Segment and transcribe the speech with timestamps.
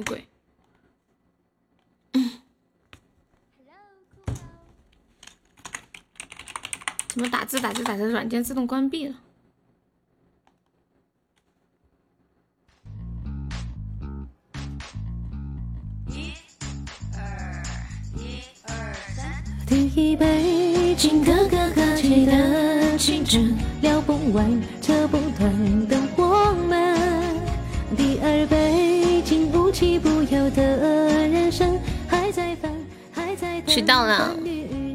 [0.00, 0.26] 么鬼？
[7.08, 9.16] 怎么打字打字打字，软件自动关闭了？
[16.06, 16.32] 一
[17.12, 17.62] 二
[18.16, 19.44] 一二三。
[19.66, 24.48] 第一杯敬哥哥哥记得青春聊不完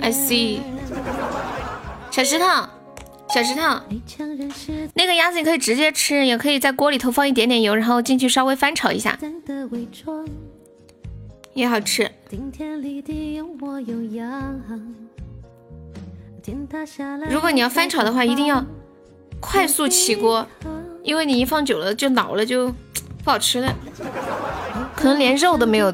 [0.02, 0.60] ，I see。
[2.12, 2.46] 小石头，
[3.28, 3.62] 小石头，
[4.94, 9.18] 那个鸭子你可以直接吃，也可以在锅里头放一点点油，然后进去稍微翻炒一下，
[11.54, 12.10] 也好吃。
[17.30, 18.64] 如果你要翻炒的话，一定要
[19.42, 20.48] 快速起锅，
[21.04, 22.74] 因为你一放久了就老了，就
[23.24, 23.76] 不好吃了，
[24.96, 25.92] 可能连肉都没有，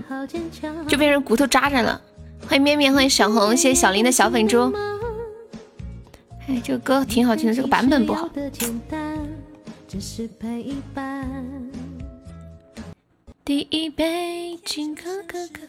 [0.88, 2.00] 就变成骨头渣渣了。
[2.48, 4.74] 欢迎面面，欢迎小红，谢谢小林的小粉猪。
[6.48, 8.30] 哎，这个歌挺好听的，这个版本不好。
[13.46, 15.62] 第一杯敬可可可，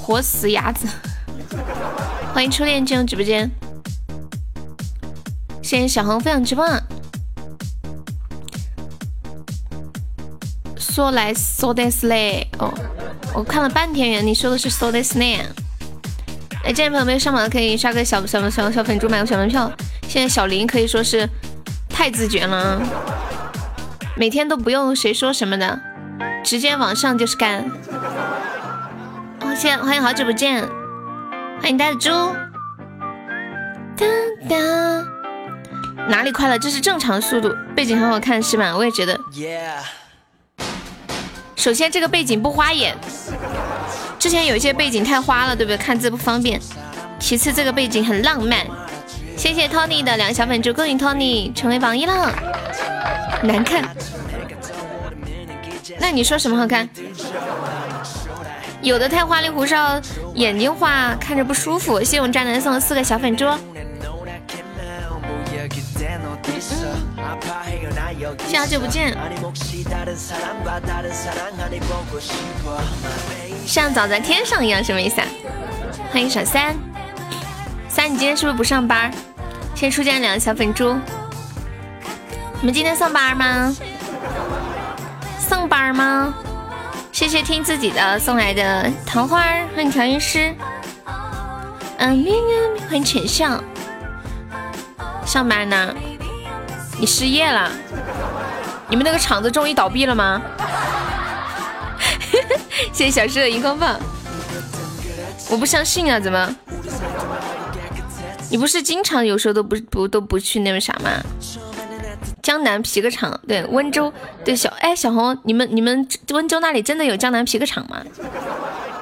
[0.00, 0.86] 活死鸭子！
[2.32, 3.50] 欢迎初恋进入直播间，
[5.62, 6.66] 谢谢小红分享直播。
[10.76, 12.72] 说来说的是嘞，哦，
[13.34, 15.24] 我看了半天，原你说的是说的是呢。
[16.62, 19.70] 哎，这位朋友没有上榜的可以刷个小小小小粉猪，买个小门票。
[20.08, 21.28] 现在小林可以说是
[21.88, 22.80] 太自觉了啊，
[24.16, 25.80] 每天都不用谁说什么的，
[26.44, 27.68] 直接往上就是干。
[29.40, 30.64] 哦，谢谢，欢迎好久不见，
[31.60, 32.10] 欢迎呆的猪。
[33.96, 34.06] 哒
[34.48, 34.56] 哒，
[36.08, 36.56] 哪里快了？
[36.56, 38.76] 这是正常速度，背景很好看是吧？
[38.76, 39.18] 我也觉得。
[41.64, 42.94] 首先这个背景不花眼。
[44.18, 45.78] 之前有一些背景太花了，对不对？
[45.78, 46.60] 看字不方便。
[47.18, 48.66] 其次，这个背景很浪漫。
[49.34, 52.30] 谢谢 Tony 的两个小粉猪，恭喜 Tony 成为榜一了。
[53.42, 53.82] 难看？
[55.98, 56.86] 那你说什么好看？
[58.82, 59.98] 有的太花里胡哨，
[60.34, 61.98] 眼睛花，看着不舒服。
[62.00, 63.46] 谢谢我们渣男送的四个小粉猪。
[67.34, 69.16] 好久不见。
[73.66, 75.26] 像早在天上一样，什么意思啊？
[76.12, 76.74] 欢迎小三，
[77.88, 79.12] 三，你今天是不是不上班？
[79.74, 80.94] 先出现两个小粉猪，
[82.60, 83.74] 你们今天上班吗？
[85.38, 86.34] 上班吗？
[87.12, 89.42] 谢谢听自己的送来的桃花，
[89.74, 90.54] 欢迎调音师。
[91.98, 93.62] 嗯，喵喵欢迎浅笑。
[95.26, 95.94] 上班呢？
[96.98, 97.70] 你失业了？
[98.88, 100.40] 你们那个厂子终于倒闭了吗？
[102.92, 103.98] 谢谢小诗的荧光棒，
[105.50, 106.54] 我不相信啊，怎么？
[108.50, 111.10] 你不是经常有时候都不不都不去那个啥吗？
[112.42, 114.12] 江南皮革厂，对，温州，
[114.44, 118.02] 对小哎小红，你们你们温州那里真的有江南皮革厂吗？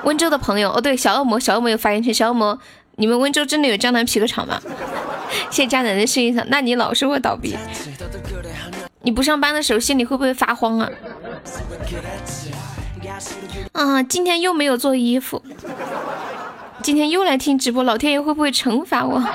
[0.05, 2.59] 温州的朋友，哦对，小恶魔小恶魔有发言权，小恶魔，
[2.97, 4.61] 你们温州真的有江南皮革厂吗？
[5.51, 7.57] 谢谢江南的声音上，那你老是会倒闭。
[9.03, 10.89] 你不上班的时候心里会不会发慌啊？
[13.73, 15.43] 啊，今天又没有做衣服，
[16.83, 19.21] 今天又来听直播，老天爷会不会惩罚我？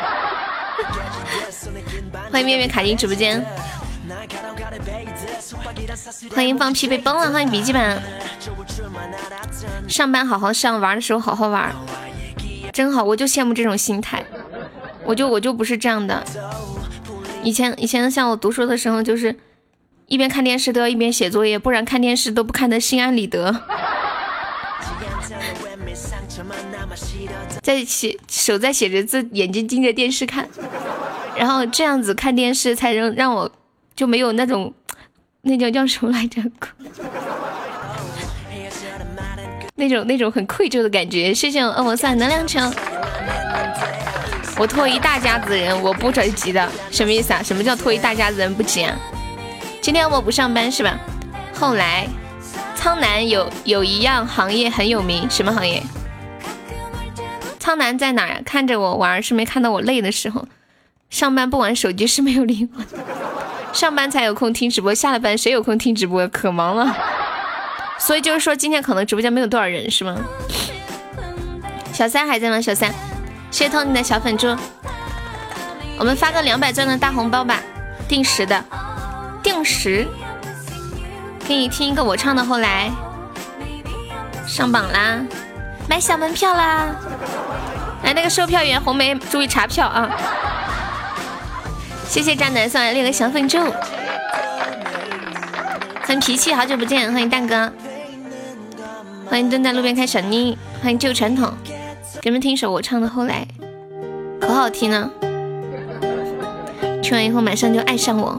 [2.32, 3.46] 欢迎面面卡进直播间，
[6.34, 8.02] 欢迎放屁被崩了，欢迎笔记本。
[9.88, 11.76] 上班好好上，玩的时候好好玩，
[12.72, 14.24] 真好，我就羡慕这种心态，
[15.08, 16.24] 我就我就不是这样的。
[17.44, 19.34] 以前以前像我读书的时候，就是
[20.08, 23.64] 一边看电视都要一边写作业，不然看电视都不看得心安理得。
[27.64, 30.48] 在写手在写着字，眼睛盯着电视看，
[31.36, 33.50] 然后这样子看电视才能让我
[33.96, 34.74] 就没有那种
[35.42, 36.42] 那叫叫什么来着？
[39.76, 41.34] 那种那种很愧疚的感觉。
[41.34, 42.60] 谢谢我恶魔算能量球。
[44.60, 47.44] 我拖一大家子人，我不着急的，什么意思啊？
[47.44, 48.96] 什么叫拖一大家子人不急啊？
[49.82, 50.98] 今天我不上班是吧？
[51.54, 52.08] 后来
[52.76, 55.84] 苍南有有一样行业很有名，什么行业？
[57.60, 58.42] 苍南在哪儿？
[58.44, 60.48] 看着我玩是没看到我累的时候。
[61.10, 62.86] 上班不玩手机是没有灵魂，
[63.72, 66.28] 上班才有空听直播，下了班谁有空听直播？
[66.28, 66.98] 可忙了。
[68.00, 70.18] 所以就是说今天可能直播间没有多少人是吗？
[71.94, 72.60] 小三还在吗？
[72.60, 72.94] 小三。
[73.58, 74.56] 谢谢你的小粉猪，
[75.98, 77.60] 我们发个两百钻的大红包吧，
[78.08, 78.64] 定时的，
[79.42, 80.08] 定时，
[81.48, 82.46] 给你听一个我唱的。
[82.46, 82.92] 后来
[84.46, 85.18] 上榜啦，
[85.90, 86.86] 买小门票啦！
[88.04, 90.08] 来，那个售票员红梅，注意查票啊！
[92.08, 93.58] 谢谢渣男送来六个小粉猪，
[96.04, 97.74] 欢迎脾气，好久不见，欢迎蛋哥，
[99.28, 101.52] 欢迎蹲在路边看小妮，欢迎旧传统，
[102.28, 103.48] 你们听一首我唱的《后来》，
[104.42, 105.10] 可好听了，
[107.02, 108.38] 听完以后马上就爱上我。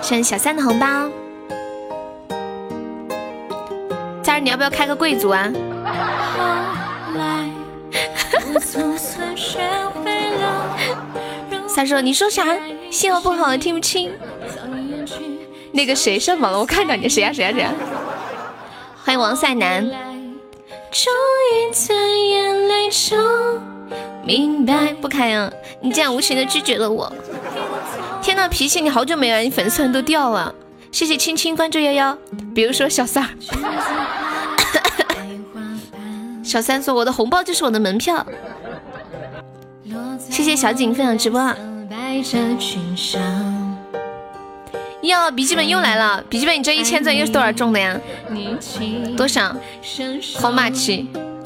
[0.00, 1.10] 谢谢小三的红包。
[4.22, 5.50] 佳儿，你要不要开个贵族啊？
[11.66, 12.46] 三说：“你说啥？
[12.92, 14.12] 信号不好，听不清。”
[15.74, 16.60] 那个谁上榜了？
[16.60, 17.32] 我看看你谁呀？
[17.32, 17.50] 谁呀？
[17.50, 17.72] 谁呀？
[19.04, 19.84] 欢迎王赛南。
[24.24, 25.52] 明白不开啊！
[25.80, 27.12] 你这样无情的拒绝了我。
[28.22, 30.54] 天呐，脾气你好久没来，你粉丝团都掉了。
[30.90, 32.16] 谢谢青青关注幺幺，
[32.54, 33.30] 比如说小三儿，
[36.42, 38.24] 小三说我的红包就是我的门票。
[40.30, 41.38] 谢谢小景分享直播。
[45.02, 48.00] 哟，笔记本又来了，笔记本你这一千钻又是多少中的呀？
[49.16, 49.54] 多少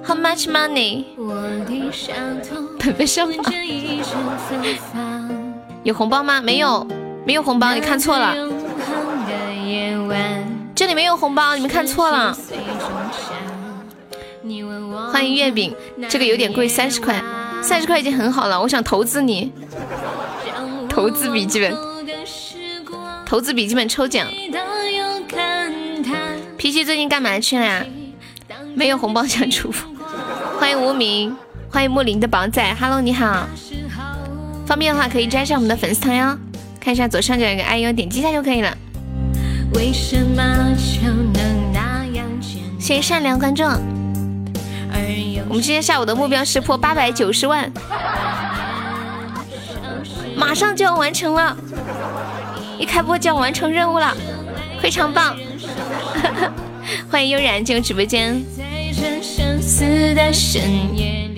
[0.08, 1.05] ？How much money？
[2.78, 3.52] 本本上榜。
[5.82, 6.40] 有红包吗？
[6.40, 6.87] 没有，
[7.26, 8.34] 没有红包，你看错了。
[10.75, 12.34] 这里没有红包，你们看错了。
[15.12, 15.76] 欢迎月饼，
[16.08, 17.22] 这个有点贵，三十块，
[17.62, 18.58] 三十块已经很好了。
[18.58, 19.52] 我想投资你，
[20.88, 21.76] 投资笔记本，
[23.26, 24.26] 投资笔记本抽奖。
[26.56, 27.84] 脾气最近干嘛去了呀？
[28.75, 29.98] 没有红包想祝福。
[30.58, 31.37] 欢迎无名，
[31.70, 33.49] 欢迎木林的宝仔，Hello，你好。
[34.66, 36.37] 方便的话可以加上我们的粉丝团哟，
[36.81, 38.76] 看一下左上角有个 I U，点击一下就可以了。
[39.75, 40.43] 为什么
[40.76, 42.26] 就能那样
[42.78, 43.66] 谢谢善良观众。
[45.49, 47.72] 我们今天下午的目标是破八百九十万，
[50.37, 51.56] 马上就要完成了，
[52.78, 54.14] 一开播就要完成任务了，
[54.82, 55.37] 非常棒！
[57.11, 58.43] 欢迎悠然进入直播间。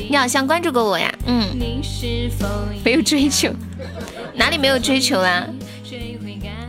[0.09, 1.12] 你好像关注过我呀？
[1.27, 1.49] 嗯，
[2.85, 3.53] 没有追求，
[4.35, 5.44] 哪里没有追求啊？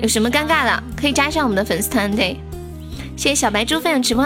[0.02, 2.36] 有什么尴尬的，可以加上我们的粉丝团队。
[3.16, 4.26] 谢谢小白猪分享直播。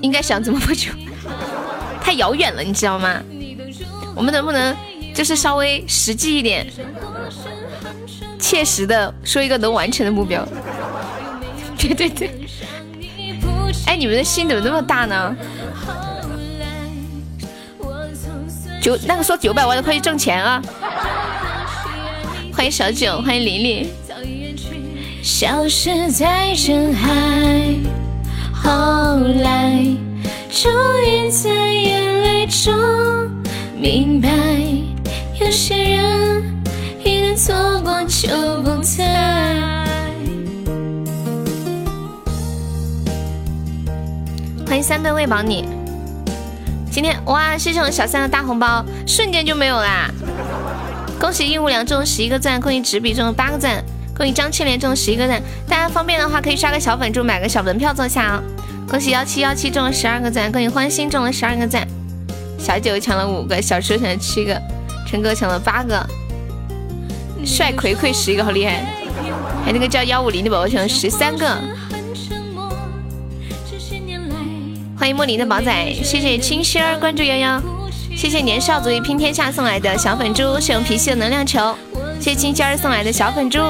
[0.00, 0.90] 应该想怎么不求？
[2.00, 3.22] 太遥远了，你知道吗？
[4.16, 4.74] 我们能不能
[5.14, 6.66] 就是稍微实际一点，
[8.38, 10.46] 切实的说一个能完成的目标？
[11.78, 12.30] 对对对。
[13.86, 15.36] 哎，你们的心怎么那么大呢？
[18.80, 20.62] 九那个说九百万的快去挣钱啊！
[22.54, 23.90] 欢迎小九，欢迎琳琳。
[25.22, 27.74] 消失在人海，
[28.54, 28.70] 后
[29.42, 29.84] 来
[30.50, 30.72] 终
[31.06, 32.72] 于在眼泪中
[33.76, 34.28] 明白，
[35.40, 36.42] 有些人
[37.38, 37.54] 错
[37.84, 38.28] 过就
[38.62, 39.04] 不再。
[44.66, 45.64] 欢迎三倍喂饱你。
[46.90, 50.10] 今天哇，谢谢我小三的大红包，瞬间就没有啦！
[51.20, 53.84] 恭喜应无良中十一个赞，恭喜纸笔中八个赞，
[54.16, 55.40] 恭喜张庆莲中十一个赞。
[55.68, 58.42] 大家方便的话可以刷个小粉猪，买个小门票坐下啊！
[58.90, 61.86] 恭喜幺七幺七中了十二个赞，恭喜欢心中了十二个赞。
[62.58, 64.60] 小九抢了五个，小车抢了七个，
[65.06, 66.04] 陈哥抢了八个，
[67.44, 68.84] 帅葵葵十一个，好厉害！
[69.64, 71.46] 还有那个叫幺五零的宝宝抢了十三个。
[74.98, 77.62] 欢迎莫林的宝仔，谢谢清心儿关注幺幺，
[78.16, 81.74] 谢谢年少足以拼天下送来的小粉猪，是用脾气的能量球，
[82.18, 83.60] 谢谢清心儿送来的小粉猪，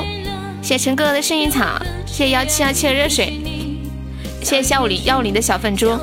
[0.62, 3.38] 谢谢陈哥哥的幸运草，谢谢幺七幺七的热水，
[4.42, 5.98] 谢谢幺五零幺五零的小粉猪，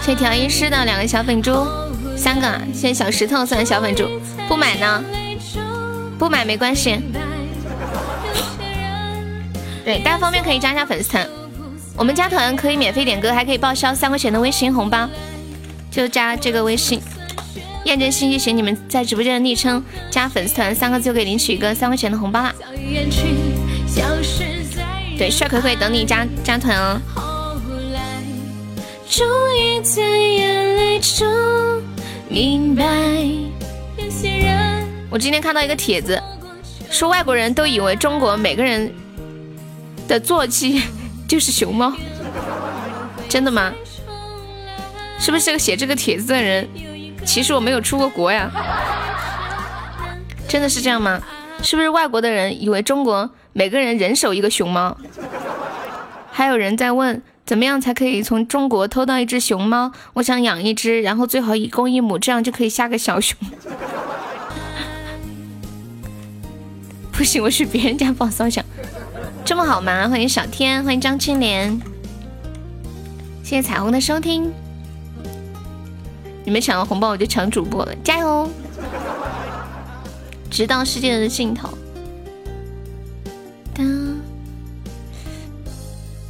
[0.00, 1.66] 谢谢调音师的两个小粉猪，
[2.16, 4.08] 三个，谢谢小石头送的小粉猪，
[4.48, 5.04] 不买呢，
[6.18, 6.98] 不买没关系，
[9.84, 11.28] 对，大家方便可以加一下粉丝团。
[11.96, 15.08] 我们加团可以免费点歌，还可以报销三块钱的微信红包，
[15.90, 17.00] 就加这个微信，
[17.84, 22.54] 验证信息写你们在直播间的昵称，加粉丝团三个字就可以领取一个三块钱的红包啦。
[25.18, 27.00] 对，帅葵葵等你加加团哦。
[35.16, 36.22] 我今天看到一个帖子，
[36.90, 38.92] 说外国人都以为中国每个人
[40.06, 40.82] 的坐骑。
[41.26, 41.90] 就是熊猫，
[43.26, 43.72] 真的吗？
[45.18, 46.68] 是不是这个写这个帖子的人，
[47.24, 48.50] 其实我没有出过国呀？
[50.46, 51.18] 真的是这样吗？
[51.62, 54.98] 是不是外国的人以为中国每个人人手一个熊猫？
[56.30, 59.92] 还有人在问，怎么样才可以从中国偷到一只熊猫？
[60.12, 63.38] 我想养一只，然后最好一公一母，这样就可以下个小熊。
[67.16, 68.62] 不行，我去别人家报骚响。
[69.42, 70.06] 这么好吗？
[70.06, 71.80] 欢迎小天，欢迎张青莲，
[73.42, 74.52] 谢谢彩虹的收听。
[76.44, 78.50] 你们抢了红包，我就抢主播了，加油！
[80.50, 81.70] 直到世界的尽头。
[83.74, 84.20] 当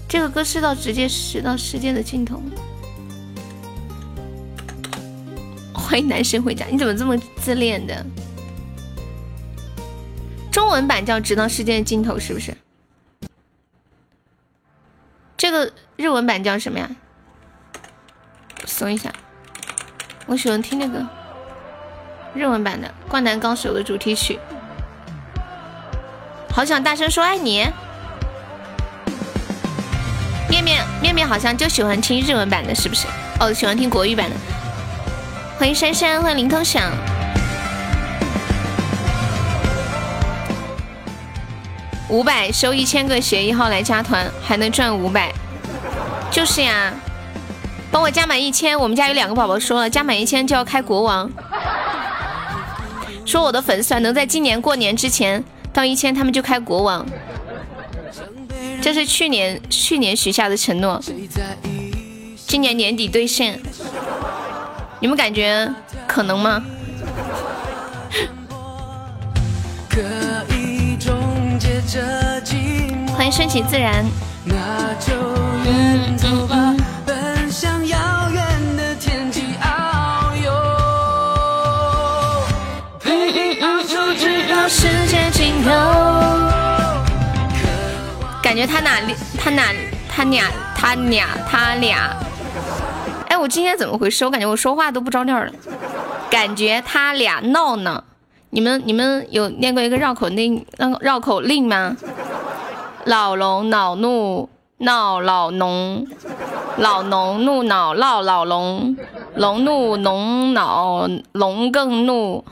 [0.08, 2.40] 这个歌是到直接直到世界的尽头。
[5.74, 8.06] 欢迎男神回家，你怎么这么自恋的？
[10.56, 12.56] 中文版叫《直到世界的尽头》，是不是？
[15.36, 16.88] 这个日文版叫什么呀？
[18.64, 19.12] 搜一下。
[20.24, 21.06] 我喜欢听那个
[22.34, 24.38] 日文版的《灌篮高手》的主题曲，
[26.50, 27.66] 好想大声说爱你。
[30.48, 33.06] 面面面面好像就喜欢听日文版的，是不是？
[33.40, 34.36] 哦，喜欢听国语版的。
[35.58, 36.90] 欢迎珊珊，欢迎林通响。
[42.08, 45.32] 五百收一千个协议号来加团，还能赚五百。
[46.30, 46.92] 就是呀。
[47.88, 51.30] 帮我加满一千，我们家有两个宝宝说了，加满一千就要开国王。
[53.24, 57.06] 说我的粉丝能在今年过年之前到一千，他们就开国王。
[58.82, 61.00] 这是去年去年许下的承诺，
[62.46, 63.58] 今年年底兑现。
[65.00, 65.72] 你们感觉
[66.06, 66.62] 可能吗？
[73.16, 74.04] 欢迎顺其自然。
[74.44, 74.54] 那
[75.00, 75.14] 就
[75.64, 76.74] 远走吧，
[77.06, 77.98] 奔向遥
[78.32, 78.94] 远的
[88.42, 89.00] 感觉他俩，
[89.38, 89.74] 他俩，
[90.08, 92.16] 他俩，他俩，他俩。
[93.28, 94.24] 哎，我今天怎么回事？
[94.24, 95.50] 我感觉我说话都不着调了。
[96.30, 98.04] 感觉他俩闹呢。
[98.56, 100.64] 你们，你们有念过一个绕口令，
[101.02, 101.94] 绕口令吗？
[103.04, 104.48] 老龙恼怒
[104.78, 106.06] 闹老农，
[106.78, 108.96] 老农怒恼闹老龙，
[109.34, 112.42] 龙怒农恼龙更怒。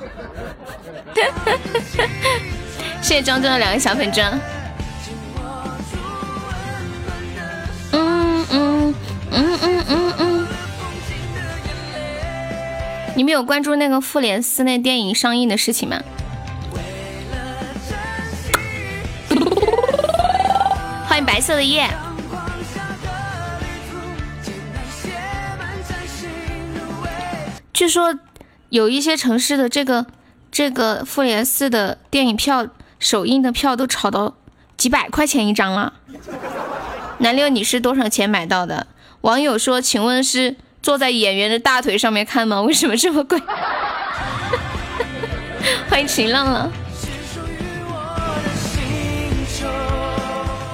[3.01, 4.39] 谢谢庄庄的两个小粉钻。
[7.93, 8.95] 嗯嗯
[9.31, 10.24] 嗯嗯嗯嗯。
[13.17, 16.03] 你们有关注那个复联四那电影上映的事情吗？
[21.07, 21.89] 欢迎白色的夜。
[27.73, 28.19] 据说
[28.69, 30.07] 有一些城市的这个
[30.51, 32.69] 这个复联四的电影票。
[33.01, 34.35] 首映的票都炒到
[34.79, 35.93] 几百块钱一张了，
[37.19, 38.87] 南六你是多少钱买到的？
[39.21, 42.61] 网友说，请问是坐在演员的大腿上面看吗？
[42.61, 43.41] 为什么这么贵？
[45.89, 46.71] 欢迎晴浪浪，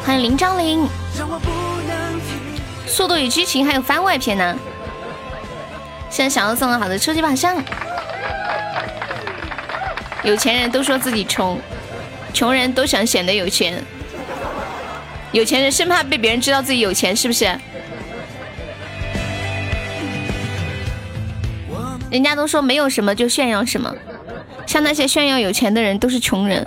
[0.04, 0.84] 欢迎林张林，
[2.88, 4.56] 速度与激情还有番外篇呢。
[6.10, 7.62] 现在想要送的好的超级宝箱，
[10.24, 11.56] 有钱人都说自己穷。
[12.34, 13.80] 穷人都想显得有钱，
[15.30, 17.56] 有钱人生怕被别人知道自己有钱，是不是？
[22.10, 23.94] 人家都说没有什么就炫耀什么，
[24.66, 26.66] 像那些炫耀有钱的人都是穷人。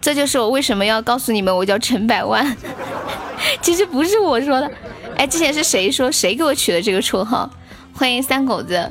[0.00, 2.56] 这就是我为什么要告诉你们，我叫陈百万。
[3.60, 4.70] 其实不是我说的，
[5.16, 7.48] 哎，之前是谁说谁给我取的这个绰号？
[7.94, 8.90] 欢迎三狗子。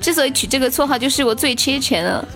[0.00, 2.26] 之所以取这个绰号，就是我最缺钱了。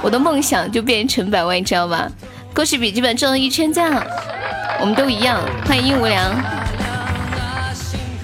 [0.00, 2.08] 我的梦想就变成百万，你知道吗？
[2.54, 4.06] 恭喜笔记本中了一千赞，
[4.80, 5.40] 我们都一样。
[5.66, 6.34] 欢迎殷无良，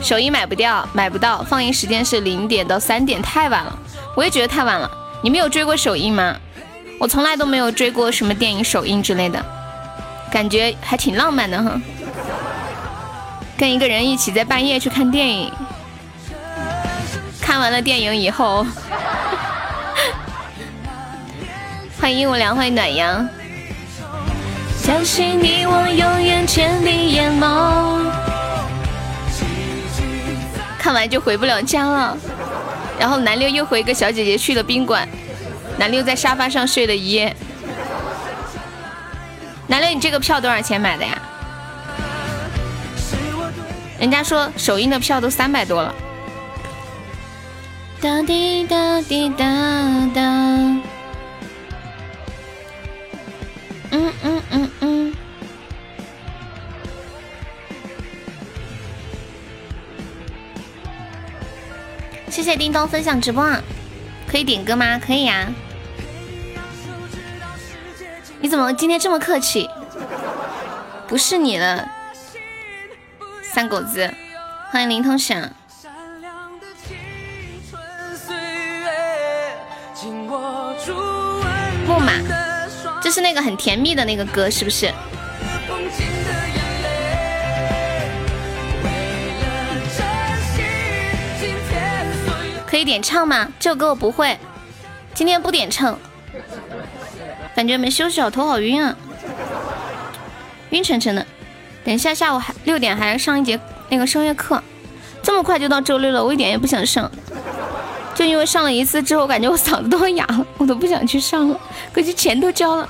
[0.05, 3.79] 首映买不掉，买不到，放映时间是零点到三点，太晚了。
[4.15, 4.91] 我也觉得太晚了。
[5.23, 6.37] 你们有追过首映吗？
[7.01, 9.43] 我从来都没有追过什么电影首映之类的，
[10.31, 11.81] 感觉还挺浪漫的哈。
[13.57, 15.51] 跟一个人一起在半夜去看电影，
[17.41, 18.67] 看完了电影以后。
[21.99, 23.27] 欢迎我凉，欢迎暖阳。
[24.83, 28.34] 相信你我永远千里眼眸。
[30.85, 32.15] 看完就回不了家了。
[33.01, 35.09] 然后南六又和一个小姐姐去了宾馆，
[35.79, 37.35] 南六在沙发上睡了一夜。
[39.67, 41.19] 南六，你这个票多少钱买的呀？
[43.99, 45.95] 人家说首映的票都三百多了。
[48.03, 49.47] 哒滴哒滴哒
[50.15, 50.94] 哒。
[62.45, 63.43] 谢谢叮咚分享直播，
[64.31, 64.99] 可以点歌吗？
[64.99, 65.51] 可以呀。
[68.39, 69.67] 你怎么今天这么客气？
[71.09, 71.89] 不是你了，
[73.43, 74.13] 三狗子，
[74.71, 75.41] 欢迎林通响。
[81.87, 82.13] 木马，
[83.01, 84.93] 这是那个很甜蜜的那个歌，是不是？
[92.75, 93.47] 可以点唱吗？
[93.61, 94.37] 这首歌我不会，
[95.15, 95.97] 今天不点唱，
[97.55, 98.97] 感觉没休息好，头好晕啊，
[100.71, 101.25] 晕沉沉的。
[101.85, 104.61] 等一下下午还六点还要上一节那个声乐课，
[105.23, 107.09] 这么快就到周六了，我一点也不想上，
[108.13, 111.61] 就因为上了一次之后，感觉我嗓子都要哑了，我都不想去上了，
[111.93, 112.89] 可惜钱都交了。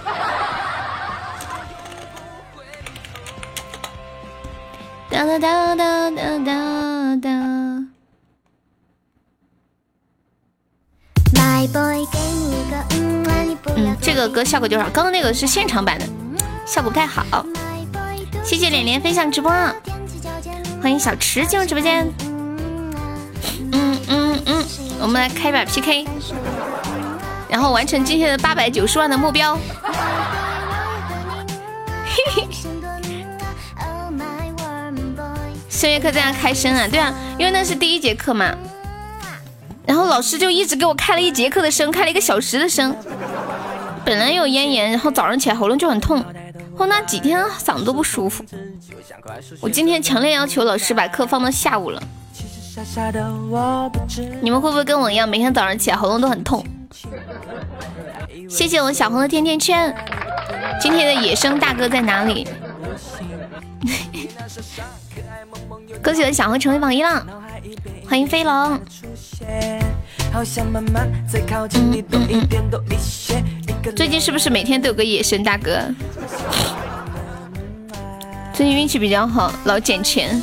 [5.10, 7.43] 哒哒哒哒哒哒哒。
[13.76, 16.06] 嗯，这个歌效果就好，刚刚那个是现场版的，
[16.66, 17.44] 效果不太好。
[18.44, 19.50] 谢谢脸脸分享直播，
[20.82, 22.06] 欢迎小池进入直播间。
[23.72, 24.64] 嗯嗯嗯，
[25.00, 26.06] 我们来开一把 PK，
[27.48, 29.58] 然后完成今天的八百九十万的目标。
[32.04, 32.46] 嘿嘿。
[35.70, 36.86] 声乐课在那开声啊？
[36.86, 38.54] 对啊，因为那是第一节课嘛。
[39.86, 42.94] 然后老师就一直给我开了一节课的声，开了一个小时的声。
[44.04, 46.24] 本来有咽炎，然后早上起来喉咙就很痛，
[46.76, 48.44] 后那几天嗓子都不舒服。
[49.60, 52.02] 我今天强烈要求老师把课放到下午了。
[54.42, 56.64] 你们会不会跟我一样，每天早上起来喉咙都很痛？
[58.48, 59.94] 谢谢我小红的甜甜圈。
[60.80, 62.46] 今天的野生大哥在哪里？
[66.02, 67.26] 恭喜我小红成为榜一了，
[68.06, 68.80] 欢迎飞龙。
[73.96, 75.80] 最近是不是每天都有个野生大哥？
[78.52, 80.40] 最近运气比较好，老捡钱，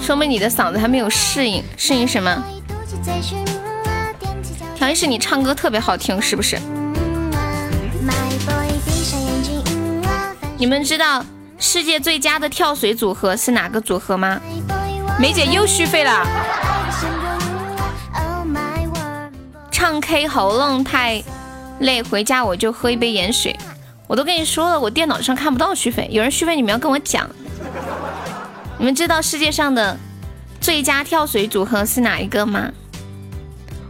[0.00, 1.62] 说明你的嗓子还没有适应。
[1.76, 2.44] 适应什么？
[4.76, 6.58] 调音师你唱歌特别好听，是不是？
[10.56, 11.24] 你们知道
[11.58, 14.40] 世界最佳的跳水组合是哪个组合吗？
[15.18, 16.24] 梅姐又续费了，
[19.70, 21.22] 唱 K 喉咙太
[21.80, 23.56] 累，回家我就喝一杯盐水。
[24.06, 27.28] 我都跟你说了，我电脑上看不到续费，有人续费你们要跟我讲。
[28.78, 29.98] 你们知道世界上的
[30.60, 32.70] 最佳跳水组合是哪一个吗？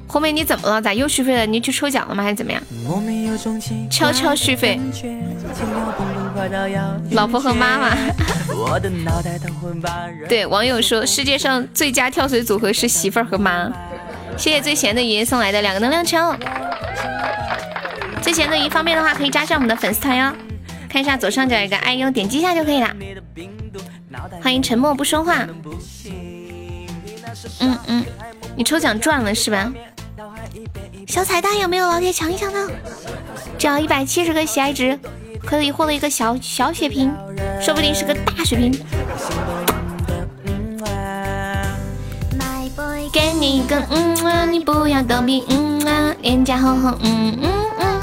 [0.09, 0.81] 红梅你怎么了？
[0.81, 1.45] 咋又续费了？
[1.45, 2.23] 你去抽奖了吗？
[2.23, 2.63] 还是怎么样？
[3.91, 4.81] 悄悄续费。
[7.11, 7.95] 老婆和妈妈。
[10.27, 13.71] 对，网友说世界上最佳跳水组合是媳妇儿和妈。
[14.37, 16.17] 谢谢最闲的鱼送来的两个能量球。
[18.23, 20.33] 最闲的鱼方便的话可以加上我们的粉丝团哟，
[20.89, 22.91] 看一下左上角有个爱优，点击一下就可以了。
[24.43, 25.47] 欢迎沉默不说话。
[27.61, 28.05] 嗯嗯，
[28.57, 29.71] 你抽奖赚了是吧？
[31.07, 32.69] 小彩蛋有没有老铁抢一抢呢？
[33.59, 34.99] 只要一百七十个喜爱值，
[35.45, 37.13] 可以获得一个小小血瓶，
[37.61, 38.73] 说不定是个大血瓶。
[43.11, 48.01] 给你一个嗯啊，你不要逗比嗯啊，脸颊红红嗯嗯嗯。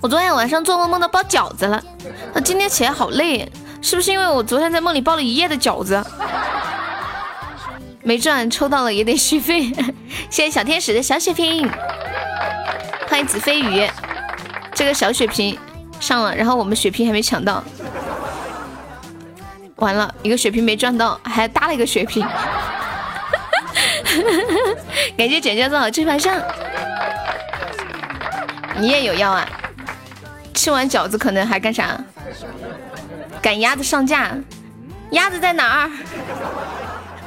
[0.00, 1.82] 我昨天晚上做梦梦到包饺子了，
[2.34, 6.04] 那今天起来好累，是不是因为我昨天在梦里包了一夜的饺子？
[8.08, 9.70] 没赚，抽到了也得续费。
[10.30, 11.68] 谢谢小天使的小血瓶，
[13.06, 13.86] 欢迎子飞鱼。
[14.72, 15.58] 这个小血瓶
[16.00, 17.62] 上了，然后我们血瓶还没抢到，
[19.76, 22.26] 完了一个血瓶没赚到，还搭了一个血瓶。
[25.14, 26.34] 感谢姐姐做好这盘上，
[28.78, 29.46] 你也有药啊？
[30.54, 32.00] 吃完饺子可能还干啥？
[33.42, 34.34] 赶鸭子上架，
[35.10, 35.90] 鸭子在哪儿？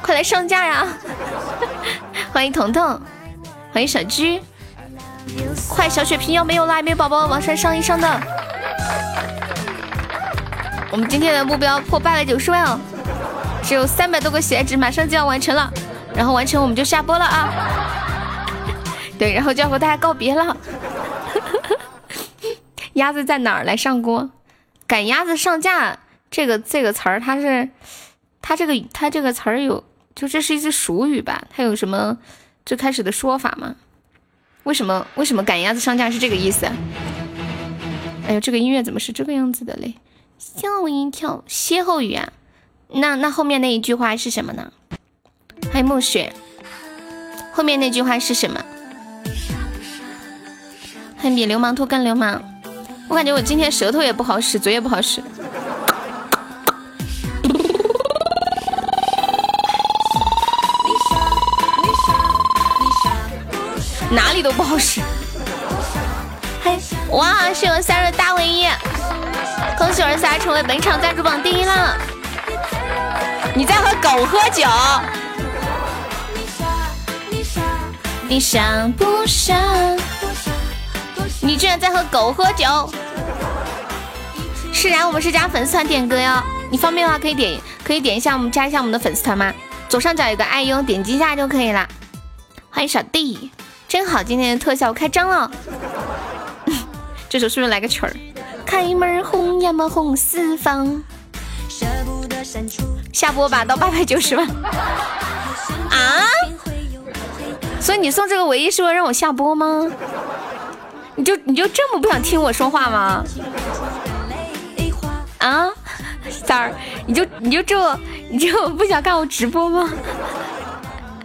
[0.02, 0.86] 快来上架呀！
[2.32, 3.00] 欢迎彤彤，
[3.72, 4.42] 欢迎小鞠，
[5.68, 8.20] 快小血瓶要没有了，没有宝宝往上上一上的。
[10.90, 12.78] 我们今天的目标破八百九十万哦，
[13.62, 15.72] 只有三百多个喜爱值，马上就要完成了，
[16.14, 18.46] 然后完成我们就下播了啊！
[19.18, 20.56] 对，然后就要和大家告别了。
[22.94, 23.64] 鸭子在哪儿？
[23.64, 24.30] 来上锅，
[24.86, 25.98] 赶鸭子上架
[26.30, 27.70] 这个这个词儿，它是
[28.42, 29.84] 它这个它这个词儿有。
[30.14, 31.44] 就这是一句俗语吧？
[31.50, 32.18] 它有什么
[32.64, 33.74] 最开始的说法吗？
[34.64, 36.66] 为什么为什么赶鸭子上架是这个意思？
[38.26, 39.94] 哎呦，这个音乐怎么是这个样子的嘞？
[40.38, 41.42] 吓我一跳！
[41.46, 42.32] 歇后语啊？
[42.88, 44.72] 那那后面那一句话是什么呢？
[45.72, 46.32] 欢迎暮雪，
[47.52, 48.64] 后面那句话是什么？
[51.16, 52.42] 还比流氓兔更流氓。
[53.08, 55.22] 我感觉我今天舌头也不好使，嘴也不好使。
[64.12, 65.00] 哪里都不好使。
[66.62, 66.78] 嘿，
[67.10, 67.52] 哇！
[67.54, 68.66] 是我三日大唯一，
[69.78, 71.96] 恭喜我三成为本场赞助榜第一了。
[73.54, 74.68] 你在和狗喝酒？
[78.28, 79.56] 你想不想？
[81.40, 82.92] 你居然在和狗喝酒？
[84.72, 86.42] 释然，我们是加粉丝团点歌哟。
[86.70, 89.52] 你方便的话可以点，可以点一下我们加一下我们的粉丝团吗？
[89.88, 91.88] 左上角有个爱优，点击一下就可以了。
[92.70, 93.50] 欢迎小弟，
[93.92, 95.50] 真好，今天的特效开张了。
[97.28, 98.12] 这首是不是来个曲儿？
[98.64, 101.02] 开门红呀嘛红四方。
[103.12, 104.48] 下播吧，到八百九十万。
[105.90, 106.24] 啊？
[107.82, 109.86] 所以你送这个唯一是为了让我下播吗？
[111.14, 113.22] 你就你就这么不想听我说话吗？
[115.36, 115.68] 啊，
[116.30, 116.74] 三儿，
[117.06, 118.00] 你就你就这
[118.30, 119.90] 你就不想看我直播吗？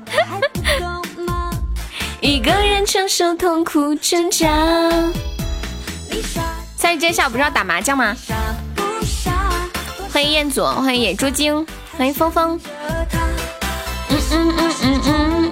[2.19, 4.47] 一个人承受痛苦挣扎。
[6.75, 8.15] 三儿，今天下午不是要打麻将吗？
[10.11, 12.59] 欢迎彦祖，欢迎野猪精，欢迎峰峰。
[14.09, 15.51] 嗯嗯嗯嗯嗯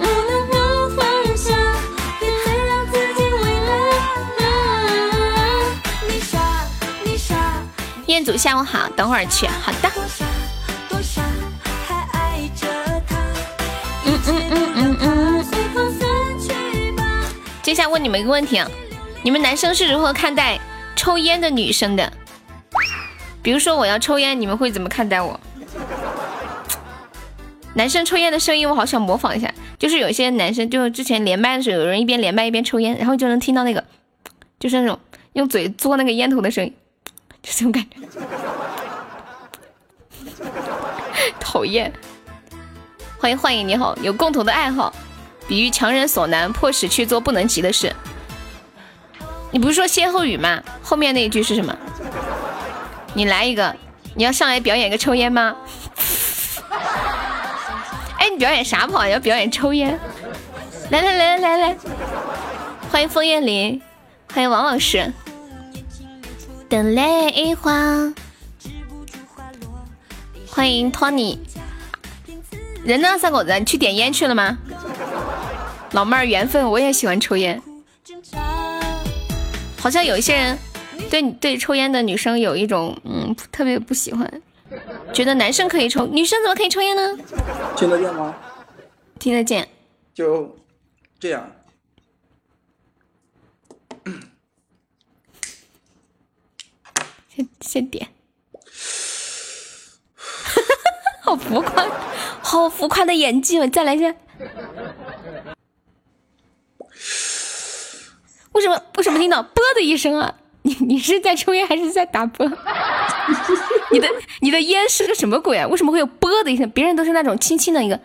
[8.06, 9.46] 彦祖下午好，等会儿去。
[9.46, 9.90] 好的。
[14.04, 14.65] 嗯嗯嗯。
[17.76, 18.66] 下来问你们一个问题啊，
[19.22, 20.58] 你们男生是如何看待
[20.96, 22.10] 抽烟的女生的？
[23.42, 25.38] 比如说我要抽烟，你们会怎么看待我？
[27.74, 33.84] 男生抽烟的声音我好想模仿一下，就是有些男生，就之前连麦的时候，有人一边连麦一边抽烟，然后就能听到那个，
[34.58, 34.98] 就是那种
[35.34, 36.74] 用嘴嘬那个烟头的声音。
[37.42, 37.98] 就这种感觉，
[41.38, 41.92] 讨厌。
[43.18, 44.92] 欢迎幻影，你好，有共同的爱好，
[45.48, 47.94] 比喻强人所难，迫使去做不能及的事。
[49.52, 50.62] 你不是说歇后语吗？
[50.82, 51.76] 后面那一句是什么？
[53.14, 53.74] 你来一个，
[54.14, 55.56] 你要上来表演个抽烟吗？
[58.18, 59.06] 哎，你表演啥不好？
[59.06, 59.98] 要表演抽烟。
[60.90, 61.76] 来来来来来，
[62.90, 63.80] 欢迎枫叶林，
[64.32, 65.12] 欢迎王老师。
[66.68, 68.12] 等泪花，
[70.48, 71.38] 欢迎托尼。
[72.86, 73.18] 人呢？
[73.18, 74.56] 三狗子，你去点烟去了吗？
[75.90, 77.60] 老妹儿，缘分，我也喜欢抽烟。
[79.76, 80.56] 好像有一些人
[81.10, 84.30] 对对抽烟的女生有一种嗯特别不喜欢，
[85.12, 87.18] 觉得男生可以抽，女生怎么可以抽烟呢？
[87.76, 88.32] 听得见吗？
[89.18, 89.68] 听得见。
[90.14, 90.56] 就
[91.18, 91.50] 这样。
[97.34, 98.08] 先先点，
[101.26, 101.84] 好浮夸，
[102.40, 103.66] 好浮夸的演技哦！
[103.66, 104.14] 再来一下。
[108.52, 110.32] 为什么为什么听到啵的一声啊？
[110.62, 112.46] 你你是在抽烟还是在打啵？
[113.90, 114.08] 你的
[114.40, 115.66] 你的烟是个什么鬼啊？
[115.66, 116.70] 为什么会有啵的一声？
[116.70, 117.98] 别人都是那种轻轻的一个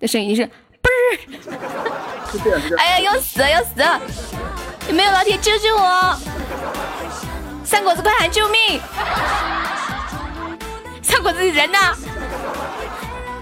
[0.00, 0.44] 的声音，你是
[0.82, 1.18] 啵儿。
[2.78, 3.80] 哎呀，要死要死！
[4.88, 6.16] 有没有老铁救救我？
[7.64, 8.80] 三果子，快喊救命！
[11.06, 11.78] 三果子，人呢？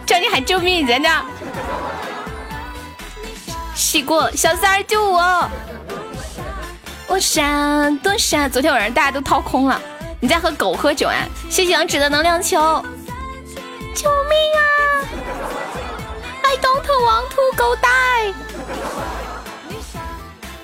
[0.04, 1.08] 叫你喊救命，人呢？
[3.74, 5.48] 洗过，小三儿救我！
[7.06, 9.80] 我傻多傻，昨天晚上大家都掏空了。
[10.20, 11.16] 你在和狗喝酒啊？
[11.48, 12.84] 谢谢杨芷的能量球！
[13.94, 14.60] 救命啊
[16.42, 18.34] ！I don't want to go die!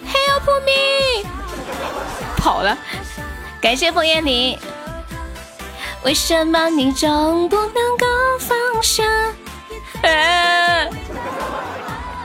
[0.06, 1.24] Help me！
[2.36, 2.76] 跑了。
[3.58, 4.58] 感谢枫叶林。
[6.02, 8.06] 为什么你总不能够
[8.38, 9.04] 放下？
[10.02, 10.88] 哎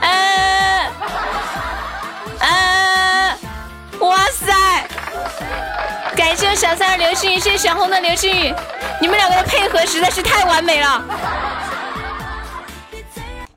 [0.00, 0.90] 哎
[2.40, 3.36] 哎！
[4.00, 4.54] 哇塞！
[6.16, 8.54] 感谢小三儿流星雨，谢谢小红的流星雨，
[8.98, 11.04] 你们两个的配合实在是太完美了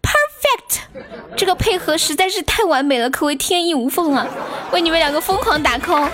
[0.01, 0.81] ，perfect！
[1.37, 4.27] 这个配合实在是太完美了，可谓天衣无缝啊！
[4.71, 6.09] 为你们两个疯狂打 call，nice！。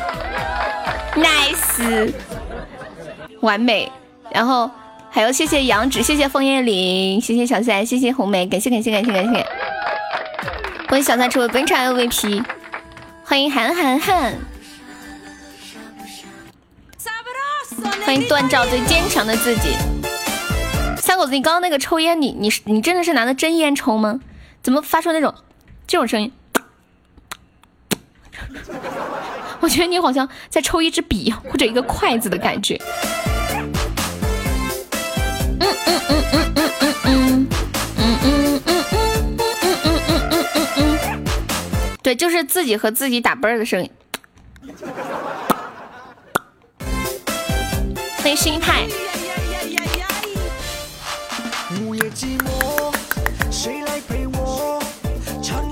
[3.42, 3.92] 完美。
[4.32, 4.70] 然后
[5.10, 9.46] 还有谢谢杨紫，谢谢枫叶林，谢谢小三，谢谢红梅，感谢感谢感谢感谢。
[10.88, 12.44] 欢迎小三成为本场 MVP，
[13.24, 14.34] 欢迎韩寒寒，
[18.06, 19.76] 欢迎锻造最坚强的自己。
[20.98, 24.20] 三三狗子，你刚刚那个抽烟，你你你真的是拿的真烟抽吗？
[24.62, 25.34] 怎么发出那种
[25.88, 26.32] 这种声音？
[29.66, 32.80] 我觉得你好像在抽一支笔或者一个筷子的感觉。
[35.60, 37.50] 嗯嗯嗯嗯嗯嗯嗯嗯
[38.28, 38.84] 嗯嗯
[39.66, 41.24] 嗯嗯嗯嗯，
[42.04, 43.90] 对，就是自己和自己打啵儿的声音。
[48.18, 48.86] 欢迎心态。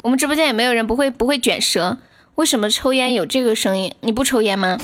[0.01, 1.99] 我们直播间也没有人不会不会卷舌，
[2.35, 3.93] 为什么抽烟有这个声音？
[4.01, 4.77] 你不抽烟吗？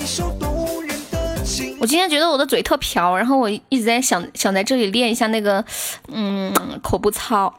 [1.79, 5.63] 我今天觉得我的嘴特瓢，然后我一直在想想在这里练一下那个，
[6.09, 7.51] 嗯，口部操。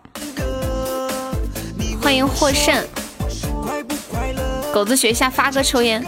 [2.00, 2.86] 欢迎获胜，
[4.72, 6.04] 狗子学一下发哥抽烟，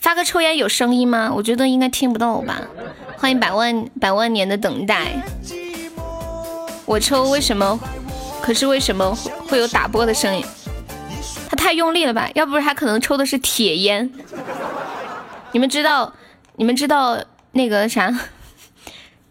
[0.00, 1.32] 发哥抽烟有声音吗？
[1.34, 2.60] 我觉得应该听不到吧。
[3.16, 5.22] 欢迎百万百万年的等待，
[6.84, 7.78] 我抽为什么？
[8.42, 9.14] 可是为什么
[9.48, 10.44] 会有打波的声音？
[11.58, 12.30] 太用力了吧？
[12.34, 14.10] 要不是他可能抽的是铁烟。
[15.52, 16.14] 你们知道？
[16.56, 17.18] 你们知道
[17.52, 18.10] 那个啥？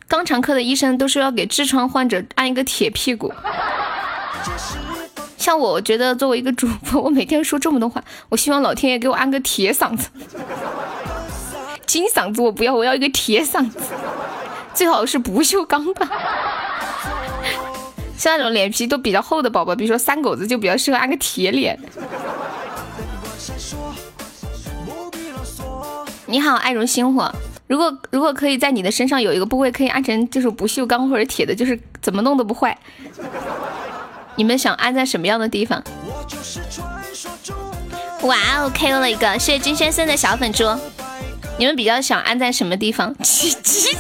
[0.08, 3.34] 肛肠科的医生都说要给痔疮患者安一个铁屁股。
[5.38, 10.10] 像我，我觉得作为一个主播，我每天说这么多话，我希望老天爷给我安个铁嗓子。
[11.86, 13.80] 金嗓子我不要，我要一个铁嗓子，
[14.74, 16.08] 最好是不锈钢的。
[18.18, 21.80] 像那种脸皮都比较厚的宝宝，比如说三狗子，就比较适合安个铁脸。
[26.26, 27.32] 你好，爱如星火。
[27.68, 32.78] 如果如果可以在你的身上有一个部位可以安成就是不锈钢或者铁的，就是怎么弄都不坏。
[34.36, 35.84] 你们想安在什么样的地方？
[38.24, 40.66] 哇哦，KO 了一个，谢谢金先生的小粉猪。
[41.60, 43.16] 你们比较想安在什么地方？
[43.24, 43.96] 鸡鸡！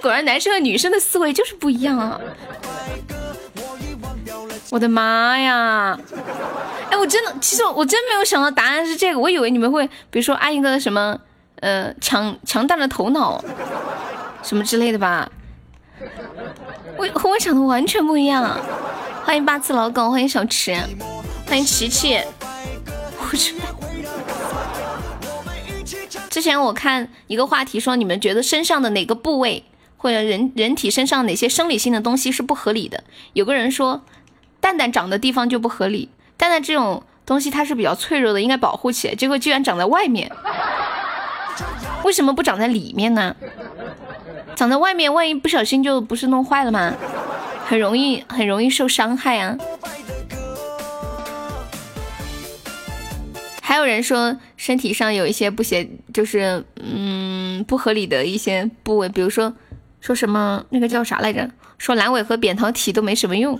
[0.00, 2.20] 果然男生和女生的思维就是不一样啊！
[4.70, 5.98] 我的妈呀！
[6.90, 11.18] 哎，我真的，其实我真没有想到答案是这个，我以为你们会，比如说安一个什么，
[11.60, 13.42] 呃，强强大的头脑，
[14.42, 15.30] 什么之类的吧？
[16.96, 18.58] 我和我想的完全不一样。
[19.24, 20.74] 欢迎八次老狗，欢迎小池，
[21.46, 22.20] 欢迎琪琪。
[23.18, 23.54] 我去。
[26.30, 29.64] 之前我看一个话题说，你们觉得身上的哪个部位
[29.98, 33.04] 或者人人体身上哪些生理性的东西是不合理的？
[33.34, 34.02] 有个人说，
[34.60, 36.08] 蛋蛋长的地方就不合理，
[36.38, 40.32] 蛋蛋这种东西它是比较脆弱的，应该保护起来，结果居然长在外面，
[42.04, 43.36] 为什么不长在里面呢？
[44.56, 46.94] 长在外面，万一不小心就不是弄坏了吗？
[47.66, 49.58] 很容易很容易受伤害啊。
[53.60, 59.54] 还有人说身体上有一些不协，就是嗯不合理的一些部位，比如说
[60.00, 61.50] 说什么那个叫啥来着？
[61.76, 63.58] 说阑尾和扁桃体都没什么用。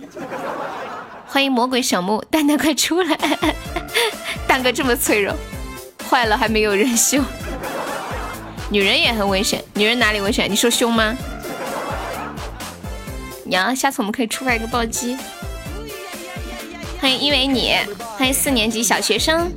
[1.27, 3.17] 欢迎魔鬼小木蛋蛋快出来！
[4.47, 5.35] 蛋哥这么脆弱，
[6.09, 7.21] 坏了还没有人修。
[8.71, 10.49] 女人也很危险，女人哪里危险？
[10.49, 11.15] 你说凶吗？
[13.45, 15.17] 娘，下次我们可以出来一个暴击。
[16.99, 17.75] 欢迎因为你，
[18.17, 19.51] 欢迎四年级小学生。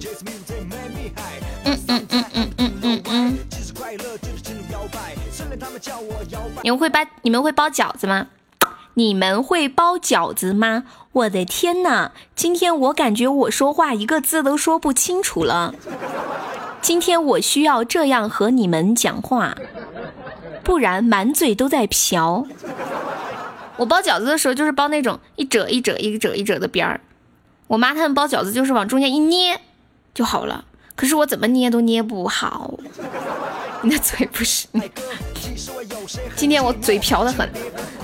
[1.65, 3.39] 嗯嗯嗯嗯嗯嗯嗯。
[6.63, 8.29] 你们会包你们会包饺子吗？
[8.95, 10.85] 你们会包饺子吗？
[11.13, 12.13] 我的天哪！
[12.35, 15.75] 今天我感觉我说话一个字都说不清楚了。
[16.81, 19.55] 今天我需要这样和你们讲话，
[20.65, 22.47] 不然满嘴都在瓢。
[23.77, 27.03] 我包饺子的时候就是包那种一褶一褶一褶一褶的边儿。
[27.67, 29.61] 我妈他们包饺子就是往中间一捏
[30.15, 30.65] 就好了。
[30.97, 32.79] 可是我怎么捏都捏不好，
[33.83, 34.67] 你的嘴不是？
[36.37, 37.49] 今天我嘴瓢的很。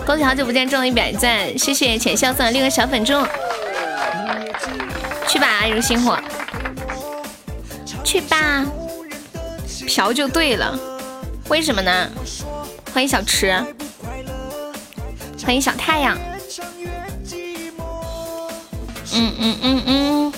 [0.06, 3.12] 恭喜好久不见中了一百赞，谢谢浅笑送的六个小粉猪。
[5.26, 6.18] 去吧，如星火，
[8.02, 8.64] 去吧，
[9.86, 10.78] 瓢就对了。
[11.48, 12.08] 为什么呢？
[12.94, 13.52] 欢迎小池，
[15.44, 16.18] 欢迎小太阳。
[19.14, 20.32] 嗯嗯嗯嗯。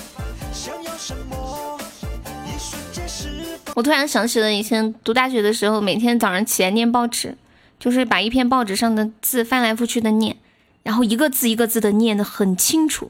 [3.73, 7.37] 我突然想起了以前读大学的时候，每天早上起来念报纸，
[7.79, 10.35] 就是把一篇报纸上的字翻来覆去的念，
[10.83, 13.09] 然后一个字一个字的念的很清楚，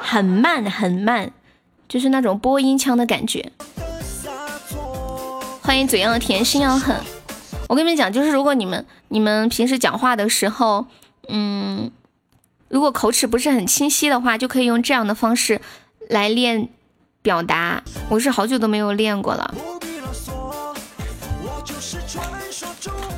[0.00, 1.32] 很慢很慢，
[1.88, 3.50] 就是那种播音腔的感觉。
[5.62, 6.94] 欢迎嘴要甜心要狠，
[7.68, 10.86] 我跟你们讲，就是如果你们你们平时讲话的时候，
[11.28, 11.90] 嗯，
[12.68, 15.62] 如果口齿不是很清晰的话，就可以用这样的方式
[16.10, 16.68] 来练。
[17.26, 19.52] 表达，我是好久都没有练过了。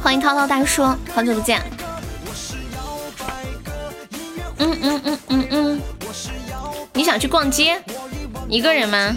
[0.02, 1.60] 欢迎涛涛大叔，好久不见。
[4.56, 5.82] 嗯嗯嗯嗯嗯，
[6.94, 7.82] 你想去逛街？
[8.48, 9.14] 一个人吗？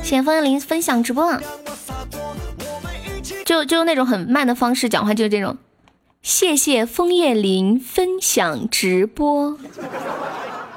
[0.00, 1.40] 谢谢枫叶林分享直播。
[3.44, 5.56] 就就那种很慢的方式讲话，就是这种。
[6.22, 9.58] 谢谢枫叶林分享直播。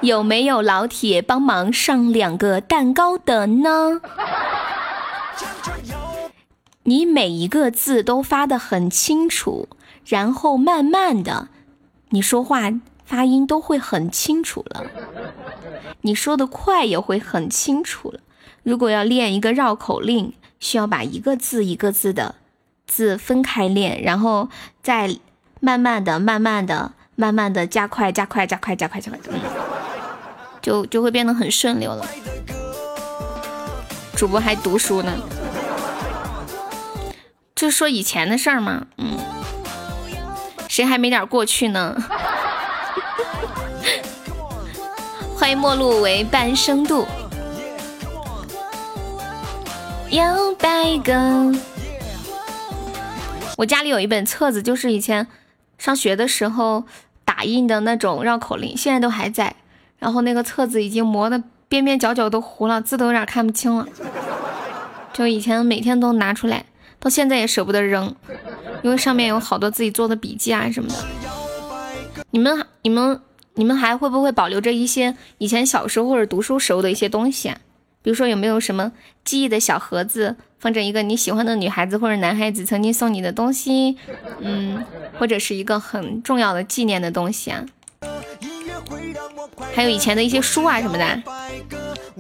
[0.04, 4.02] 有没有老铁帮忙上两个蛋糕的呢？
[6.84, 9.70] 你每一个字都发的很清楚，
[10.06, 11.48] 然后慢慢的，
[12.10, 12.70] 你说话
[13.06, 14.86] 发音都会很清楚了。
[16.02, 18.20] 你说的快也会很清楚了。
[18.64, 22.36] 如果要练一个绕口令，需要把一个字一个字的。
[22.86, 24.50] 字分开练，然后
[24.84, 25.18] 再
[25.62, 29.20] 慢慢的、慢慢的、慢慢的加快、加快、加快、加快、加快，
[30.64, 32.04] 就就会变得很顺溜了。
[34.16, 35.12] 主播还读书呢，
[37.54, 39.18] 就说以前的事儿嘛，嗯，
[40.70, 41.96] 谁还没点过去呢？
[45.36, 47.06] 欢迎陌路为半生度，
[50.12, 51.54] 摇摆个。
[53.58, 55.28] 我家里有一本册子，就是以前
[55.78, 56.86] 上学的时候
[57.26, 59.58] 打印的那种绕口令，现在都还在。
[60.04, 63.88] 然后那个册子已经磨的边边角角都糊了，字都有点看不清了。
[65.14, 66.66] 就以前每天都拿出来，
[67.00, 68.14] 到现在也舍不得扔，
[68.82, 70.96] 因为上面有好多自己做的笔记啊什么的。
[72.32, 73.22] 你们、你们、
[73.54, 77.58] 你们还会不会保留着一些以前小时候或者读书时候的一些东西啊？
[78.02, 78.92] 比如说有没有什么
[79.24, 80.36] 记忆的小盒子？
[80.60, 83.98] 放着一个你喜欢的女孩子或者男孩子曾经送你的东西，
[84.40, 84.84] 嗯，
[85.18, 87.66] 或者是一个很重要的纪念的东西啊，
[89.74, 91.24] 还有以前的一些书啊什么的。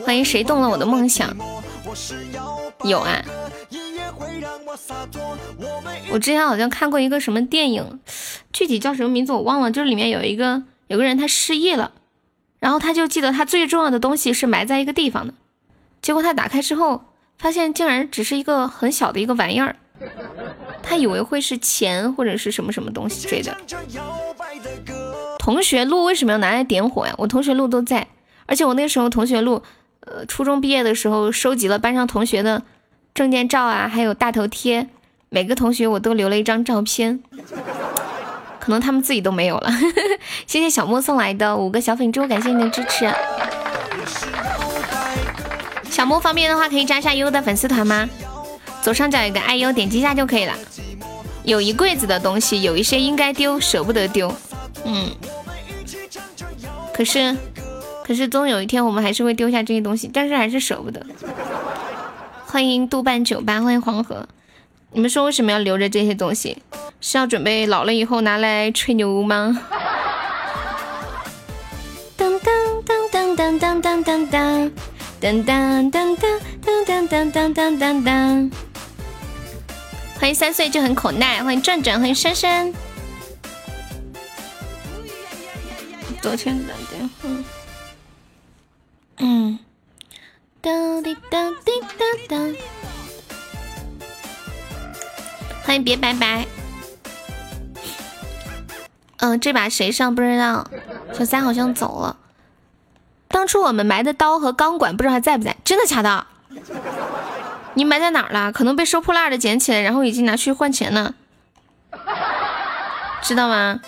[0.04, 1.36] 欢迎谁动了我的梦想？
[2.84, 3.23] 有啊，
[6.12, 7.99] 我之前好像看过一个什么电影，
[8.52, 11.91] 具体叫什么名字我忘了，就是里面有一个有个人他失忆了，
[12.60, 15.34] 然后他就记得他最重要的东西是埋在一个地方的，
[16.02, 17.06] 结果他打开之后。
[17.39, 19.76] 发现竟然只是一个很小的一个玩意儿，
[20.82, 23.58] 他以为会是钱或者是什么什么东西之类的。
[25.44, 27.14] 同学录为什么要拿来点火呀？
[27.18, 28.08] 我同学录都在，
[28.46, 29.62] 而且我那时候同学录，
[30.00, 32.64] 呃，初中毕业的时候收集了班上同学的
[33.14, 34.88] 证件照啊，还有大头贴，
[35.28, 37.22] 每个同学我都留了一张照片，
[38.58, 39.70] 可能他们自己都没有了。
[40.48, 43.14] 谢谢小莫送来的五个小粉猪，感谢你的支持。
[45.90, 48.10] 小莫方便的话，可以加一下悠悠的粉丝团吗？
[48.82, 50.54] 左上角有个爱优，点击一下就可以了。
[51.44, 54.34] 有一柜子的东西，有一些应该丢，舍不得丢。
[54.86, 55.10] 嗯，
[56.94, 57.36] 可是，
[58.04, 61.06] 可是总有一天我们还是会丢下这些东西，但是还是舍不得。
[62.46, 64.28] 欢迎豆瓣酒吧，欢迎黄河。
[64.92, 66.62] 你们说为什么要留着这些东西？
[67.02, 69.60] 是要准备老了以后拿来吹牛吗？
[72.16, 74.72] 当当当当当当当当当。
[75.20, 78.52] 噔噔噔噔噔噔噔噔噔噔！
[80.20, 82.74] 欢迎三岁就很口耐，欢迎转转，欢迎珊珊。
[86.24, 87.30] 昨天打电话。
[89.18, 89.60] 嗯。
[90.62, 92.56] 当滴当滴当当。
[95.64, 96.48] 欢迎别拜拜。
[99.18, 100.66] 嗯，这把谁上不知道，
[101.14, 102.16] 小三好像走了。
[103.28, 105.58] 当初我们埋的刀和钢管不知道还在不在？
[105.66, 106.26] 真的假的？
[107.74, 108.54] 你埋在哪儿了？
[108.54, 111.16] 可能被收破烂的捡起来，然后已经拿去换钱了，
[113.22, 113.82] 知道吗？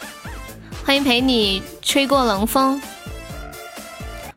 [0.86, 2.80] 欢迎陪你吹过冷风。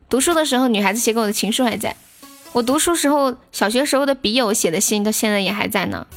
[0.09, 1.95] 读书的时候，女孩子写给我的情书还在。
[2.53, 6.07] 我读书时候，小学时候的笔友写的信，到现在也还在呢。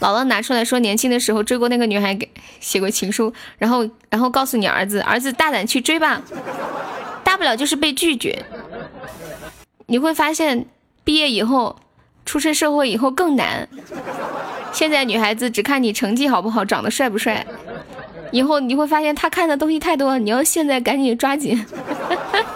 [0.00, 6.22] 姥姥拿出来说，年轻的时候追过那个女孩，给写过情书，然后，然后告诉你儿子，儿子大胆去追吧。
[7.22, 8.46] 大不了就是被拒绝，
[9.84, 10.64] 你会发现
[11.04, 11.76] 毕业以后，
[12.24, 13.68] 出身社会以后更难。
[14.72, 17.46] 现在女孩子只看你成绩好不好，长得帅不帅，
[18.32, 21.64] 以后你会发现他看的东西太多，你要现在赶紧抓紧，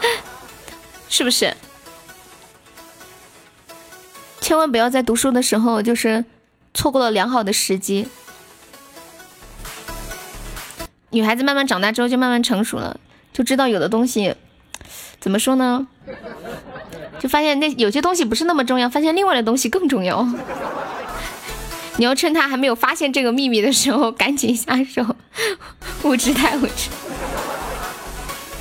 [1.08, 1.54] 是不是？
[4.40, 6.24] 千万不要在读书的时候就是
[6.74, 8.08] 错过了良好的时机。
[11.10, 12.98] 女孩子慢慢长大之后就慢慢成熟了，
[13.32, 14.34] 就知道有的东西。
[15.20, 15.86] 怎么说呢？
[17.18, 20.26] 就发现那有些东西不是那么重要，发现另外的东西更重要。
[22.00, 25.04] 你要趁他还没有发现这个秘密的时候，赶紧下手。
[26.02, 26.88] 物质太物质。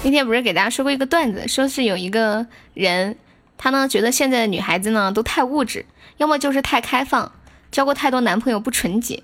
[0.03, 3.15] 那天不是给大家说过一个段子，说是有一个人，
[3.57, 5.85] 他呢觉得现在的女孩子呢都太物质，
[6.17, 7.31] 要么就是太开放，
[7.71, 9.23] 交过太多男朋友不纯洁，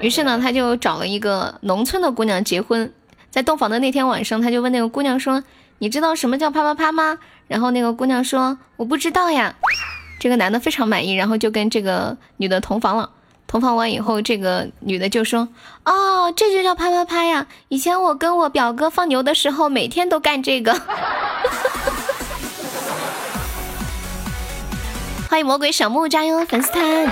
[0.00, 2.90] 于是呢，他就找了一个农村的姑娘结婚。
[3.30, 5.44] 在洞房的那天晚上，他就问那个姑娘说
[5.80, 9.54] ：“你知道什么叫啪啪啪吗？”然后那个姑娘说：“我不知道呀。”
[10.22, 13.10] 这个男的非常满意，然后就跟这个女的同房了。
[13.48, 15.48] 同房完以后，这个女的就说
[15.84, 17.48] ：“哦，这就叫啪啪啪呀！
[17.66, 20.72] 以前我跟我表哥放牛的时候，每天都干这个。
[25.28, 27.10] ”欢迎魔鬼小木加油粉丝团！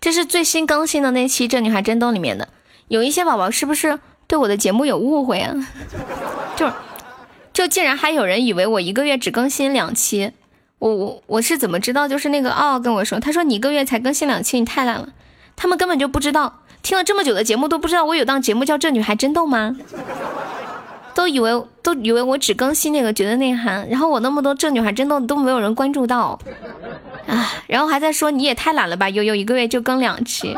[0.00, 2.48] 这是最新更新的那期《这女孩真逗》里面的。
[2.88, 5.54] 有一些宝宝是不是对我的节目有误会啊？
[6.56, 6.72] 就是
[7.58, 10.30] 就竟然还有人以为我一个月只更新两期。
[10.78, 12.06] 我我我是怎么知道？
[12.06, 15.08] 就是那个奥奥跟我说，他说你一个月才更新两期，你太懒了。
[15.56, 19.74] 他们根本就不知道，听了这么久的节目都不知道我有档节目叫《这女孩真逗》吗？
[21.16, 21.50] 都以为
[21.82, 26.38] 都以为我只更新那个绝对内涵，然后我那么多《这女孩真逗》都没有人关注到，
[27.26, 30.56] 啊，然后还在说你也太懒了吧，悠悠一个月就更两期，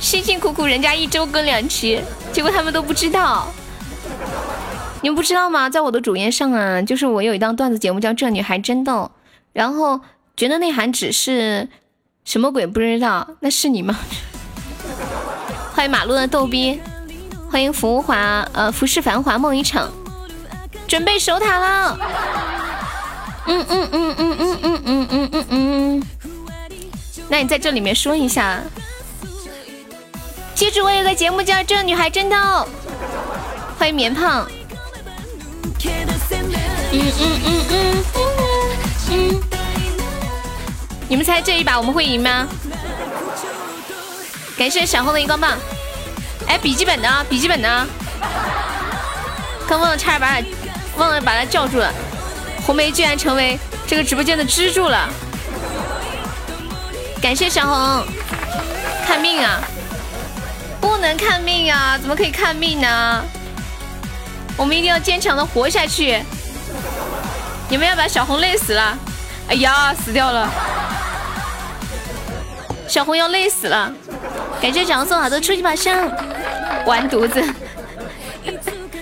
[0.00, 3.50] 辛辛苦苦人家一周更两期，结果他们都不知道。
[5.02, 5.70] 你们不知道吗？
[5.70, 8.92] 在我的主页上啊，就是我有一档段子节目叫《这女孩真逗》，
[9.52, 10.00] 然后
[10.36, 11.68] 觉得内涵只是
[12.24, 13.26] 什么鬼不知道？
[13.40, 13.96] 那是你吗？
[15.74, 16.78] 欢迎马路的逗逼，
[17.50, 19.90] 欢迎浮华呃浮世繁华梦一场，
[20.86, 21.98] 准备守塔了。
[23.46, 26.02] 嗯嗯嗯嗯嗯嗯嗯嗯嗯嗯，
[27.28, 28.60] 那你在这里面说一下，
[30.54, 32.36] 记住我有个节目叫《这女孩真逗》，
[33.80, 34.46] 欢迎棉胖。
[35.82, 36.06] 嗯
[36.92, 38.04] 嗯嗯
[39.08, 39.40] 嗯，
[41.08, 42.46] 你们猜这一把我们会赢吗？
[44.58, 45.56] 感谢小红的荧光棒。
[46.46, 47.24] 哎，笔记本呢？
[47.26, 47.86] 笔记本呢？
[49.66, 50.46] 刚忘了差点把他
[50.98, 51.90] 忘了把他叫住了。
[52.66, 55.08] 红梅居然成为这个直播间的支柱了。
[57.22, 58.04] 感谢小红，
[59.06, 59.58] 看命啊！
[60.82, 61.96] 不能看命啊！
[61.96, 63.24] 怎么可以看命呢？
[64.60, 66.22] 我们一定要坚强的活下去。
[67.70, 68.98] 你们要把小红累死了！
[69.48, 70.52] 哎呀，死掉了！
[72.86, 73.90] 小红要累死了！
[74.60, 76.06] 感谢小红送好的初级宝箱，
[76.84, 77.42] 完犊子！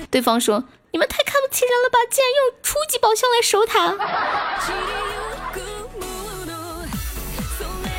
[0.08, 3.96] 对方说：“你们太看不起人了吧，竟然用初级宝箱来守塔！”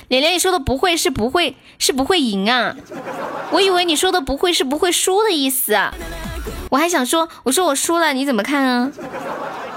[0.07, 2.73] 连连，你说的不会是不会是不会赢啊？
[3.51, 5.93] 我以为你说的不会是不会输的意思啊！
[6.69, 8.91] 我还想说，我说我输了，你怎么看啊？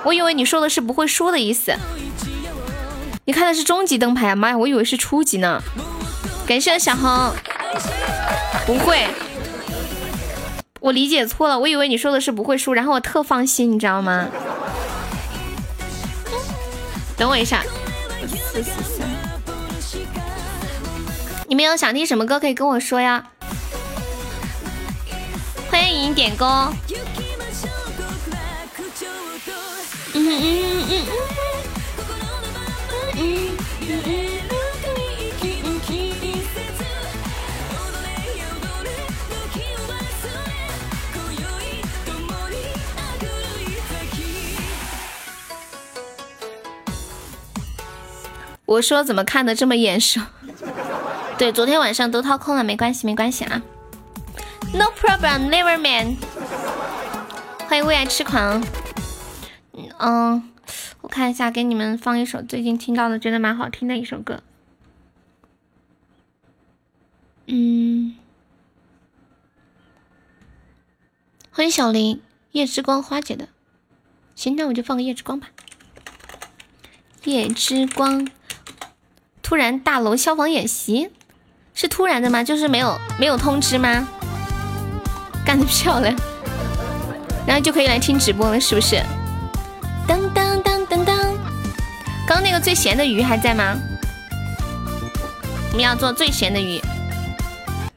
[0.05, 1.74] 我以为你说的是不会输的意思，
[3.24, 4.36] 你看的是终极灯牌啊！
[4.36, 5.62] 妈呀，我以为是初级呢。
[6.47, 7.32] 感谢小红，
[8.66, 9.07] 不会，
[10.80, 14.26] 我理解错了，我以为你说的是不会输，然后我特放心，你知道吗？
[17.16, 17.62] 等我一下，
[21.47, 23.24] 你们有想听什么歌可以跟我说呀？
[25.73, 26.70] 欢迎点歌。
[48.66, 50.20] 我说怎么看的这么眼熟？
[51.39, 53.62] 对，昨天晚上都掏空了，没关系，没关系啊。
[54.75, 56.16] No problem, never man。
[57.68, 58.64] 欢迎为爱痴狂。
[59.99, 60.51] 嗯，
[61.03, 64.43] 我看一下，给你们放一首最近听到的，觉得蛮好听的一首歌。
[67.47, 68.16] 嗯，
[71.51, 73.49] 欢迎小林，夜之光花姐的。
[74.35, 75.49] 行，那我就放个夜之光吧。
[77.25, 78.27] 夜之光，
[79.43, 81.11] 突然大楼消防演习，
[81.75, 82.43] 是突然的吗？
[82.43, 84.09] 就是没有没有通知吗？
[85.53, 86.17] 干得漂亮，
[87.47, 89.03] 然后就可以来听直播了，是不是？
[90.09, 91.15] 当当当当当，
[92.27, 93.77] 刚刚那个最咸的鱼还在吗？
[95.71, 96.81] 我们要做最咸的鱼。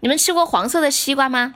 [0.01, 1.53] 你们吃过黄色的西瓜吗？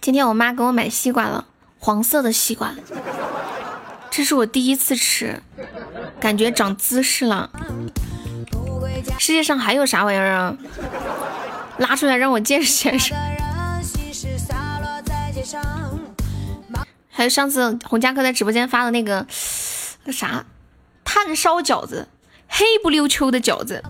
[0.00, 1.44] 今天我妈给我买西瓜了，
[1.78, 2.72] 黄色的西瓜，
[4.10, 5.40] 这是我第一次吃，
[6.18, 7.48] 感觉长姿势了。
[9.18, 10.56] 世界上还有啥玩意儿啊？
[11.78, 13.14] 拉出来让我见识见识。
[17.10, 19.26] 还有上次洪家哥在直播间发的那个
[20.04, 20.44] 那啥
[21.04, 22.08] 炭烧饺子，
[22.48, 23.82] 黑不溜秋的饺子，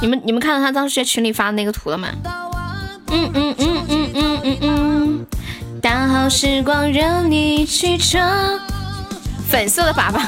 [0.00, 2.08] 你们你们看到他当时在群里发的那个图了吗？
[3.08, 5.26] 嗯嗯嗯嗯嗯嗯嗯，
[5.80, 8.20] 大好时光任你去闯。
[9.48, 10.20] 粉色的粑粑，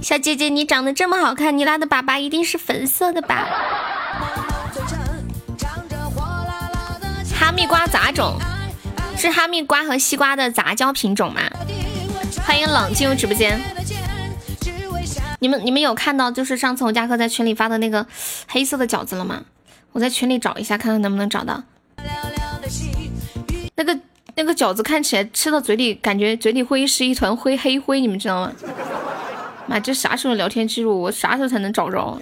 [0.00, 3.46] 小姐姐你长得这么好看，你拉的粑粑一定是粉色的吧？
[7.34, 8.38] 哈密瓜杂种
[9.16, 11.42] 是哈密瓜和西瓜的杂交品种吗？
[12.46, 13.60] 欢迎冷进入直播间。
[15.40, 18.06] 你们你们有看到就是上次我家哥在群里发的那个
[18.46, 19.42] 黑色的饺子了吗？
[19.92, 21.62] 我在群里找一下，看看能不能找到。
[23.74, 23.98] 那个
[24.36, 28.52] 那个饺子看起来吃到嘴里，感觉嘴里会是一团灰黑灰，你们知道吗？
[29.68, 31.02] 妈，这啥时候聊天记录？
[31.02, 32.20] 我啥时候才能找着？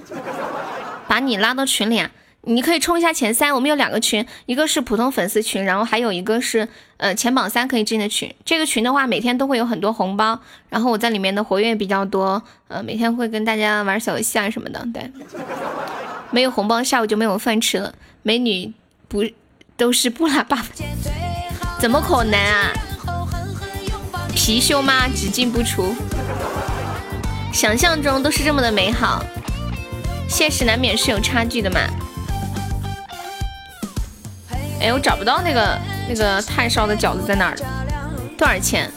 [1.09, 2.11] 把你拉到群里啊！
[2.43, 3.55] 你可以冲一下前三。
[3.55, 8.33] 我们有两个群，一个是普通粉丝群，然后还有一个是呃前榜三可以进的群。
[8.45, 14.85] 这个群的话，每天都会有很多红包，然后我在里面的活跃比较多，呃，每天会跟大家玩小游戏啊什么的。
[14.93, 15.11] 对。
[16.33, 17.95] 没有红包，下午就没有饭吃了。
[18.23, 18.73] 美女
[19.07, 19.25] 不
[19.77, 20.67] 都是不拉爸爸？
[21.79, 22.73] 怎么可能啊？
[24.35, 25.07] 貔貅吗？
[25.15, 25.95] 只进不出。
[27.57, 29.25] 想象中都是这么的美好，
[30.29, 31.81] 现实难免是有差距的嘛。
[34.79, 37.57] 哎，我找不到那个那个炭烧的饺子在哪儿？
[38.37, 38.93] 多少钱？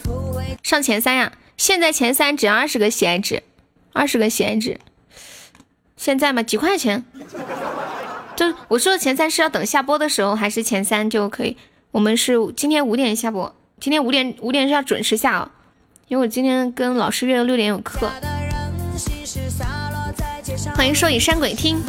[0.62, 1.32] 上前三呀？
[1.56, 3.44] 现在前三只要二十个喜爱值，
[3.94, 4.78] 二十个喜爱值。
[5.96, 6.44] 现在吗？
[6.44, 7.06] 几块钱？
[8.36, 11.56] 就我说的前三是要等下播的时候，还是前三就可以？
[11.92, 15.50] 我们是今天五点下播，今天五点五点是要准时下哦，
[16.10, 18.12] 因为我今天跟老师约了六点有课。
[20.80, 21.84] 欢迎说雨山鬼听，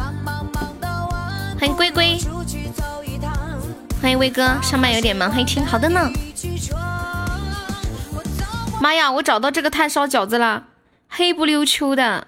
[1.61, 2.18] 欢迎龟龟，
[4.03, 6.11] 欢迎威哥，上班有点忙，欢迎听，好的呢。
[8.80, 10.64] 妈呀，我找到这个炭烧饺子了，
[11.09, 12.26] 黑不溜秋的。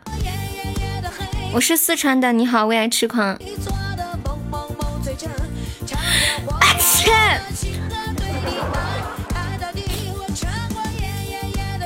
[1.53, 3.37] 我是四川的，你好，为爱痴狂。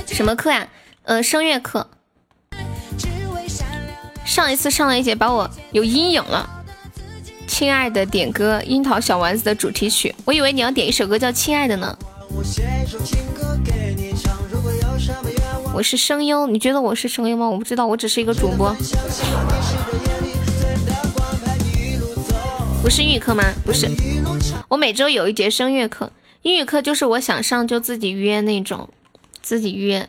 [0.09, 0.69] 什么课呀？
[1.05, 1.89] 呃，声乐课。
[4.27, 6.51] 上一次上了一节，把我有阴影了。
[7.47, 10.13] 亲爱的，点歌《樱桃小丸子》的主题曲。
[10.25, 11.97] 我以为你要点一首歌叫《亲爱的》呢。
[15.73, 17.49] 我是声优，你觉得我是声优吗？
[17.49, 18.77] 我不知道，我只是一个主播。
[22.83, 23.45] 不是英语课吗？
[23.65, 23.89] 不是，
[24.69, 26.11] 我每周有一节声乐课，
[26.43, 28.89] 英语课就是我想上就自己约那种，
[29.41, 30.09] 自己约。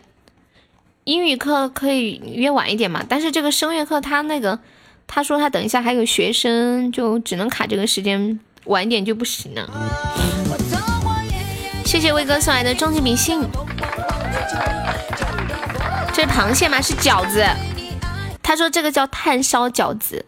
[1.08, 3.02] 英语课可以约晚一点嘛？
[3.08, 4.60] 但是这个声乐课他那个，
[5.08, 9.66] 他说他等一下还有学生，就只能卡这个时间，晚一点就不行了。
[11.86, 13.42] 谢谢威哥送来的终极明信。
[16.14, 16.82] 这是螃蟹吗？
[16.82, 17.42] 是饺子。
[18.44, 20.26] 他说这个叫炭烧饺子。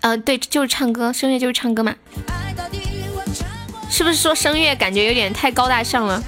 [0.00, 1.94] 嗯，对，就是唱歌，声乐就是唱歌嘛。
[3.88, 6.20] 是不是说声乐感觉有点太高大上了？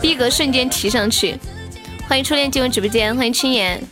[0.00, 1.38] 逼格瞬间提上去。
[2.08, 3.82] 欢迎初恋进入直播间，欢迎青岩。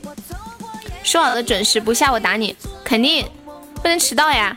[1.03, 3.27] 说好的准时，不下我打你，肯定
[3.75, 4.57] 不能迟到呀。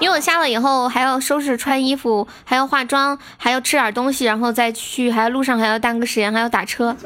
[0.00, 6.96] 因为我下了以后还要收拾穿衣服，还要化妆，还要吃点东西，然后再去，还要路上还要耽搁时间，还要打车，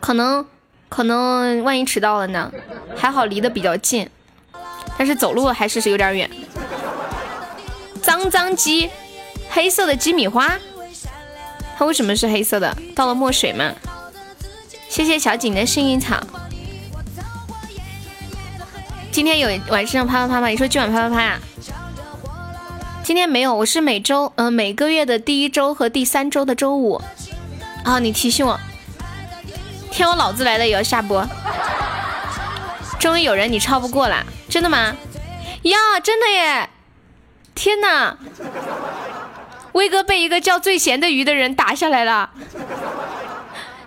[0.00, 0.46] 可能
[0.88, 2.50] 可能万一迟到了呢？
[2.96, 4.08] 还好离得比较近，
[4.96, 6.30] 但是走路还是是有点远。
[8.00, 8.90] 脏脏鸡，
[9.50, 10.58] 黑色的鸡米花，
[11.76, 12.76] 它为什么是黑色的？
[12.94, 13.72] 倒了墨水吗？
[14.88, 16.20] 谢谢小景的幸运草。
[19.10, 20.48] 今天有晚上啪啪啪吗？
[20.48, 21.40] 你说今晚啪啪啪呀？
[23.02, 27.02] 今天没有，我是每周，嗯，每个月的第一周和第三周的周五。
[27.84, 28.58] 啊，你提醒我，
[29.90, 31.26] 天我老子来了也要下播。
[33.00, 34.94] 终于有人你超不过了，真的吗？
[35.62, 36.70] 呀，真的耶！
[37.54, 38.16] 天哪，
[39.72, 42.30] 威哥被一个叫最闲的鱼的人打下来了。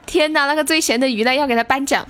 [0.06, 1.34] 天哪，那个最闲的鱼呢？
[1.34, 2.06] 要给他颁奖。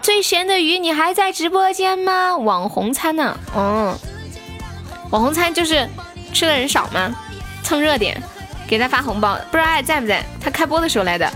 [0.00, 2.36] 最闲的鱼，你还在直播间吗？
[2.36, 3.38] 网红餐呢？
[3.54, 3.96] 嗯，
[5.10, 5.88] 网红餐就是
[6.32, 7.14] 吃的人少吗？
[7.62, 8.22] 蹭热点，
[8.66, 9.36] 给他发红包。
[9.50, 10.24] 不知道爱在不在？
[10.40, 11.30] 他开播的时候来的。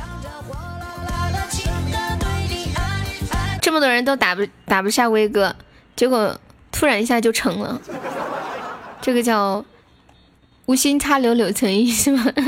[3.60, 5.54] 这么多人都打不打不下威哥，
[5.94, 6.38] 结果
[6.70, 7.80] 突然一下就成了。
[9.00, 9.64] 这个叫
[10.72, 12.24] 无心插柳柳成荫是吗？
[12.34, 12.40] 嗯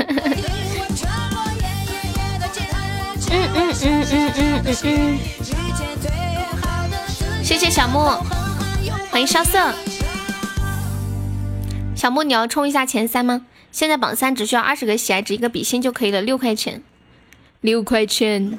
[3.29, 5.19] 嗯嗯嗯嗯嗯嗯。
[7.43, 7.99] 谢谢小木，
[9.11, 9.71] 欢迎萧瑟。
[11.95, 13.45] 小木，你要冲一下前三吗？
[13.71, 16.81] 现在榜三只需要二十个喜爱值，一个比心就可以了，六块钱，
[17.61, 18.57] 六块钱，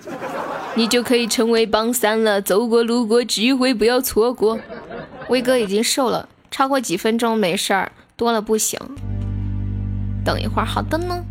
[0.76, 2.40] 你就可以成为榜三了。
[2.40, 4.60] 走过路过，机会不要错过。
[5.28, 8.78] 威哥已经瘦了，超过几分钟没事儿，多了不行。
[10.26, 11.24] 等一会儿，好的呢。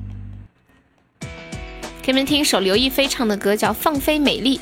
[2.01, 4.57] 给你们听一首刘亦菲唱的歌，叫《放飞美丽》。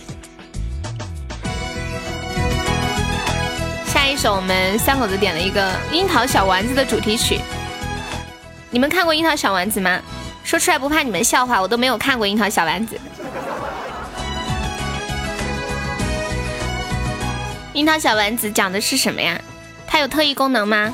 [3.86, 7.40] 下一首我们三口子点了一个《樱桃小丸子》的主题曲。
[8.72, 10.02] 你们看过《樱桃小丸子》吗？
[10.44, 12.96] 说出来不怕你们笑话，我都没有看过《樱桃小丸子》。
[17.74, 19.40] 樱桃小丸子讲的是什么呀？
[19.86, 20.92] 它有特异功能吗？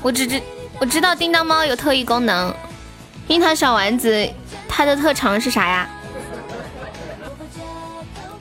[0.00, 0.40] 我只知
[0.84, 2.54] 我知道叮当猫有特异功能。
[3.28, 4.28] 樱桃小丸子
[4.68, 5.88] 它的特长是啥呀？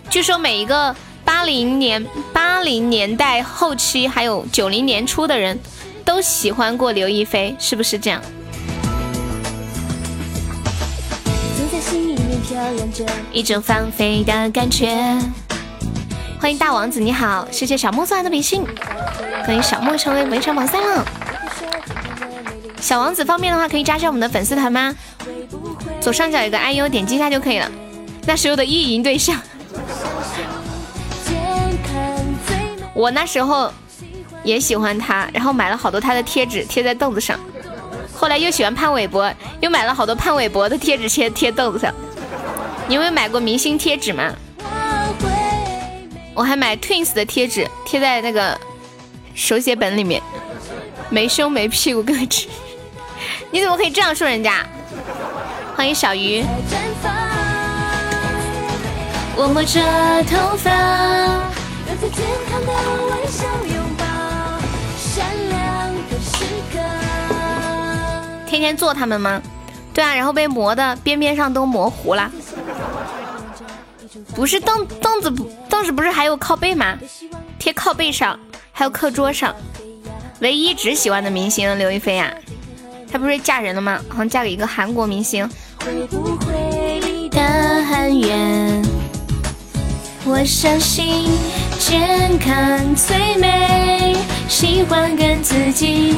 [0.09, 5.57] 据说每一个八零年八零年代后期还有九零年初的人
[6.03, 8.21] 都喜欢过刘亦菲，是不是这样？
[13.31, 15.17] 一种放飞的感觉。
[16.41, 18.65] 欢迎大王子，你好，谢谢小莫送来的比心，
[19.45, 21.05] 欢迎小莫成为围场榜三了。
[22.83, 24.93] 小王子方便的话，可以加上我们的粉丝团吗？
[26.01, 27.71] 左上角有个 IU，点击一下就可以了。
[28.27, 29.39] 那时候的意淫对象，
[32.93, 33.71] 我那时候
[34.43, 37.39] 也喜欢他，然后买了好多他的贴纸贴在凳子上。
[38.13, 41.93] 后来又喜欢潘玮柏，又买了好多潘玮柏的贴纸贴贴凳子上。
[42.89, 44.33] 你有没有买过明星贴纸吗？
[46.33, 48.59] 我还买 Twins 的贴纸贴在那个
[49.33, 50.21] 手写本里面，
[51.09, 52.49] 没胸没屁股哥吃，
[53.53, 54.65] 你怎么可以这样说人家？
[55.75, 56.43] 欢迎小鱼。
[59.35, 59.79] 我摸着
[60.23, 60.71] 头发，
[62.01, 62.73] 健康的
[63.11, 64.05] 微笑拥抱，
[64.97, 66.43] 善良的时
[66.73, 66.79] 刻
[68.47, 69.39] 天天做他们吗？
[69.93, 72.31] 对啊，然后被磨的边边上都磨糊了。
[74.33, 76.97] 不是凳凳子不凳子不是还有靠背吗？
[77.59, 78.39] 贴靠背上，
[78.71, 79.53] 还有课桌上。
[80.39, 82.33] 唯一只喜欢的明星刘亦菲呀，
[83.13, 83.99] 她不是嫁人了吗？
[84.09, 85.47] 好像嫁给一个韩国明星。
[90.25, 91.29] 我相信
[91.77, 94.15] 健康最美，
[94.49, 96.15] 喜欢跟自己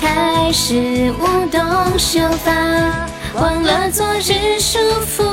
[0.00, 2.52] 开始舞动秀发，
[3.34, 5.24] 忘了昨日束缚。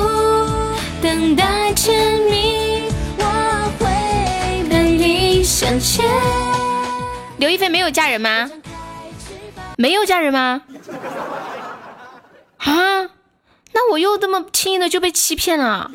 [0.99, 2.85] 等待甜蜜，
[3.19, 6.03] 我会向前。
[7.37, 8.49] 刘亦菲没有嫁人吗？
[9.77, 10.63] 没有嫁人吗？
[12.57, 13.09] 啊？
[13.75, 15.89] 那我又这么轻易的就被欺骗了？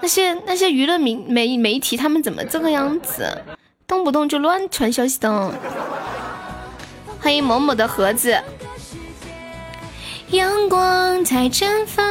[0.00, 3.42] 那些那些娱乐媒媒媒体他们怎么这个样子？
[3.86, 5.52] 动不动就乱传消息的。
[7.20, 8.38] 欢迎某某的盒子。
[10.30, 12.04] 阳光在绽放。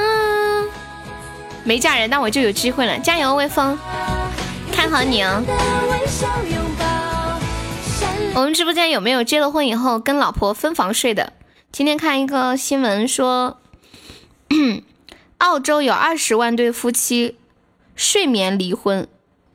[1.64, 2.98] 没嫁人，那我就有机会了。
[3.00, 3.78] 加油，微风，
[4.72, 5.44] 看好你哦。
[8.34, 11.34] 我们直播间有没有结了婚以后跟老婆分房睡的？
[11.72, 13.58] 今天看一个新闻说，
[15.40, 17.38] 澳洲有二十万对夫妻
[17.96, 19.08] 睡眠离婚，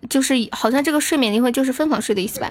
[0.09, 2.51] 就是好像这个睡眠离婚就是分房睡的意思吧？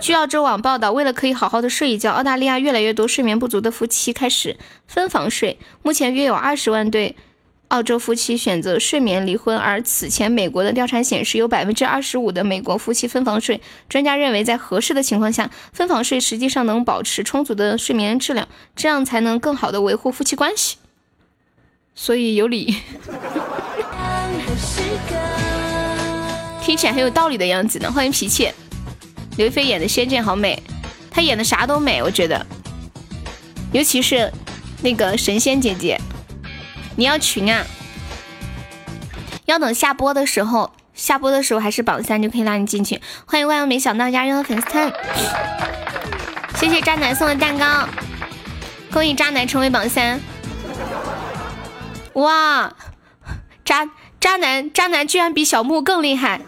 [0.00, 4.56] 据澳洲网报道，为了可以好好的睡一觉，澳大利亚越来越多睡眠不足的夫妻开始
[4.88, 5.58] 分房睡。
[5.82, 7.14] 目前约有二十万对。
[7.72, 13.62] 澳洲夫妻选择睡眠离婚，而此前美国的调查显示，有百分之二十五的美国夫妻分房睡。
[13.88, 18.46] 专家认为，在合适的情况下，分房睡实际上能保持充足的睡眠质量，
[18.76, 20.76] 这样才能更好的维护夫妻关系。
[21.94, 22.76] 所以有理，
[26.60, 27.90] 听起来很有道理的样子呢。
[27.90, 28.50] 欢迎脾气，
[29.38, 30.62] 刘亦菲演的《仙剑》好美，
[31.10, 32.46] 她演的啥都美，我觉得，
[33.72, 34.30] 尤其是
[34.82, 35.98] 那个神仙姐姐。
[36.96, 37.64] 你要群啊？
[39.46, 43.00] 要等下播的时候，下播的时候还是榜三就可以拉你进去。
[43.26, 44.92] 欢迎万万没想到家人的粉丝团，
[46.56, 47.88] 谢谢渣男送的蛋糕，
[48.92, 50.20] 恭喜渣男成为榜三。
[52.14, 52.72] 哇，
[53.64, 53.90] 渣
[54.20, 56.40] 渣男渣男居然比小木更厉害，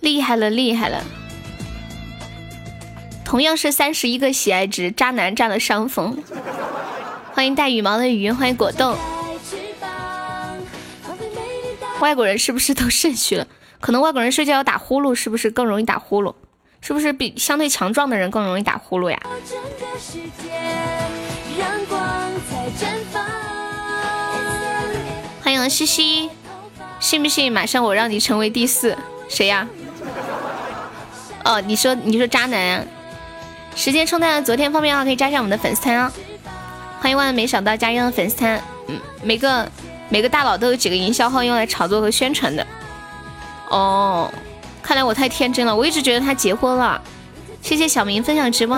[0.00, 1.04] 厉害了厉害了！
[3.24, 6.22] 同样是三十一个喜爱值，渣男占了上风。
[7.38, 8.96] 欢迎带羽毛的鱼，欢迎果冻。
[12.00, 13.46] 外国人是不是都肾虚了？
[13.80, 16.34] 可能外国人睡觉要打呼噜，是不是更容易打呼噜？
[16.80, 19.20] 是不是比相对强壮的人更容易打呼噜呀？
[25.40, 26.30] 欢迎西西，
[26.98, 28.98] 信不信马上我让你成为第四？
[29.28, 29.68] 谁呀？
[31.44, 32.84] 哦，你说你说渣男。
[33.76, 36.10] 时间冲淡了昨天，方便的话可以加上我们的粉丝团哦。
[37.00, 39.70] 欢迎万万没想到家人的粉丝团，嗯，每个
[40.08, 42.66] 每个大佬都有几个营销号用来炒作和宣传的。
[43.70, 44.32] 哦，
[44.82, 47.00] 看来我太天真了，我一直觉得他结婚了。
[47.62, 48.76] 谢谢小明分享直播。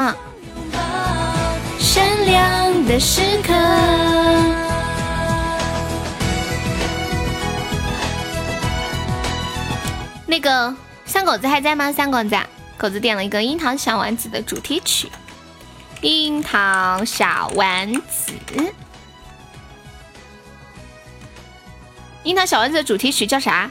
[1.78, 3.54] 善良的时刻。
[10.26, 10.74] 那个
[11.06, 11.90] 三狗子还在吗？
[11.90, 12.36] 三狗子，
[12.76, 15.08] 狗子点了一个《樱桃小丸子》的主题曲，
[16.02, 18.32] 《樱桃小丸子》。
[22.22, 23.70] 樱桃小丸子的主题曲叫啥？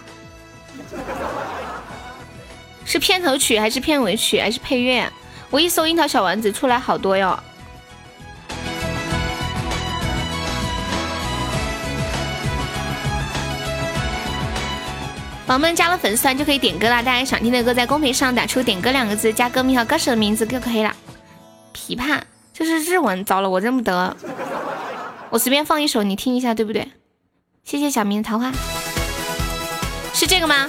[2.85, 5.11] 是片头曲还是片尾曲还是配乐？
[5.49, 7.29] 我一搜樱桃小丸子出来好多哟。
[15.47, 17.01] 宝宝们加了粉丝团就可以点歌啦！
[17.01, 20.95] 大家想听的歌在公屏上打出“点歌”两个字，加歌名和歌手的名字就可以了。
[21.89, 22.21] 琵琶，
[22.53, 24.15] 这是日文，糟了，我认不得。
[25.31, 26.91] 我随便放一首，你听一下，对不对？
[27.63, 28.51] 谢谢小明的桃花，
[30.13, 30.67] 是这个吗？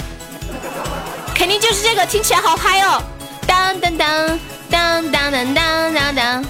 [1.34, 3.02] 肯定就是这个，听起来好嗨哦！
[3.46, 4.38] 当当当
[4.70, 6.44] 当当当当当当，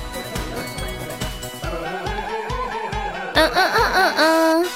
[3.34, 4.68] 嗯嗯嗯嗯嗯，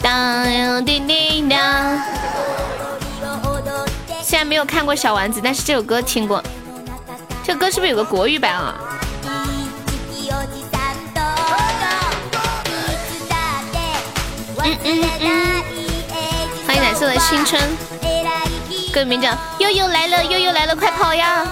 [0.00, 2.00] 当叮叮当。
[4.22, 6.40] 虽然没有看过小丸子，但是这首歌听过。
[7.48, 8.74] 这歌是不是有个国语版啊？
[14.62, 15.62] 嗯嗯嗯，
[16.66, 17.58] 欢迎蓝色的青春，
[18.92, 21.46] 歌名叫悠悠来了，悠悠来了，快跑呀！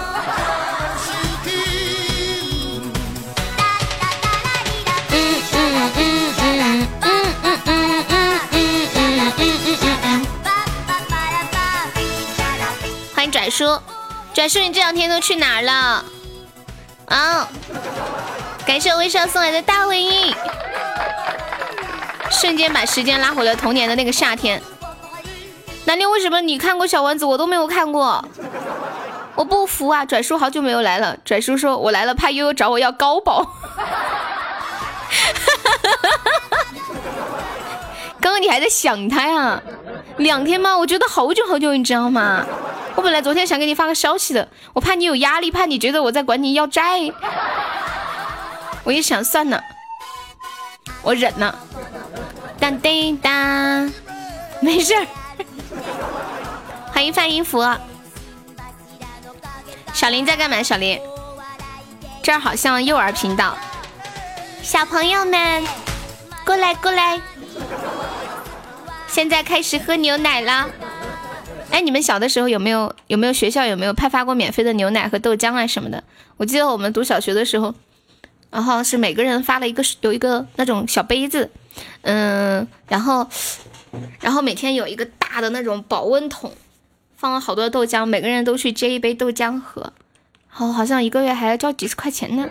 [13.89, 13.96] 嗯
[14.37, 16.05] 拽叔，你这两天都去哪儿了？
[17.07, 17.49] 啊！
[18.67, 20.31] 感谢我微笑送来的大回音，
[22.29, 24.61] 瞬间把时间拉回了童年的那个夏天。
[25.85, 28.23] 南宁，为什么你看过小丸子，我都没有看过？
[29.33, 30.05] 我不服啊！
[30.05, 33.41] 拽叔好久没有来了，拽叔说：“我来了，怕悠悠找我要高保。”
[33.75, 33.87] 哈。
[38.27, 39.61] 刚刚你还在想他呀？
[40.17, 40.77] 两天吗？
[40.77, 42.45] 我觉得好久好久，你知道吗？
[42.93, 46.99] 我本来昨天想给你发个消息的，我怕你有压力，怕你觉得我在管你要债。
[48.83, 49.63] 我一想，算了，
[51.03, 51.57] 我忍了。
[52.59, 53.93] 当叮当，
[54.59, 55.07] 没事儿。
[56.91, 57.63] 欢迎范音符。
[59.93, 60.61] 小林在干嘛？
[60.61, 60.99] 小林，
[62.21, 63.55] 这儿好像幼儿频道。
[64.61, 65.65] 小朋友们，
[66.45, 67.21] 过来过来。
[69.17, 70.69] 现在开始喝牛奶了。
[71.71, 76.03] 哎，你们小的时候有没有有没有学校有没有派发过免费的牛奶和豆浆啊什么的？
[76.37, 77.73] 我记得我们读小学的时候，
[78.51, 81.49] 然后是每个人发了一个有一个那种小杯子。
[82.03, 83.27] 嗯，然后，
[84.21, 86.53] 然后每天有一个大的那种保温桶，
[87.15, 89.93] 放了好多豆浆，每个人都去接一杯豆浆喝。
[90.47, 92.47] 好，好像一个月还要交几十块钱呢，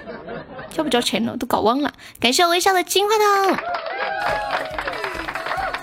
[0.74, 1.36] 交不交钱呢？
[1.38, 1.92] 都搞忘了。
[2.18, 3.56] 感谢微笑的金话筒，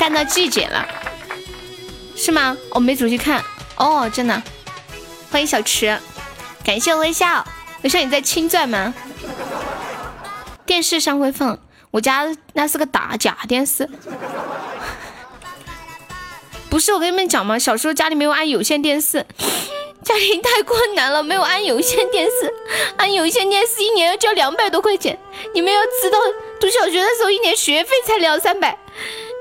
[0.04, 0.86] 干到季节了，
[2.14, 2.58] 是吗？
[2.72, 3.42] 我没仔细看。
[3.78, 4.44] 哦，真的。
[5.32, 5.98] 欢迎小池，
[6.62, 7.48] 感谢微笑。
[7.84, 8.94] 微笑你在青钻吗？
[10.66, 11.58] 电视上会放。
[11.90, 13.90] 我家那是个大假电视，
[16.70, 17.58] 不是我跟你们讲吗？
[17.58, 19.26] 小时候家里没有安有线电视，
[20.04, 22.54] 家里太困难了，没有安有线电视，
[22.98, 25.18] 安有线电视一年要交两百多块钱。
[25.54, 26.20] 你们要知道，
[26.60, 28.78] 读小学的时候一年学费才两三百，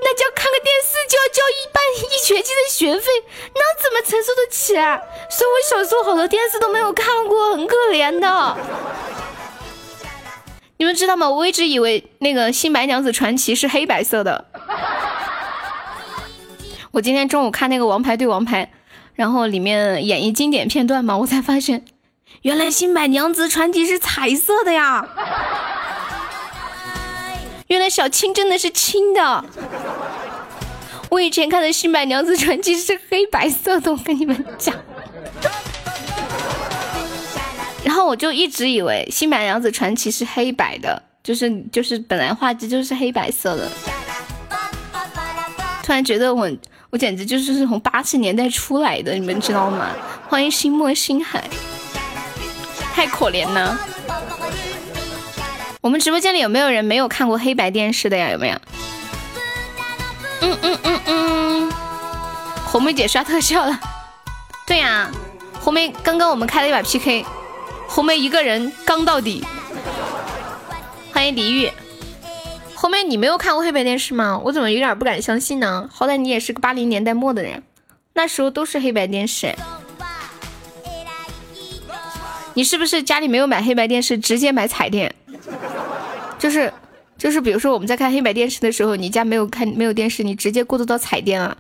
[0.05, 3.07] 那叫看个电视就要交一半一学期的学费，
[3.55, 5.00] 那怎么承受得起啊？
[5.30, 8.57] 所以我小时候好多电视都没有看过，很可怜的。
[10.78, 11.30] 你们知道吗？
[11.30, 14.46] 我一直以为那个《新白娘子传奇》是黑白色的。
[16.90, 18.66] 我今天中午看那个《王牌对王牌》，
[19.14, 21.84] 然后里面演绎经典片段嘛，我才发现，
[22.42, 25.07] 原来《新白娘子传奇》是彩色的呀！
[27.68, 29.44] 原来小青真的是青的。
[31.13, 34.75] 我以前看的《新白娘子传奇》是黑白色的，我跟你们讲。
[37.85, 43.69] 然后我就一直以为《新白娘子传奇》是黑白的，就是就是本来画质就是黑白色的。
[45.83, 46.51] 突然觉得我
[46.89, 49.91] 我简直就是从八十年代出来的，你们知道吗？
[50.27, 51.45] 欢迎心墨星海，
[52.95, 53.79] 太可怜了。
[55.83, 58.31] 我们直播间里有没有人没有看过黑白电视的呀？
[58.31, 58.57] 有没有？
[60.43, 61.72] 嗯嗯嗯嗯，
[62.66, 63.78] 红梅姐刷特效了。
[64.66, 65.09] 对呀，
[65.61, 67.24] 红梅刚刚我们开了一把 PK。
[67.86, 69.45] 红梅一个人刚到底，
[71.12, 71.70] 欢迎李玉。
[72.74, 74.40] 红梅，你没有看过黑白电视吗？
[74.45, 75.88] 我怎么有点不敢相信呢？
[75.93, 77.62] 好歹你也是个八零年代末的人，
[78.14, 79.55] 那时候都是黑白电视。
[82.55, 85.14] 你是不是家里没有买黑白电视，直接买彩电？
[86.38, 86.72] 就是
[87.23, 91.57] 就是，比如说我们在看黑白电视的时候，你家没有看没有电视，你直接过渡到彩电了。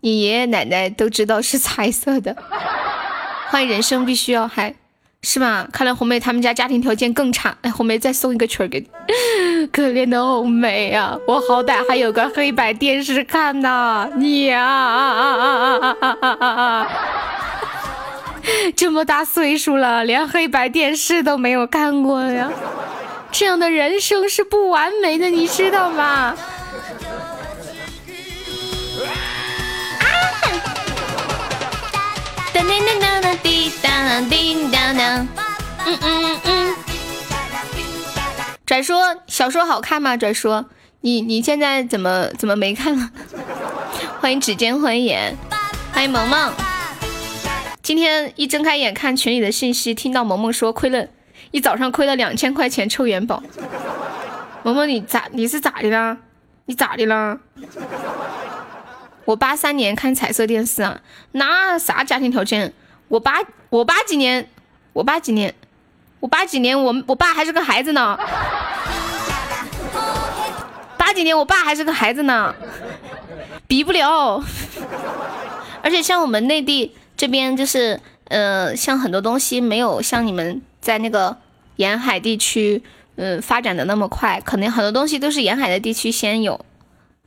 [0.00, 2.34] 你爷爷奶奶都知道是彩色的。
[3.50, 4.74] 欢迎人生必须要嗨，
[5.22, 5.68] 是吗？
[5.70, 7.54] 看来红梅他们家家庭条件更差。
[7.60, 8.86] 哎，红梅再送一个曲儿给你。
[9.66, 14.08] 可怜的红梅呀，我好歹还有个黑白电视看呢。
[14.16, 15.94] 你呀，
[18.74, 22.50] 这么大岁数了，连黑白电视都没有看过呀。
[23.32, 26.36] 这样的人生是不完美的，你知道吗？
[32.52, 35.28] 当当当当当滴当叮当当，
[35.86, 36.76] 嗯嗯嗯。
[38.66, 38.94] 拽叔，
[39.26, 40.16] 小说好看吗？
[40.16, 40.66] 拽叔，
[41.00, 43.10] 你你现在怎么怎么没看了？
[44.20, 45.36] 欢迎指尖欢颜，
[45.92, 46.52] 欢迎萌萌。
[47.82, 51.08] 今天一睁开眼看群里的信息，听到萌萌说亏了。
[51.52, 53.42] 一早上亏了两千块钱抽元宝，
[54.62, 56.16] 萌萌你咋你是咋的啦？
[56.64, 57.38] 你咋的啦？
[59.26, 61.00] 我八三年看彩色电视啊，
[61.32, 62.72] 那啥家庭条件？
[63.08, 64.48] 我八我八几年，
[64.94, 65.54] 我八几年，
[66.20, 68.18] 我八几年我我爸还是个孩子呢，
[70.96, 72.54] 八几年我爸还是个孩子呢，
[73.66, 74.42] 比不了。
[75.82, 80.62] 而且像我们内地这边就是，呃，像很多东西没有像你们。
[80.82, 81.38] 在那个
[81.76, 82.82] 沿海地区，
[83.14, 86.66] 嗯，发展的那么快，可能很多东西都是沿海的地区先有，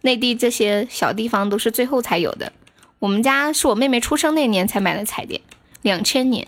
[0.02, 2.52] 内地这些小地方都是最后才有的。
[3.00, 5.40] 我们家是我妹妹出生那年才买的彩电，
[5.82, 6.46] 两千年。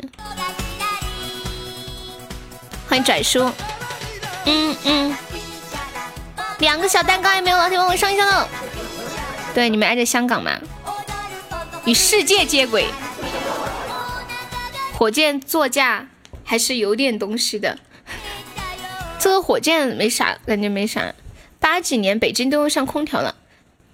[2.89, 3.49] 欢迎拽叔，
[4.45, 5.17] 嗯嗯，
[6.59, 8.47] 两个小蛋糕也没有老铁帮我上一下喽。
[9.53, 10.51] 对，你们挨着香港吗？
[11.85, 12.85] 与世界接轨，
[14.93, 16.07] 火箭座驾。
[16.49, 17.77] 还是有点东西的，
[19.19, 21.13] 这个火箭没啥，感觉没啥。
[21.59, 23.35] 八几年北京都用上空调了，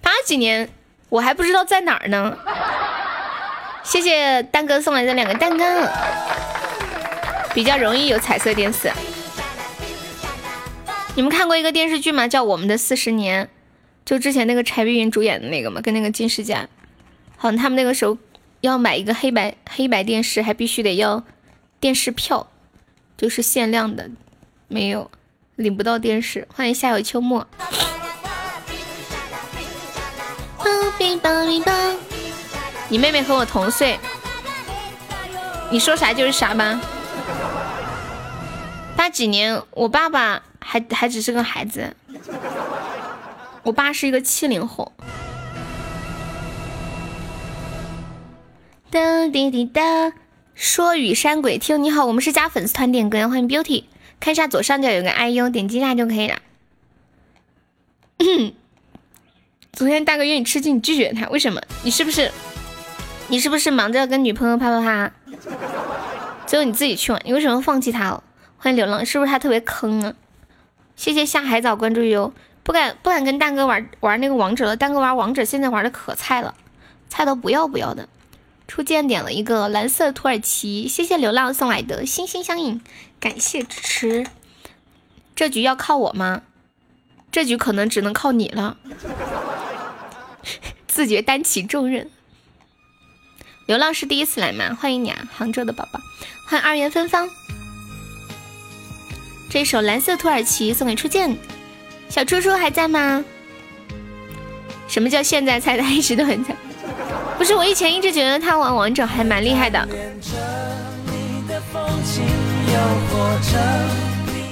[0.00, 0.68] 八几年
[1.08, 2.38] 我还不知道在哪儿呢。
[3.82, 5.64] 谢谢蛋哥送来的两个蛋糕，
[7.52, 8.92] 比较容易有彩色电视。
[11.16, 12.28] 你们看过一个电视剧吗？
[12.28, 13.46] 叫《我们的四十年》，
[14.04, 16.68] 就之前那个柴碧云主演的那个嘛，跟那个金世佳。
[17.36, 18.16] 好像他们那个时候
[18.60, 21.24] 要买一个黑白黑白电视，还必须得要。
[21.84, 22.46] 电视票
[23.14, 24.08] 就是限量的，
[24.68, 25.10] 没有
[25.54, 26.48] 领不到电视。
[26.50, 27.46] 欢迎夏有秋末。
[32.88, 34.00] 你妹妹和我同岁，
[35.70, 36.80] 你说啥就是啥吧。
[38.96, 41.94] 八几年，我爸爸还还只是个孩子，
[43.62, 44.90] 我爸是一个七零后。
[48.90, 49.82] 哒滴滴哒。
[50.54, 53.84] 说雨山鬼听你好，我们是加粉丝团点歌，欢迎 Beauty，
[54.20, 56.38] 看一下左上角有个 IU，点击一下就可以了。
[59.72, 61.60] 昨天大哥约你吃鸡，你拒绝他，为什么？
[61.82, 62.30] 你是不是
[63.28, 65.12] 你是不是忙着跟女朋友啪啪啪？
[66.46, 68.22] 最后你自己去玩，你为什么放弃他了？
[68.56, 70.14] 欢迎流浪，是不是他特别坑啊？
[70.94, 72.32] 谢谢下海藻关注哟，
[72.62, 76.54] 不敢不敢跟大哥玩玩那个王者了，大哥玩王者现在玩的可菜了，
[77.08, 78.08] 菜都不要不要的。
[78.66, 82.80] 初见点了一个蓝色土耳其，谢谢流浪送来的心心相印，
[83.20, 84.26] 感谢支持。
[85.36, 86.42] 这局要靠我吗？
[87.30, 88.76] 这局可能只能靠你了，
[90.86, 92.10] 自觉担起重任。
[93.66, 94.76] 流浪是第一次来吗？
[94.80, 96.00] 欢迎你啊，杭州的宝宝，
[96.46, 97.28] 欢迎二元芬芳。
[99.50, 101.36] 这首蓝色土耳其送给初见，
[102.08, 103.24] 小初初还在吗？
[104.88, 105.76] 什么叫现在猜？
[105.76, 106.56] 的一直都很在。
[107.36, 109.86] 不是我以前一直觉得他玩王者还蛮厉害的。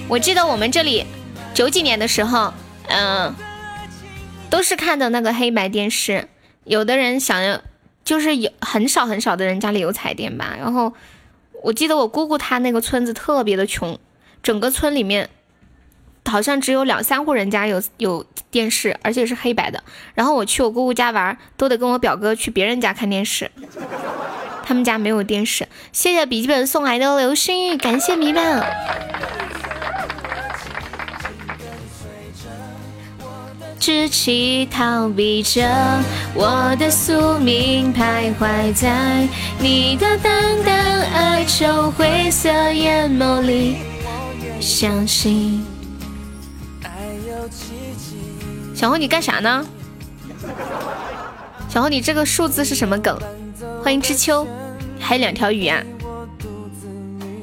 [0.09, 1.07] 我记得我们这里
[1.55, 2.53] 九几年的时候，
[2.89, 3.35] 嗯，
[4.51, 6.28] 都是看的那个黑白电视。
[6.64, 7.61] 有的人想要，
[8.05, 10.55] 就是有很少很少的人家里有彩电吧。
[10.59, 10.93] 然后
[11.62, 13.99] 我记得我姑姑她那个村子特别的穷，
[14.43, 15.30] 整个村里面。
[16.25, 19.83] 好像只有两三户人家有有电视，而且是黑白的。
[20.14, 23.51] 然后我去我姑姑家玩，都得跟我表哥去别人家看电视。
[24.64, 25.66] 他们家没有电视。
[25.93, 28.64] 谢谢笔记本送来的流星雨，感谢迷们。
[33.81, 35.68] 志气逃避着
[36.35, 39.27] 我的宿命，徘徊在
[39.59, 43.79] 你的淡淡哀愁灰色眼眸里，
[44.61, 45.66] 相信。
[48.83, 49.64] 小红，你干啥呢？
[51.68, 53.16] 小红，你这个数字是什么梗？
[53.80, 54.45] 欢迎知秋，
[54.99, 55.80] 还有两条鱼啊！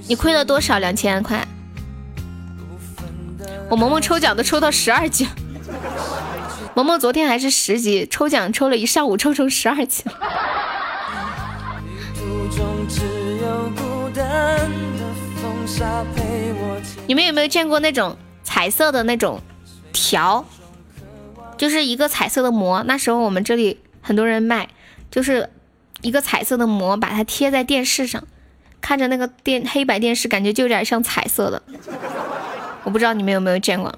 [0.10, 0.80] 你亏了多少？
[0.80, 1.48] 两千块。
[3.70, 5.30] 我萌萌抽奖都抽到十二级，
[6.76, 10.04] 萌萌昨天还是十级，抽奖抽了一上午，抽成十二级。
[17.08, 19.40] 你们有没有见过那种彩色的那种
[19.94, 20.46] 条？
[21.60, 24.70] 就是一个彩色的膜，那时候我们这里很多人卖，
[25.12, 25.50] 就是
[26.02, 28.24] 一个彩色的膜，把它贴在电视上，
[28.80, 31.62] 看着那个电黑白电视，感觉就有点像彩色的。
[32.86, 33.94] 我不知道你们有没有见过，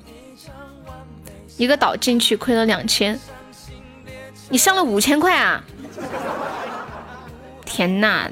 [1.58, 3.20] 一个岛进去亏了两千，
[4.50, 5.64] 你上了五千块啊！
[7.64, 8.28] 天呐！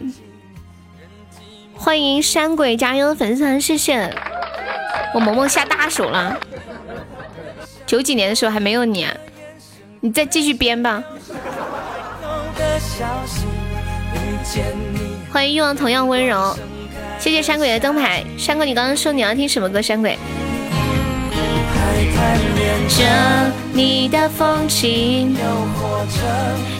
[1.76, 4.12] 欢迎山鬼加油粉丝团，谢谢
[5.14, 6.40] 我萌萌下大手了。
[7.90, 9.08] 九几年的时候还没有你，
[10.00, 11.04] 你再继续编吧。
[15.32, 16.56] 欢迎欲望同样温柔，
[17.18, 18.24] 谢谢山鬼的灯牌。
[18.38, 19.82] 山鬼，你刚刚说你要听什么歌？
[19.82, 20.16] 山鬼。
[22.90, 25.36] 着你的风情，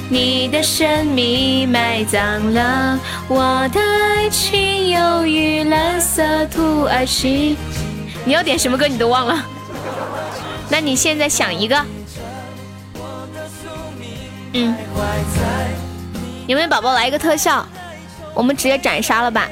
[0.10, 7.58] 你的神秘埋葬了我的爱情，忧郁蓝色土耳其。
[8.24, 8.88] 你要点什么歌？
[8.88, 9.44] 你都忘了。
[10.72, 11.86] 那你现在想一个，
[14.54, 14.76] 嗯，
[16.48, 17.66] 有没有宝宝来一个特效？
[18.36, 19.50] 我们直接斩杀了吧，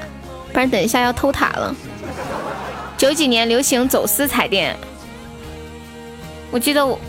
[0.53, 1.75] 不然等一下要偷塔了。
[2.97, 4.77] 九几年流行走私彩电，
[6.51, 6.99] 我记得我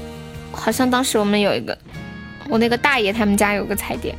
[0.52, 1.76] 好像当时我们有一个，
[2.48, 4.16] 我那个大爷他们家有个彩电，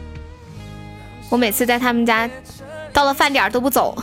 [1.30, 2.30] 我每次在他们家
[2.94, 3.98] 到了饭点都不走，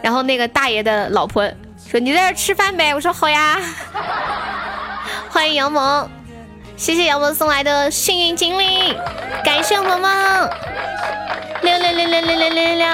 [0.00, 1.48] 然后那个大爷的老婆。
[1.90, 3.56] 说你在这吃饭呗，我说好呀。
[5.32, 6.06] 欢迎杨萌，
[6.76, 8.94] 谢谢杨萌送来的幸运精灵，
[9.42, 10.50] 感谢萌萌，
[11.62, 12.86] 六六六六六六六六，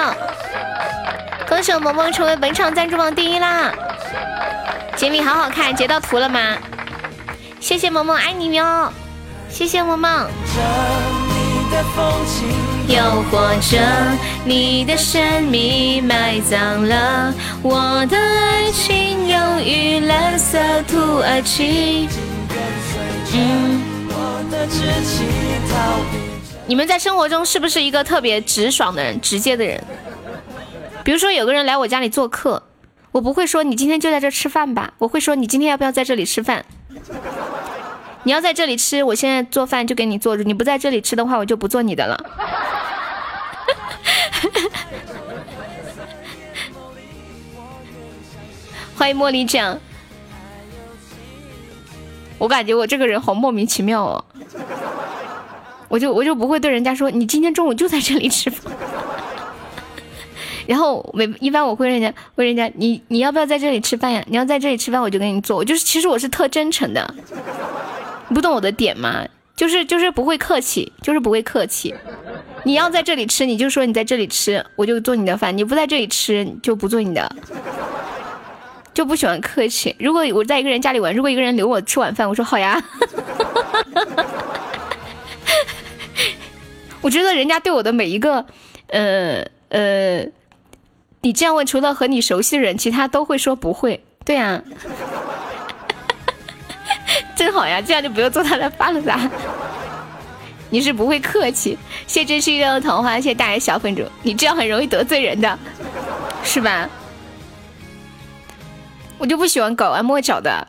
[1.48, 3.72] 恭喜我萌萌成为本场赞助榜第一啦！
[4.94, 6.56] 锦鲤好好看，截到图了吗？
[7.58, 8.92] 谢谢萌萌，爱你哟，
[9.48, 10.28] 谢谢萌萌。
[12.86, 13.78] 又或者
[14.44, 17.32] 你的神秘埋葬了
[17.62, 22.08] 我的爱情，忧郁蓝色土耳其。
[23.32, 23.80] 嗯，
[26.66, 29.82] 你们在生活中是不是一个特别直爽的人、直接的人？
[31.02, 32.62] 比如说有个人来我家里做客，
[33.12, 36.64] 我不会说你今天就在这吃饭吧，我会说你今天要不要在这里吃饭？
[38.24, 40.34] 你要在这里吃，我现在做饭就给你做。
[40.36, 42.18] 你不在这里吃的话，我就不做你的了。
[48.96, 49.78] 欢迎茉莉酱，
[52.38, 54.24] 我感觉我这个人好莫名其妙哦。
[55.88, 58.72] 我就我就不会对人家说你今天中午就在这里吃饭。
[60.66, 64.24] 然后每一般我会人家问人家你你要不要在这里吃饭呀？
[64.28, 65.58] 你要在这里吃饭，我就给你做。
[65.58, 67.14] 我就是其实我是特真诚的。
[68.28, 69.26] 你不懂我的点吗？
[69.56, 71.94] 就是就是不会客气，就是不会客气。
[72.64, 77.30] 你要在这里吃，你就说你在这里吃，我就做你的饭；你不在这里吃，就不做你的。
[78.92, 79.94] 就不喜欢客气。
[79.98, 82.82] 如果我在一个人家里玩，如果一个人留我吃晚饭，我说好呀。
[87.00, 88.44] 我觉得人家对我的每一个，
[88.88, 90.26] 呃呃，
[91.20, 94.02] 你这样问，除了和你熟悉的人，其他都会说不会。
[94.24, 94.62] 对呀。
[97.44, 99.30] 真好呀，这样就不用做他的饭了噻。
[100.70, 101.76] 你是不会客气，
[102.06, 105.58] 谢真心的桃花，谢大爷小粉主，你这样很容易得罪人的，
[106.42, 106.88] 是吧？
[109.18, 110.66] 我就不喜欢拐弯抹角的。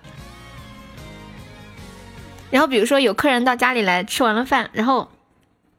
[2.51, 5.09] 然后比如说有客人到家里来吃完了饭，然后，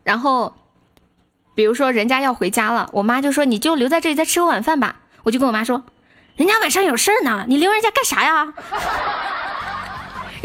[0.03, 0.57] 然后，
[1.55, 4.97] 比如说人家要回家了，我妈就说你就留在这里再吃个晚饭吧。
[5.25, 5.85] 我就跟我妈说，
[6.37, 8.55] 人家晚上有事儿呢，你留人家干啥呀？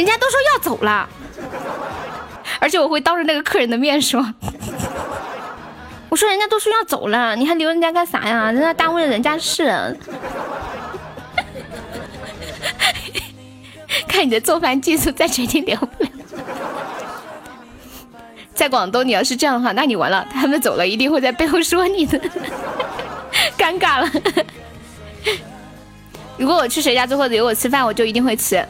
[0.01, 1.07] 人家都说要走了，
[2.59, 4.33] 而且我会当着那个客人的面说
[6.09, 8.51] ：“我说人家都说要走了，你还留人家干啥呀？
[8.51, 9.95] 人家耽误了人家事。
[14.07, 16.09] 看你的做饭技术，再决定留不了。
[18.55, 22.19] 在广东，你要是这样的话，那你完了，他们走了一定会在背后说你的，
[23.55, 24.09] 尴尬了。
[26.39, 28.65] 如果我去谁家做或者留我吃饭，我就一定会吃。”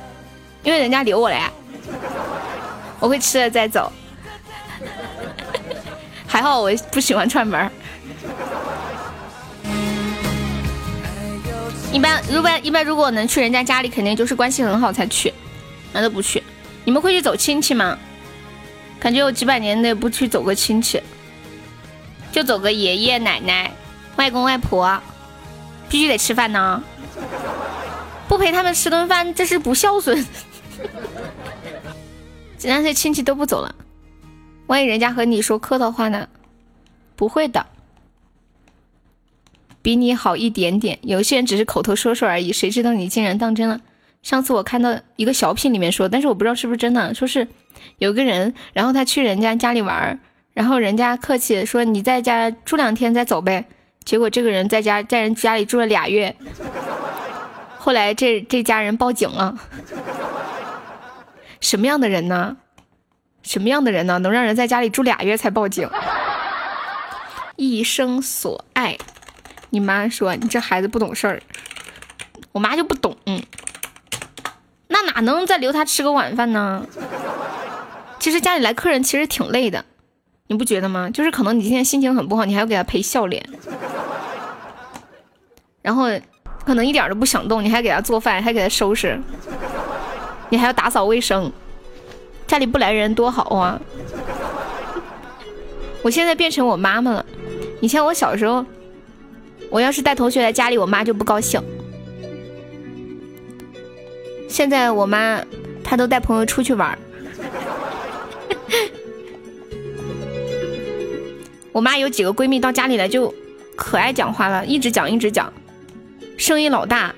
[0.64, 1.52] 因为人家留我了呀，
[3.00, 3.92] 我会吃了再走。
[6.28, 7.70] 还好我不喜欢串门
[11.92, 15.34] 一般，如果一般，如果能去人家家里，肯定就是关系很好才去，
[15.92, 16.42] 那都不去？
[16.86, 17.98] 你们会去走亲戚吗？
[18.98, 21.04] 感觉我几百年内不去走个亲戚，
[22.32, 23.70] 就走个爷爷奶奶、
[24.16, 25.02] 外公外婆，
[25.90, 26.82] 必须得吃饭呢，
[28.30, 30.26] 不陪他们吃顿饭，这是不孝顺。
[32.64, 33.74] 那些亲戚都不走了，
[34.68, 36.28] 万一人家和你说客套话呢？
[37.16, 37.66] 不会的，
[39.82, 41.00] 比你好一点点。
[41.02, 43.82] 有些人只是口头说说而已，谁知道你竟然当真了？
[44.22, 47.48] 上次我看到一个小品里面说，但是我不知道是不是真的，说是
[47.98, 50.20] 有个人，然后他去人家家里玩，
[50.54, 53.66] 然后人家客气说你在家住两天再走呗。
[54.04, 56.36] 结果这个人在家在人家里住了俩月，
[57.78, 59.58] 后来这这家人报警了。
[61.62, 62.58] 什么样的人呢？
[63.44, 64.20] 什么样的人呢？
[64.20, 65.90] 能让人在家里住俩月才报警？
[67.56, 68.98] 一生所爱，
[69.70, 71.42] 你妈说你这孩子不懂事儿，
[72.52, 73.16] 我妈就不懂。
[74.88, 76.86] 那哪能再留他吃个晚饭呢？
[78.20, 79.86] 其实家里来客人其实挺累的，
[80.48, 81.10] 你不觉得吗？
[81.10, 83.48] 就是可能你今天心情很不好，你还要给他陪笑脸，
[85.82, 86.06] 然后
[86.66, 89.20] 可能一点都不想动，你还给他做饭，还给他收拾。
[90.52, 91.52] 你还要打扫卫生，
[92.46, 93.82] 家里不来人多好啊！
[96.02, 97.26] 我现在变成我妈妈了。
[97.80, 98.66] 以前我小时候，
[99.70, 101.62] 我要是带同学来家里，我妈就不高兴。
[104.50, 105.42] 现在我妈
[105.86, 107.00] 她都带朋友出去玩
[111.72, 113.34] 我妈有几个闺蜜到家里来就
[113.78, 115.54] 可爱讲话了，一直讲一直讲，
[116.36, 117.16] 声音老大。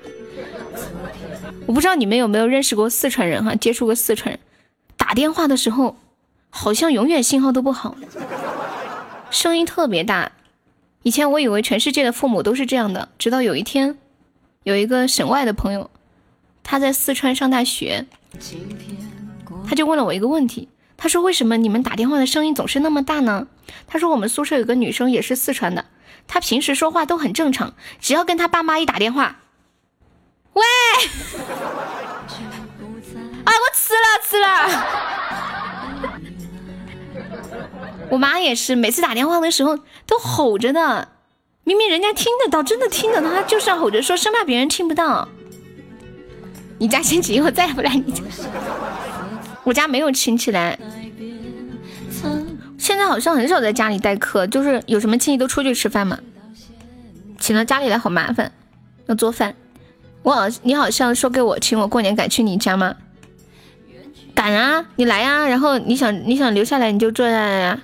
[1.65, 4.39] 我不知道你们有没有认识过四川人哈，接触过四川人，
[4.97, 5.97] 打电话的时候
[6.49, 7.95] 好像永远信号都不好，
[9.31, 10.31] 声音特别大。
[11.03, 13.97] 以前我以为全世界的父母都是这样的，直到有一天，
[14.63, 15.89] 有一个省外的朋友，
[16.63, 18.05] 他在四川上大学，
[19.67, 23.47] 他就问了我一个问题，他说为什么你们打电话的声音总是那么大呢？
[23.87, 25.85] 他说我们宿舍有个女生也是四川的，
[26.27, 29.39] 她平时说话都很正常，只要跟她爸妈一打电话。
[30.53, 30.63] 喂，
[33.43, 34.47] 啊，我吃了吃了。
[38.09, 41.09] 我妈也是，每次打电话的时候都吼着的，
[41.63, 45.27] 明明人家听得到，真的听得到，她就是要吼着说，生怕别人听不到。
[46.77, 48.21] 你家亲戚以后再也不来你家。
[49.63, 50.77] 我家没有亲戚来，
[52.77, 56.19] 现在好像很少在家里待客，就是有什么亲戚都出去吃饭嘛。
[57.39, 58.51] 请到家里来好麻烦，
[59.07, 59.55] 要做饭。
[60.23, 62.95] 我好，你好像说给我请我过年敢去你家吗？
[64.33, 65.45] 敢啊，你来呀！
[65.47, 67.79] 然后你想你想留下来你就坐下来呀，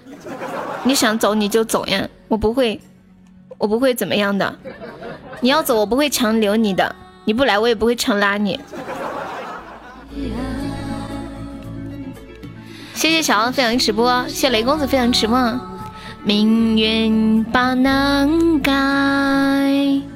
[0.83, 2.81] 你想走你就走呀，我不会，
[3.57, 4.55] 我不会怎么样的。
[5.41, 8.59] 你要走我不会强留你的，你不来我也不会强拉你。
[12.93, 15.59] 谢谢小王分享直播，谢雷公子分享直播。
[16.23, 20.08] 命运把难改。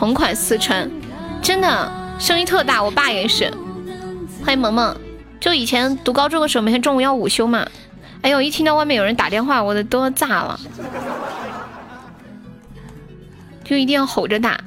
[0.00, 0.90] 同款四川，
[1.42, 3.52] 真的声音特大，我爸也是。
[4.42, 4.96] 欢迎萌萌，
[5.38, 7.68] 就以前读高中的时候，每天中午要午休嘛。
[8.22, 10.58] 哎呦，一听到外面有人打电话，我的都要炸了，
[13.62, 14.58] 就一定要吼着打。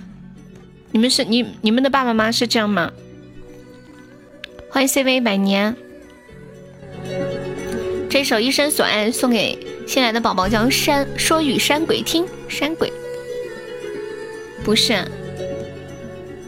[0.91, 2.91] 你们是你你们的爸爸妈妈是这样吗？
[4.69, 5.75] 欢迎 CV 百年，
[8.07, 9.57] 这首《一生所爱》送给
[9.87, 12.93] 新来的宝宝，叫山说与山鬼听，山鬼
[14.63, 15.03] 不是。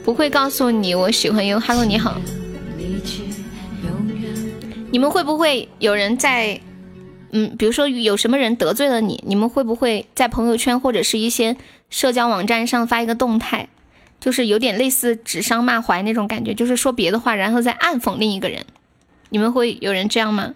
[0.05, 2.21] 不会告诉你我喜欢用，Hello 你好。
[4.91, 6.61] 你们会不会有人在，
[7.31, 11.57] 嗯，比如说有什么人得罪了你，你们会不会在朋友圈或者是一些
[11.89, 13.67] 社交网站上发一个动态，
[14.19, 18.63] 就是有点类似指桑骂槐那种感觉，就是说别的话，然后再暗讽另一个人。
[19.29, 20.53] 你们会有人这样吗？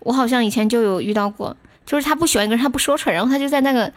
[0.00, 3.90] 我好像以前就有遇到过，就是他不喜欢一个人，他不说出来，然后他就在那个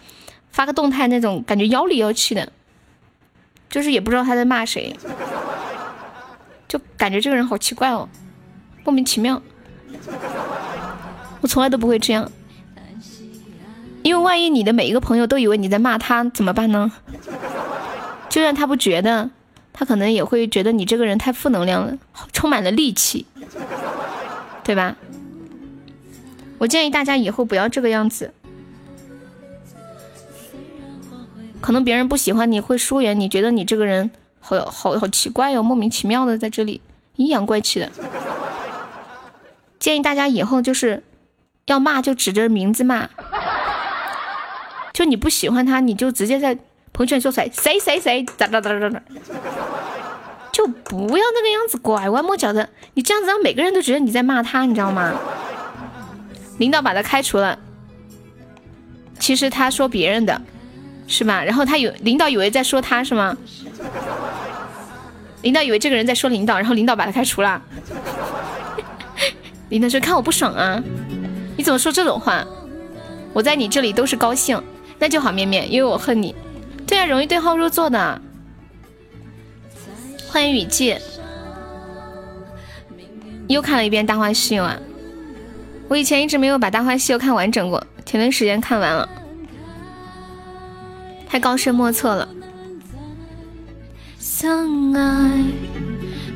[0.50, 2.50] 发个动态，那种感觉妖里妖气的。
[3.70, 4.96] 就是也不知道他在骂谁，
[6.68, 8.10] 就感觉这个人好奇怪哦，
[8.84, 9.42] 莫名其妙。
[11.42, 12.30] 我从来都不会这样，
[14.04, 16.92] 因为万一你的每一个朋友都以为你在骂他，怎么办呢？
[18.28, 19.30] 就算他不觉得，
[19.72, 21.98] 他可能也会觉得你这个人太负能量了，
[22.34, 23.26] 充满了戾气，
[24.64, 24.96] 对吧？
[26.58, 28.34] 我建议大家以后不要这个样子。
[31.62, 34.10] 可能别人不喜欢你会疏远你，觉得你这个人
[34.40, 36.82] 好好好奇怪哟，莫名其妙的在这里
[37.16, 37.90] 阴阳怪气的。
[39.78, 41.04] 建议大家以后就是
[41.66, 43.10] 要骂就指着名字骂，
[44.94, 46.56] 就你不喜欢他，你就直接在
[46.92, 49.02] 朋友圈说谁谁谁谁咋咋咋咋咋，
[50.52, 55.14] 就不要那个样子拐弯抹角的，你这样子让每个人都觉得你在骂他，你知道吗？
[56.58, 57.60] 领导把他开除了，
[59.20, 60.42] 其实他说别人的。
[61.10, 61.44] 是吧？
[61.44, 63.36] 然后他有领导以为在说他是吗？
[65.42, 67.62] 领导以为这个人在说领导，然后领导把他开除了。
[69.70, 70.82] 领导说看我不爽啊，
[71.58, 72.46] 你怎么说这种话？
[73.34, 74.62] 我在你这里都是高兴，
[74.98, 76.36] 那就好，面面，因为我恨你。
[76.88, 78.22] 对啊，容易对号入座的。
[80.28, 80.96] 欢迎雨季，
[83.48, 84.78] 又看了一遍《大话西游》啊！
[85.88, 89.10] 我以前一直没有把《大话西游》看完整过，前段时间看完了。
[91.30, 92.28] 太高深莫测了。
[94.18, 95.44] 相爱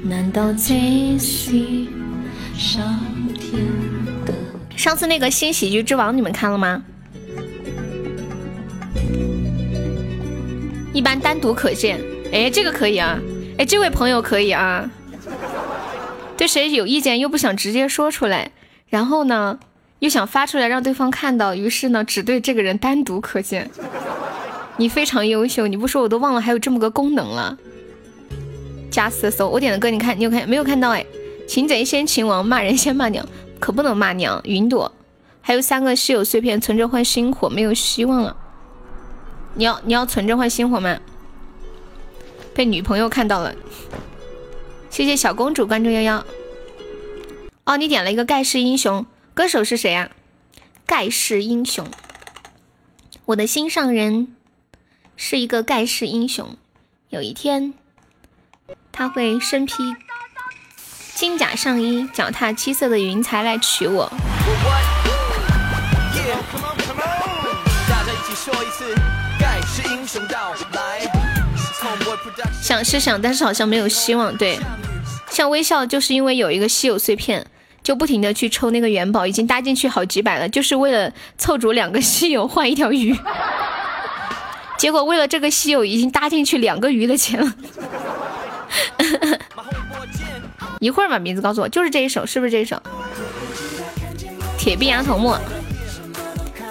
[0.03, 0.77] 难道上
[3.33, 3.65] 天？
[4.77, 6.83] 上次那个新喜剧之王你们看了吗？
[10.93, 11.99] 一般单独可见。
[12.31, 13.19] 哎，这个可以啊。
[13.57, 14.87] 哎，这位朋友可以啊。
[16.37, 18.51] 对谁有意见又不想直接说出来，
[18.89, 19.57] 然后呢
[19.99, 23.71] 又想发出来让对方看到，于是呢只对这个人单独可见。
[24.77, 27.57] 你非常优秀，你不说我都忘了还有这么个功能了。
[28.89, 30.89] 加私搜，我点的歌你看，你有看没有看到？
[30.89, 31.05] 哎，
[31.47, 33.27] 擒贼先擒王，骂人先骂娘，
[33.59, 34.41] 可不能骂娘。
[34.43, 34.91] 云朵，
[35.41, 38.35] 还有三个稀有碎片，存着换星火，没有希望了。
[39.55, 40.99] 你要你要存着换星火吗？
[42.53, 43.55] 被女朋友看到了，
[44.89, 46.25] 谢谢小公主关注幺幺。
[47.65, 50.11] 哦，你点了一个盖世英雄，歌手是谁呀？
[50.85, 51.87] 盖世英雄，
[53.25, 54.35] 我的心上人。
[55.25, 56.57] 是一个盖世英雄，
[57.07, 57.73] 有一天
[58.91, 59.75] 他会身披
[61.15, 64.11] 金甲上衣，脚踏七色的云彩来娶我。
[72.61, 74.35] 想是想，但是好像没有希望。
[74.35, 74.59] 对，
[75.29, 77.47] 像微笑就是因为有一个稀有碎片，
[77.81, 83.17] 就不停的去抽那个元宝，已经搭进去好几百了，就是为了凑足两个稀有换一条鱼。
[84.83, 87.53] 结果为了这个稀有，已经搭进去两个鱼的钱了。
[90.81, 92.77] 一会儿把名字告诉我，就是这一首，是不是这一首？
[94.57, 95.37] 铁臂羊头目，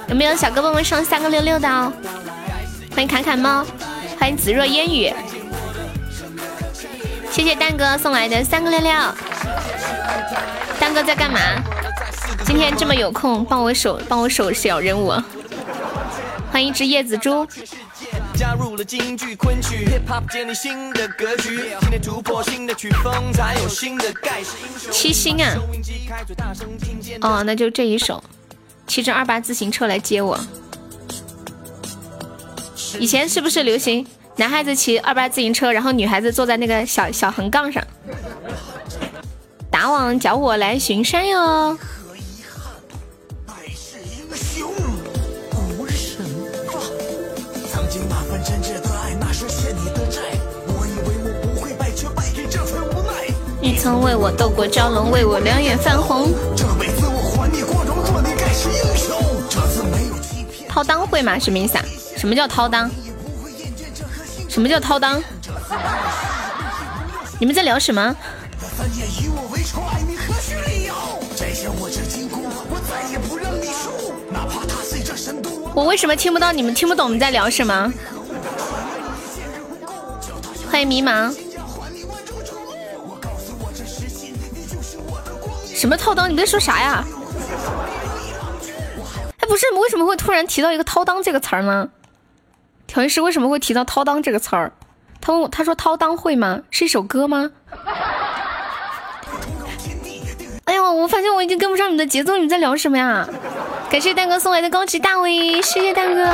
[0.09, 1.91] 有没有小哥帮们上三个六六的哦？
[2.91, 3.65] 欢迎侃侃猫，
[4.21, 5.11] 欢迎紫若烟雨，
[7.31, 8.93] 谢谢蛋哥送来的三个六六。
[10.79, 11.41] 蛋哥在干嘛？
[12.45, 15.15] 今天这么有空，帮我守帮我守小任务。
[16.51, 17.49] 欢迎一只叶子猪。
[18.35, 24.93] 加入了京剧昆曲，hip hop 建立新的格局，今天突破新的曲风，才有新的盖世英雄。
[24.93, 25.55] 七星啊！
[27.21, 28.23] 哦，那就这一首，
[28.87, 30.39] 骑着二八自行车来接我。
[32.99, 34.07] 以前是不是流行
[34.37, 37.83] 男孩子骑二八自行车，然后女孩子坐在那个小小横杠上？
[39.71, 41.79] 打网叫我来巡山哟。
[44.55, 44.72] 你
[53.83, 56.33] 曾为我斗过蛟龙，为我两眼泛红。
[60.69, 61.37] 掏裆会吗？
[61.37, 61.85] 什么意思啊？
[62.17, 62.89] 什么叫掏裆？
[64.49, 65.21] 什么叫掏裆？
[67.41, 68.15] 你们在聊什么？
[75.75, 76.53] 我为什么听不到？
[76.53, 77.93] 你们听不懂我们在聊什么？
[80.71, 81.35] 欢迎迷茫。
[85.83, 86.29] 什么掏裆？
[86.29, 87.05] 你在说啥呀？
[89.41, 91.89] 哎，不是，为什么会突然提到一个掏裆这个词儿呢？
[92.87, 94.71] 调音师为什么会提到掏裆这个词儿？
[95.21, 96.61] 他问我，他说掏裆会吗？
[96.71, 97.51] 是一首歌吗？
[100.67, 103.29] 哎呦，我发现我已经跟不上你的节奏，你在聊什么呀？
[103.91, 106.25] 感谢蛋哥送来的高级大 V，谢谢蛋哥。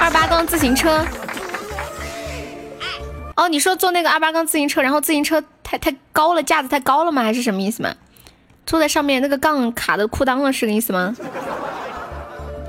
[0.00, 1.06] 二八杠自行车。
[3.36, 5.40] 哦，你说坐那个二八杠自行车，然后自行车
[5.72, 7.22] 太太高了，架子太高了吗？
[7.22, 7.94] 还是什么意思吗？
[8.66, 11.14] 坐在上面那个杠卡的裤裆了，是个意思吗？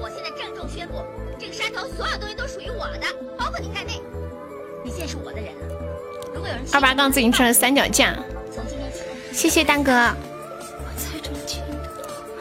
[0.01, 1.03] 我现在郑重宣布，
[1.37, 3.07] 这个山头所有东西都属于我的，
[3.37, 4.01] 包括你在内。
[4.85, 5.75] 你现在是我的人了。
[6.33, 8.15] 如果有人二八杠自行车的三脚架，
[9.33, 10.13] 谢谢丹哥。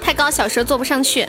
[0.01, 1.29] 太高，小时候坐不上去。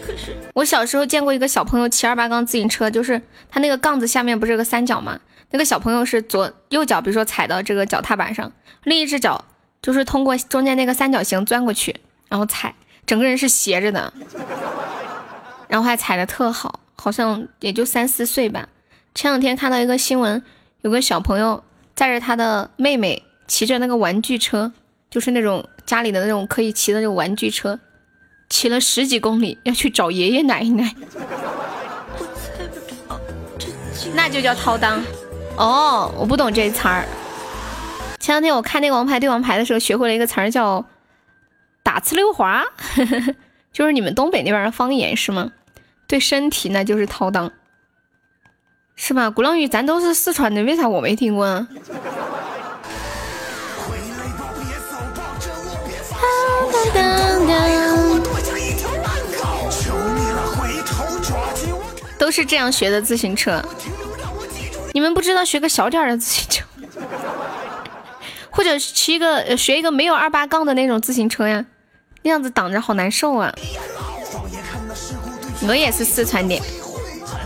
[0.53, 3.19] 我小时候见过一个小朋友骑二八杠自行车，就是
[3.49, 5.19] 他那个杠子下面不是有个三角吗？
[5.53, 8.51] 那个小朋友是左右脚，比如说踩到这个脚踏板上，
[8.85, 9.45] 另一只脚
[9.83, 11.95] 就是通过中间那个三角形钻过去，
[12.27, 12.73] 然后踩，
[13.05, 14.11] 整个人是斜着的，
[15.67, 18.67] 然后还踩的特好，好像也就三四岁吧。
[19.13, 20.41] 前两天看到一个新闻，
[20.81, 21.63] 有个小朋友
[21.93, 24.71] 载着他的妹妹骑着那个玩具车，
[25.11, 27.79] 就是那种家里的那种可以骑的那种玩具车，
[28.49, 30.95] 骑了十几公里要去找爷爷奶奶。
[34.15, 34.99] 那就叫掏裆。
[35.57, 37.05] 哦，我不懂这词儿。
[38.19, 40.85] 前两天我看那个王牌对王牌的时候，学会了一个词儿叫
[41.83, 42.63] 打呲溜滑，
[43.71, 45.51] 就是你们东北那边的方言是吗？
[46.07, 47.51] 对身体那就是掏裆，
[48.95, 49.29] 是吧？
[49.29, 51.67] 鼓浪屿咱都是四川的，为啥我没听过呢？
[62.17, 63.61] 都是这样学的自行车，
[64.93, 66.63] 你们不知道学个小点的自行车，
[68.51, 71.65] 或者骑一个学一个没有二八杠的那种自行车呀？
[72.21, 73.53] 那样子挡着好难受啊！
[75.67, 76.61] 我也是四川的，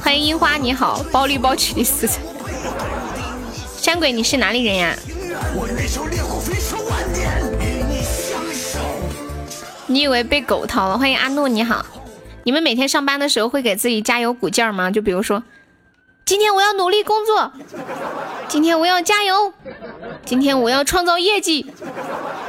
[0.02, 2.20] 欢迎樱花，你好，包里包气的四川。
[3.78, 4.94] 山鬼，你是哪里人呀？
[9.88, 10.98] 你以为被狗掏了？
[10.98, 11.86] 欢迎阿诺，你好。
[12.44, 14.92] 你们每天上班的时候会给自己加油鼓劲儿吗？
[14.92, 15.42] 就比如说，
[16.28, 17.54] 今天我要努力工作，
[18.50, 19.54] 今天我要加油，
[20.26, 21.72] 今天我要创造业绩，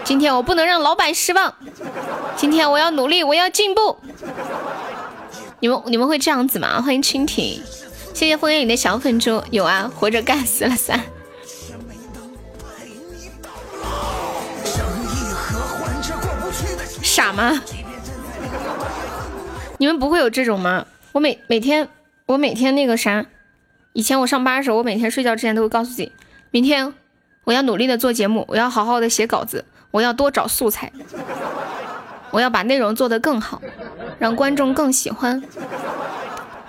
[0.02, 1.54] 今天我不能让老板失望，
[2.36, 3.96] 今天我要努力，我要进步。
[5.60, 6.82] 你们你们会这样子吗？
[6.82, 7.62] 欢迎蜻蜓，
[8.12, 9.40] 谢谢枫叶里的小粉猪。
[9.52, 11.00] 有啊，活着干死了三。
[17.00, 17.62] 傻吗？
[19.78, 20.84] 你们不会有这种吗？
[21.12, 21.88] 我每每天
[22.26, 23.24] 我每天那个啥，
[23.92, 26.12] 以前我上班的时候，我每天睡觉之前都会告诉自己，
[26.50, 26.92] 明天
[27.44, 30.92] 我要努力的做节目，我要好好的写稿子，我要多找素材，
[32.30, 33.60] 我要把内容做得更好，
[34.18, 35.42] 让观众更喜欢。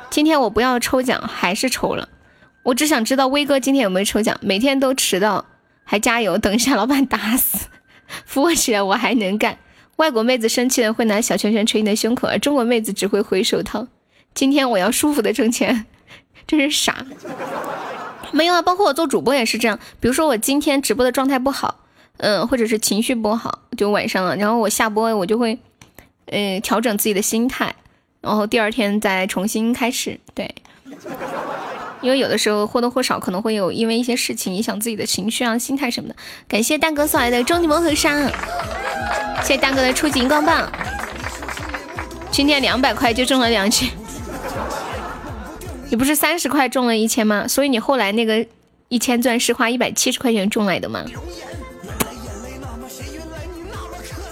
[0.09, 2.09] 今天我不要抽奖，还是抽了。
[2.63, 4.37] 我只想知道威哥今天有没有抽奖。
[4.41, 5.45] 每天都迟到，
[5.83, 7.67] 还加油，等一下老板打死，
[8.25, 9.57] 扶我起来，我还能干。
[9.97, 13.87] 外国妹子生气了会拿小拳拳捶你的胸口，而中国妹子只会回手掏。
[14.33, 15.85] 今天我要舒服的挣钱，
[16.49, 17.05] 真是傻。
[18.31, 19.79] 没有啊，包括我做主播也是这样。
[19.99, 21.79] 比如说我今天直播的状态不好，
[22.17, 25.59] 嗯，或者是情绪不好，就晚上了，然后我下播我就会，
[26.25, 27.75] 呃，调整自己的心态，
[28.21, 30.19] 然后第二天再重新开始。
[30.33, 30.55] 对，
[32.01, 36.15] 因为有的时候或多或少可能会有因为一些事情影响自己的情绪啊、心态什么的。
[36.47, 38.31] 感谢大哥送来的终极魔盒山。
[39.43, 40.69] 谢谢大哥的初级荧光棒，
[42.31, 43.89] 今天两百块就中了两千，
[45.89, 47.47] 你不是三十块中了一千吗？
[47.47, 48.45] 所以你后来那个
[48.87, 51.03] 一千钻是花一百七十块钱中来的吗？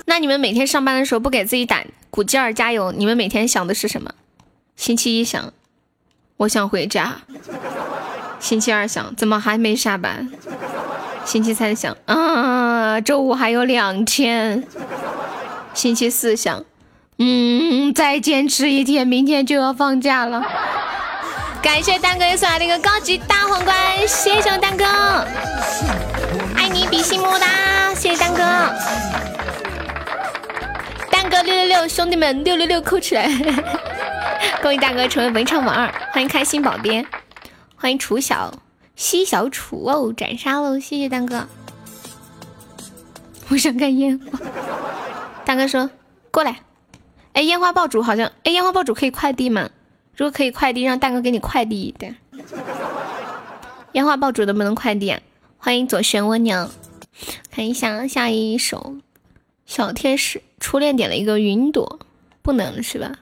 [0.06, 4.12] 那你们每天上班的时候不给自己打鼓劲儿加油，你们每天想的是什么？
[4.76, 5.52] 星期一想，
[6.38, 7.22] 我想回家；
[8.40, 10.32] 星期二想，怎么还没下班？
[11.26, 14.64] 星期三想，啊，周五还有两天。
[15.74, 16.64] 星期四想，
[17.18, 20.42] 嗯，再坚持一天，明天就要放假了。
[21.68, 23.76] 感谢蛋哥又送来的一个高级大皇冠，
[24.08, 24.86] 谢谢蛋哥，
[26.56, 28.40] 爱你比心么么哒，谢谢蛋哥。
[31.12, 33.28] 蛋哥六六六，兄弟们六六六扣起来！
[34.64, 37.06] 恭喜大哥成为文昌王二，欢迎开心宝爹，
[37.76, 38.54] 欢迎楚小。
[38.96, 40.80] 西小楚哦，斩杀喽！
[40.80, 41.50] 谢谢蛋哥，
[43.50, 44.40] 我想看烟花。
[45.44, 45.90] 大哥说
[46.32, 46.62] 过来，
[47.34, 49.70] 哎，烟花爆竹好像，哎，烟花爆竹可以快递吗？
[50.18, 52.16] 如果可以快递，让大哥给你快递一点。
[53.92, 55.16] 烟花爆竹能不能快递？
[55.60, 56.72] 欢迎左旋蜗牛，
[57.52, 58.96] 看一下下一首
[59.68, 62.00] 小天使初恋点了一个云朵，
[62.42, 63.20] 不能是吧？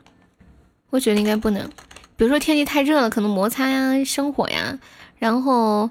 [0.89, 1.69] 我觉得应该不能。
[2.15, 4.79] 比如说天气太热了，可能摩擦呀、生火呀。
[5.17, 5.89] 然后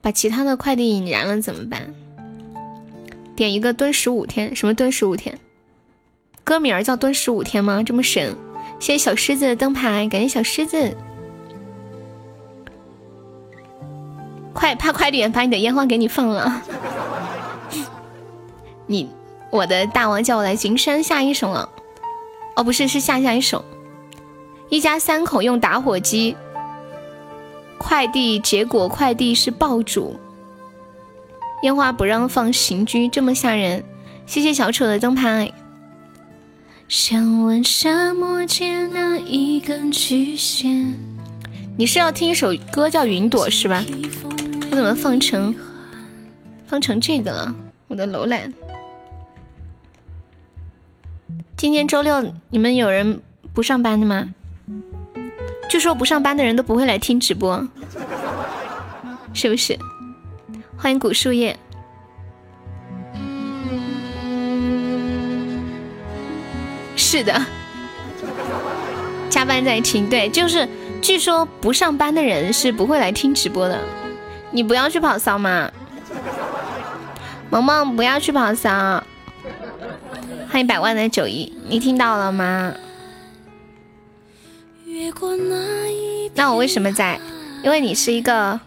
[0.00, 1.94] 把其他的快递引燃了怎么办？
[3.36, 5.38] 点一个蹲十五天，什么蹲十五天？
[6.42, 7.80] 歌名儿叫蹲十五天吗？
[7.84, 8.36] 这么神？
[8.82, 10.96] 谢谢小狮子的灯牌，感谢小狮子。
[14.52, 16.60] 快，怕快点把你的烟花给你放了。
[18.88, 19.08] 你，
[19.50, 21.68] 我的大王叫我来行山下一首了。
[22.56, 23.64] 哦，不是，是下下一首。
[24.68, 26.36] 一家三口用打火机。
[27.78, 30.16] 快递结果，快递是爆竹，
[31.62, 33.84] 烟花不让放，刑拘这么吓人。
[34.26, 35.52] 谢谢小丑的灯牌。
[36.92, 40.94] 想问沙漠间那一根曲线？
[41.74, 43.82] 你是要听一首歌叫《云朵》是吧？
[44.70, 45.54] 我怎么放成
[46.66, 47.56] 放成这个了？
[47.88, 48.52] 我的楼兰。
[51.56, 53.22] 今天周六，你们有人
[53.54, 54.28] 不上班的吗？
[55.70, 57.66] 据说不上班的人都不会来听直播，
[59.32, 59.78] 是不是？
[60.76, 61.58] 欢迎古树叶。
[67.12, 67.44] 是的，
[69.28, 70.66] 加班在听，对，就是
[71.02, 73.78] 据说不上班的人是不会来听直播的。
[74.50, 75.70] 你不要去跑骚吗？
[77.50, 79.04] 萌萌不要去跑骚。
[80.48, 82.72] 欢迎百万的九一，你听到了吗？
[86.34, 87.20] 那我为什么在？
[87.62, 88.58] 因为你是一个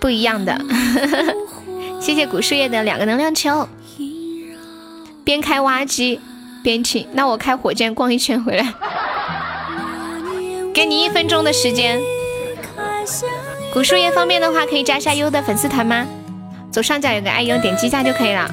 [0.00, 0.58] 不一样的。
[2.00, 3.68] 谢谢古树叶的两个能量球。
[5.22, 6.18] 边开挖机
[6.64, 8.72] 边请，那我开火箭逛一圈回来。
[10.72, 12.00] 给你一分钟的时间。
[13.70, 16.06] 古树叶方便的话，可以加一下优的粉丝团吗？
[16.72, 18.50] 左上角有个爱优，点击一下就可以了。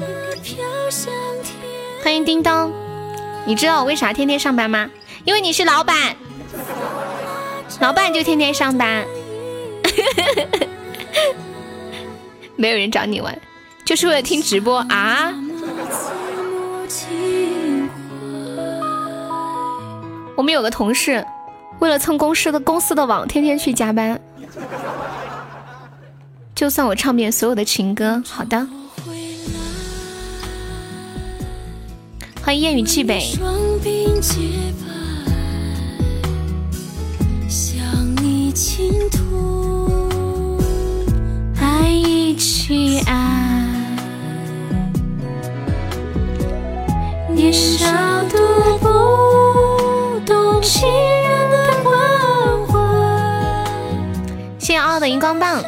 [2.04, 2.70] 欢迎叮咚，
[3.46, 4.90] 你知道我为啥天天上班吗？
[5.24, 6.14] 因为你是老板，
[7.80, 9.06] 老板就天天上班。
[12.56, 13.36] 没有人找你玩，
[13.86, 15.32] 就是为了听直播啊！
[20.42, 21.24] 我们有个同事，
[21.78, 24.20] 为了蹭公司的公司的网，天天去加班。
[26.52, 28.66] 就算我唱遍所有的情歌，好的。
[32.44, 33.38] 欢迎烟雨寄北。
[41.60, 43.96] 爱一起爱，
[47.28, 47.86] 年少
[48.28, 48.38] 读
[48.78, 49.11] 不
[54.92, 55.64] 傲的荧光棒。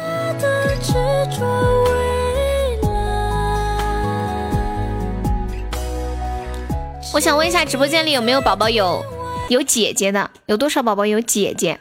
[7.11, 9.03] 我想问一下，直播间里有没有宝宝有
[9.49, 10.29] 有姐姐的？
[10.45, 11.79] 有多少宝宝有姐姐？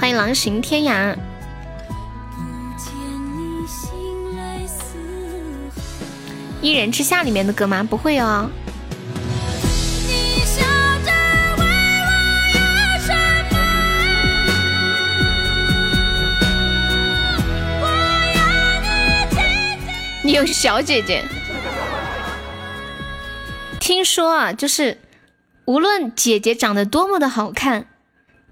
[0.00, 1.14] 欢迎狼行天涯。
[6.62, 7.86] 一人之下里面的歌吗？
[7.88, 8.48] 不会哦。
[20.24, 21.22] 你有小姐姐。
[23.78, 24.98] 听说啊，就是
[25.66, 27.86] 无论姐姐长得多么的好看，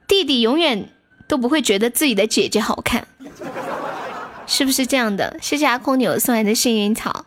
[0.07, 0.91] 弟弟永远
[1.27, 3.07] 都不会觉得自己的姐姐好看，
[4.47, 5.39] 是不是这样的？
[5.41, 7.25] 谢谢阿空牛送来的幸运草，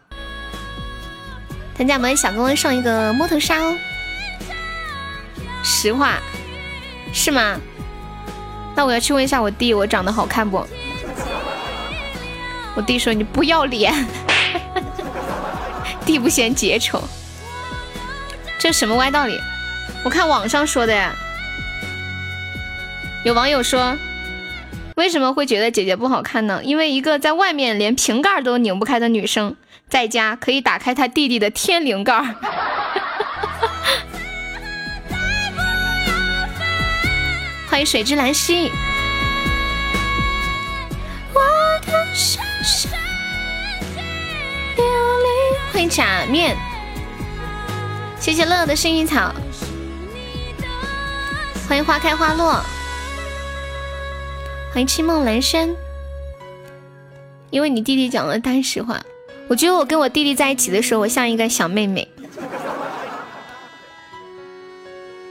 [1.76, 3.76] 咱家们小哥哥上一个摸头杀哦。
[5.64, 6.20] 实话
[7.12, 7.60] 是吗？
[8.76, 10.64] 那我要去问一下我弟，我长得好看不？
[12.76, 13.92] 我弟说你不要脸，
[16.06, 17.04] 弟不嫌姐丑。
[18.60, 19.40] 这什么歪道理？
[20.04, 21.14] 我看网上说的呀。
[23.24, 23.98] 有网友说，
[24.96, 26.62] 为什么会觉得姐姐不好看呢？
[26.64, 29.56] 因为一个在外面连瓶盖都拧不开的女生，
[29.90, 32.14] 在家可以打开她弟弟的天灵盖。
[37.68, 38.72] 欢迎水之兰溪。
[45.76, 46.56] 欢迎假面。
[48.18, 49.36] 谢谢乐乐的幸运草，
[51.68, 52.64] 欢迎花开花落，
[54.72, 55.76] 欢迎清梦阑珊。
[57.50, 59.02] 因为你弟弟讲了大实话，
[59.50, 62.08] 我觉得我跟我弟弟在一起的时候，我像一个小妹妹。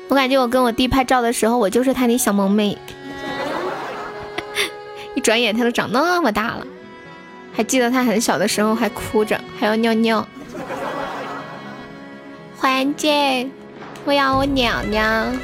[0.08, 2.76] 我感觉我跟我弟拍照的时候，我就是他的小萌妹。
[5.16, 6.66] 一转眼他都长那么大了，
[7.56, 10.26] 还记得他很小的时候还哭着，还要尿尿。
[12.58, 13.48] 环姐，
[14.04, 15.38] 我要我娘娘。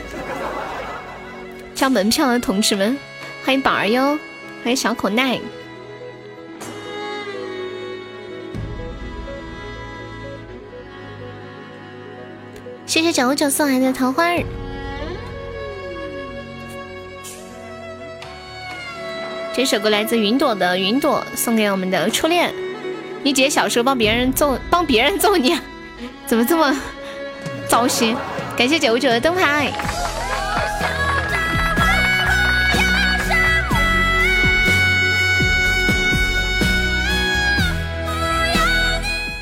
[1.75, 2.99] 交门票的同志们，
[3.45, 4.19] 欢迎宝儿哟，
[4.63, 5.39] 欢迎小口奈。
[12.87, 14.45] 谢谢九九送来的桃花儿。
[19.61, 22.51] 这首歌来自云朵的云朵，送给我们的初恋。
[23.23, 25.55] 你姐小时候帮别人揍，帮别人揍你，
[26.27, 26.75] 怎么这么？
[27.69, 28.17] 糟心，
[28.57, 29.71] 感谢九九的灯牌。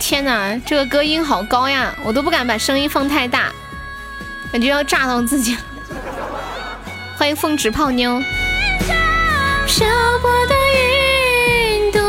[0.01, 3.53] 天哪，这个歌音好高呀，我都不敢把声音放太大，
[4.51, 5.57] 感觉要炸到自己。
[7.16, 8.20] 欢迎凤旨泡妞。
[9.69, 9.86] 漂
[10.23, 12.01] 泊的云朵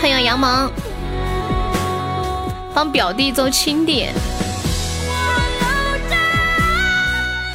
[0.00, 0.70] 欢迎杨萌。
[2.72, 4.08] 帮表弟揍亲弟，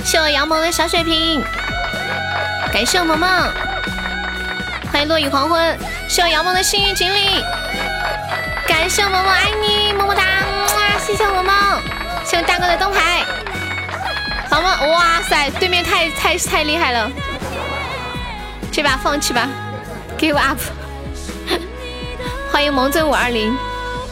[0.04, 1.42] 谢我杨萌的小水瓶，
[2.74, 3.30] 感谢我萌萌，
[4.92, 5.78] 欢迎落雨黄昏，
[6.10, 7.42] 谢我杨萌的幸运锦鲤，
[8.68, 10.22] 感谢我萌萌爱你么么哒，
[11.00, 11.54] 谢谢我萌萌，
[12.26, 13.26] 谢我大哥的灯牌，
[14.50, 14.88] 好吗？
[14.88, 17.12] 哇塞，对面太太太厉害了，
[18.72, 19.48] 这把放弃吧
[20.18, 20.58] ，give up。
[22.52, 23.56] 欢迎萌尊五二零，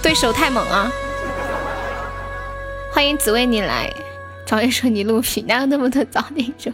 [0.02, 0.92] 对手太猛啊！
[2.92, 3.92] 欢迎紫薇你来，
[4.46, 6.72] 早点说你录屏，哪有那么多早点说？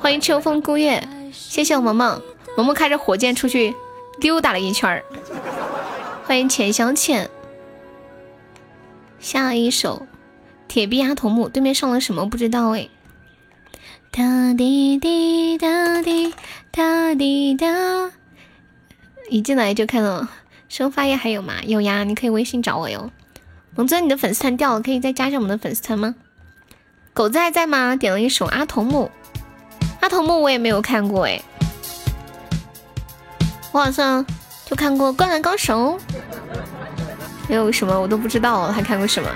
[0.00, 2.20] 欢迎秋风孤月，谢谢我萌萌，
[2.56, 3.76] 萌萌开着火箭出去
[4.18, 5.04] 溜达了一圈儿。
[6.26, 7.30] 欢迎浅香浅，
[9.20, 10.07] 下一首
[10.68, 12.88] 铁臂阿童木，对面上了什么不知道哎。
[14.10, 16.34] 哒滴滴哒滴
[16.70, 17.66] 哒滴哒，
[19.30, 20.28] 一进来就看到。
[20.68, 21.54] 生发液还有吗？
[21.64, 23.10] 有呀，你可以微信找我哟。
[23.74, 26.14] 萌尊，你的粉丝团掉了，可以再加上我们的粉丝团吗？
[27.14, 27.96] 狗子还在吗？
[27.96, 29.10] 点了一首阿童木，
[30.00, 31.40] 阿童木我也没有看过哎，
[33.72, 34.24] 我好像
[34.66, 35.98] 就看过《灌篮高手》，
[37.48, 39.28] 还有什么我都不知道，还看过什么？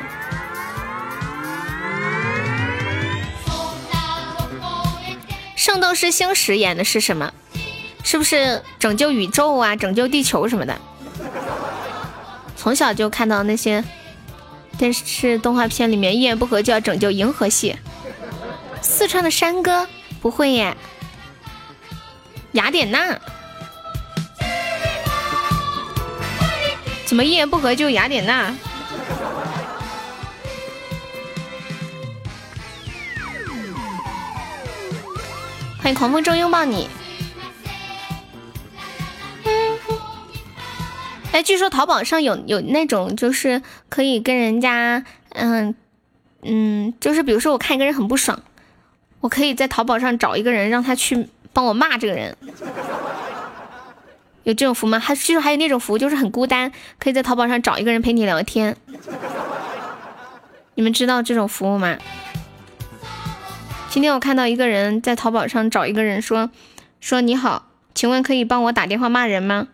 [5.62, 7.32] 圣斗士星矢演的是什么？
[8.02, 10.76] 是不是拯救宇宙啊，拯救地球什么的？
[12.56, 13.84] 从小就看到那些
[14.76, 17.76] 电视动画片里面，一言不合就要拯救银河系。
[18.80, 19.86] 四川的山歌
[20.20, 20.76] 不会耶，
[22.54, 23.16] 雅典娜
[27.06, 28.52] 怎么一言不合就雅典娜？
[35.82, 36.88] 欢迎狂风中拥抱你。
[41.32, 45.74] 哎，据说淘宝上有有那种，就是可以跟人家，嗯
[46.42, 48.40] 嗯，就是比如说我看一个人很不爽，
[49.20, 52.36] 我可以在淘宝上找一个人，让他去帮我骂这个人。
[54.44, 55.00] 有这种服吗？
[55.00, 58.76] 还据说还有那种服务，就是很孤单，可以在淘宝上找一个人陪你聊天。
[60.74, 61.98] 你们知道这种服务吗？
[63.92, 66.48] 今天我看到一个人在淘宝上找一个人说
[66.98, 69.68] 说你好，请问可以帮我打电话骂人吗？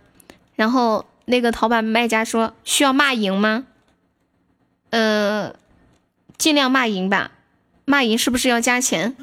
[0.56, 1.06] 然后。
[1.30, 3.66] 那个淘宝卖家说需要骂赢吗？
[4.88, 5.54] 呃，
[6.38, 7.32] 尽量骂赢吧，
[7.84, 9.14] 骂赢是不是要加钱？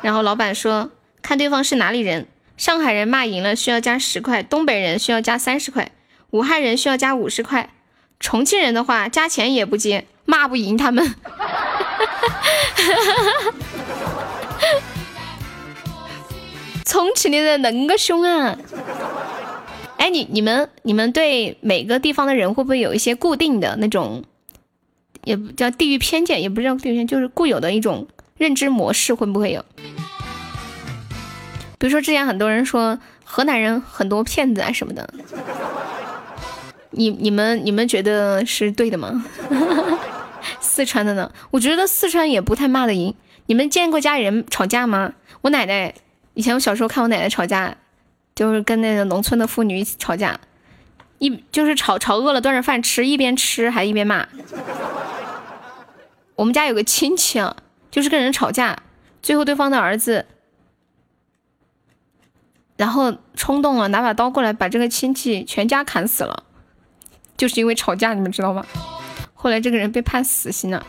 [0.00, 0.90] 然后老板说
[1.20, 2.26] 看对方是哪里人，
[2.56, 5.92] 上海人骂赢了需要加十块，东北人需要加三十块，
[6.30, 7.68] 武汉人需要加五十块，
[8.18, 11.14] 重庆人的话加钱也不接，骂不赢他们。
[16.86, 18.56] 重庆的人恁个凶啊！
[19.98, 24.22] 哎，你你们你们对每个地方的人会不会有一些固定的那种，
[25.24, 28.06] 也不叫地域偏见，也不叫地域偏见，就是固有的一种
[28.36, 29.64] 认知模式，会不会有？
[31.78, 35.12] 比如说之前很多人说河南人很多骗子啊什么的，
[36.92, 39.24] 你你们你们觉得是对的吗？
[40.60, 41.32] 四川的呢？
[41.50, 43.12] 我觉得四川也不太骂得赢。
[43.46, 45.14] 你们见过家里人吵架吗？
[45.40, 45.94] 我奶奶
[46.36, 47.76] 以前我小时候看我奶奶吵架。
[48.36, 50.38] 就是跟那个农村的妇女一起吵架，
[51.16, 54.28] 一就是吵吵饿了端着饭吃，一边吃还一边骂。
[56.34, 57.56] 我们家有个亲戚啊，
[57.90, 58.76] 就是跟人吵架，
[59.22, 60.26] 最后对方的儿子，
[62.76, 66.44] 然后冲动了，拿把刀过来把这个亲戚全家砍死了，
[67.38, 68.66] 就是因为吵架，你们知道吗？
[69.32, 70.84] 后来这个人被判死刑了，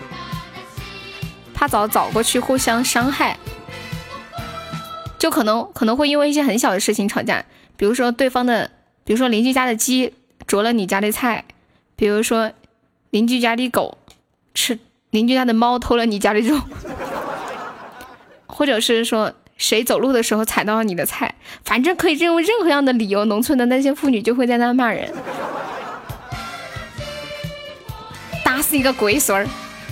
[1.54, 3.38] 怕早早过去互相伤害。
[5.28, 7.44] 就可能可能会因为一些很小的事情吵架，
[7.76, 8.72] 比如说对方的，
[9.04, 10.14] 比如说邻居家的鸡
[10.48, 11.44] 啄了你家的菜，
[11.98, 12.54] 比如说
[13.10, 13.98] 邻居家的狗
[14.54, 14.80] 吃
[15.10, 16.62] 邻居家的猫偷了你家的肉，
[18.48, 21.36] 或者是说谁走路的时候踩到了你的菜，
[21.66, 25.14] 反正可以用任何样的理由，农村的那些妇女就会在那骂人，
[28.46, 29.46] 打死一个龟孙儿。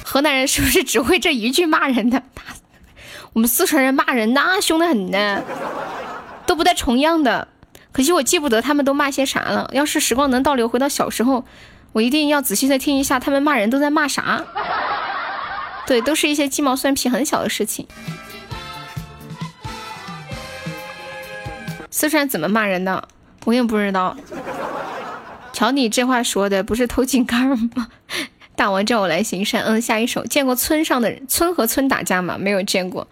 [0.06, 2.24] 河南人是不是只会这一句骂人的？
[3.36, 5.44] 我们四川人骂人那凶得很呢，
[6.48, 7.50] 都不带重样的。
[7.92, 9.70] 可惜我记不得他们都骂些啥了。
[9.74, 11.44] 要是时光能倒流回到小时候，
[11.92, 14.42] 我一定要仔细的听一下他们骂人都在骂啥。
[15.86, 17.86] 对，都是一些鸡毛蒜皮很小的事情。
[21.92, 23.06] 四川怎么骂人的？
[23.44, 24.16] 我也不知道。
[25.52, 27.88] 瞧你这话说的，不是偷井盖吗？
[28.56, 29.62] 大王叫我来行善。
[29.64, 30.26] 嗯，下一首。
[30.26, 32.38] 见过村上的人，村和村打架吗？
[32.40, 33.06] 没有见过。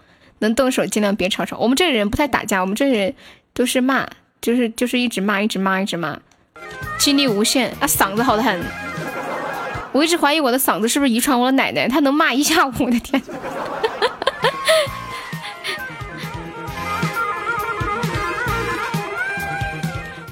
[0.43, 1.57] 能动手尽量别吵吵。
[1.57, 3.15] 我们这里人不太打架，我们这里人
[3.53, 4.05] 都是骂，
[4.41, 6.19] 就是就是一直骂，一直骂，一直骂，
[6.99, 8.61] 精力无限啊，嗓子好的很。
[9.93, 12.73] 我一直怀疑我的嗓子是不是遗传我的奶奶，她能骂一下午。
[12.79, 13.21] 我的天！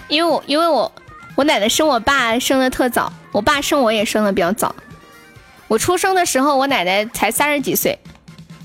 [0.10, 0.92] 因为我因为我
[1.36, 4.76] 我奶奶生我爸生的特早，我爸生我也生的比较早。
[5.70, 7.98] 我出生的时候，我奶奶才三十几岁。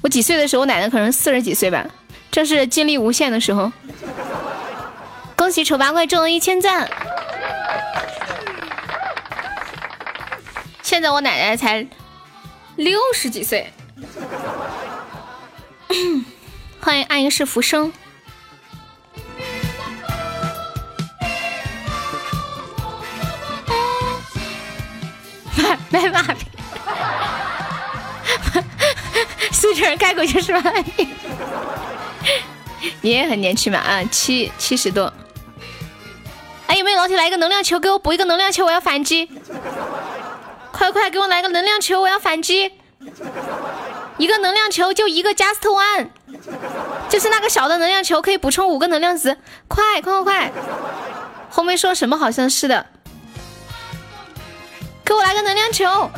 [0.03, 1.87] 我几岁的时候，我奶奶可能四十几岁吧。
[2.31, 3.73] 这是精力无限的时候。
[5.35, 6.89] 恭喜丑八怪中了一千赞。
[10.83, 11.87] 现在我奶奶才
[12.77, 13.73] 六十几岁。
[16.81, 17.93] 欢迎爱因是浮生。
[25.91, 26.36] 买马屁，
[29.77, 30.73] 随着人开口就是吧。
[33.03, 35.13] 你也很年轻嘛啊，七七十多。
[36.67, 37.79] 哎，有没有老铁来一个能量球？
[37.79, 39.29] 给我补一个能量球，我要反击！
[40.73, 42.73] 快快给我来个能量球，我要反击！
[44.17, 46.09] 一个能量球就一个 just one，
[47.11, 49.37] 就是那个小的能量球可以补充五个能量值。
[49.69, 50.53] 快快快快！
[51.51, 52.17] 后面说什么？
[52.17, 52.87] 好像是的。
[55.05, 56.11] 给我来个能量球！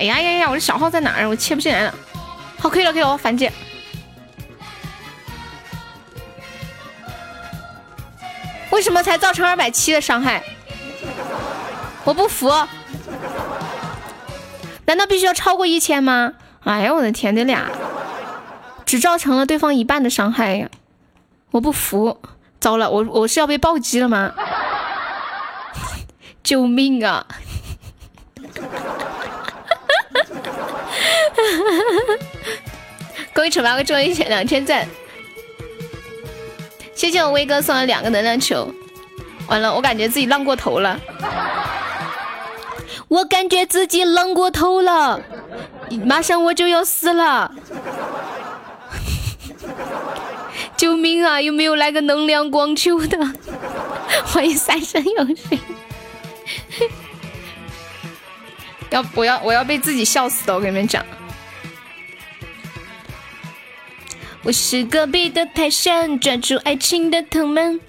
[0.00, 0.48] 哎呀呀呀！
[0.48, 1.28] 我的小号在哪儿？
[1.28, 1.94] 我切不进来了。
[2.58, 3.50] 好，可以了，可以了，反击。
[8.70, 10.42] 为什么才造成二百七的伤害？
[12.04, 12.50] 我不服！
[14.86, 16.32] 难道必须要超过一千吗？
[16.64, 17.66] 哎呀，我的天，这俩
[18.86, 20.70] 只造成了对方一半的伤害呀！
[21.50, 22.18] 我不服！
[22.58, 24.32] 糟了，我我是要被暴击了吗？
[26.42, 27.26] 救命啊！
[33.32, 34.86] 恭喜丑八怪中了一千两千赞，
[36.94, 38.72] 谢谢我威哥送了两个能量球。
[39.48, 41.00] 完了，我感觉自己浪过头了，
[43.08, 45.20] 我感觉自己浪过头了，
[46.04, 47.52] 马上我就要死了！
[50.76, 51.40] 救命啊！
[51.40, 53.18] 有没有来个能量光球的？
[54.24, 55.58] 欢迎三生有幸。
[58.90, 60.54] 要我要我要被自己笑死的！
[60.54, 61.04] 我跟你们讲，
[64.42, 67.80] 我是隔壁的泰山，抓住爱情的藤蔓。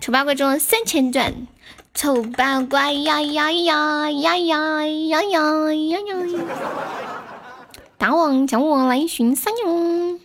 [0.00, 1.46] 丑八怪中了三千钻，
[1.94, 6.16] 丑八怪呀呀呀呀呀呀呀呀呀！
[7.98, 10.18] 大王叫我来巡山哟！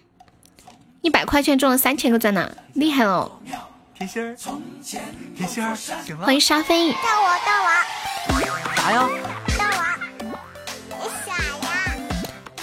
[1.01, 3.29] 一百块钱中了三千个钻呢，厉害了！
[3.97, 4.35] 甜心儿，
[5.35, 5.75] 甜心儿，
[6.23, 6.91] 欢迎沙飞。
[6.93, 7.67] 到我，到我。
[8.77, 9.09] 啥呀？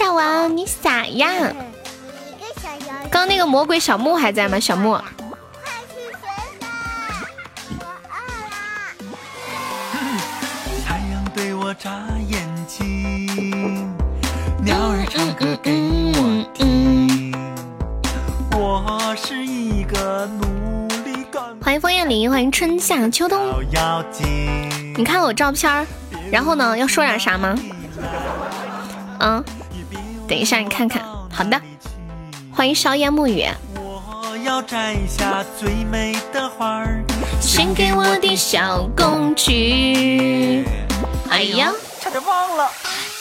[0.03, 1.31] 大王，你傻呀？
[3.09, 4.59] 刚那个魔鬼小木还在吗？
[4.59, 4.99] 小木。
[10.85, 13.95] 太阳对我眨眼睛，
[14.65, 15.71] 鸟儿唱歌给
[16.17, 17.33] 我听。
[18.59, 21.57] 我是一个努力干。
[21.63, 23.41] 欢迎枫叶林，欢迎春夏秋冬。
[24.97, 25.87] 你看我照片
[26.29, 26.77] 然后呢？
[26.77, 27.57] 要说点啥吗？
[29.21, 29.45] 嗯。
[30.33, 31.03] 等一下，你看看。
[31.31, 31.61] 好的，
[32.51, 33.45] 欢迎硝烟暮雨。
[37.39, 40.65] 献给我的小公举。
[41.29, 42.67] 哎呀，差点忘了。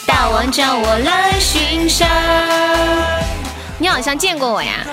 [0.06, 2.08] 大王叫我来巡山。
[3.76, 4.86] 你好像见过我呀。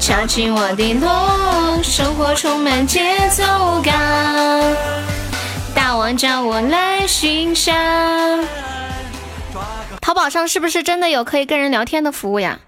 [0.00, 3.44] 敲起我的锣，生活充满节奏
[3.82, 5.19] 感。
[5.74, 8.44] 大王叫我来巡山。
[10.00, 12.60] 淘宝上是不是真的有可以跟人聊天的服务呀？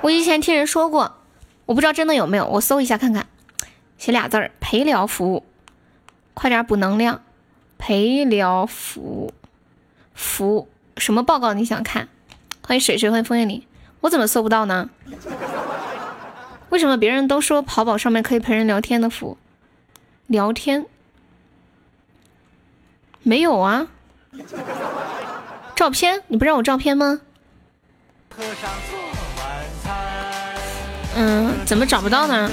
[0.00, 1.16] 我以前听人说过，
[1.66, 3.26] 我不知道真的有没有，我搜一下看看。
[3.98, 5.44] 写俩字儿陪聊服务，
[6.34, 7.22] 快点补能量。
[7.78, 9.32] 陪聊服务，
[10.14, 12.08] 服什么报告你想看？
[12.66, 13.64] 欢迎水水，欢迎枫叶林。
[14.00, 14.90] 我怎么搜不到呢？
[16.70, 19.38] 为什么别人都说淘宝上面可以陪人聊天的服务？
[20.26, 20.86] 聊天。
[23.22, 23.86] 没有啊，
[25.74, 27.20] 照片你不让我照片吗？
[31.16, 32.50] 嗯，怎么找不到呢？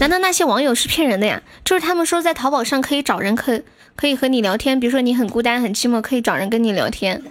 [0.00, 1.42] 难道那些网友是骗人的呀？
[1.64, 3.62] 就是他们说在淘宝上可以找人，可
[3.94, 7.22] 可以和你聊天，比如说你很孤单、很寂寞，可以找人跟你聊天，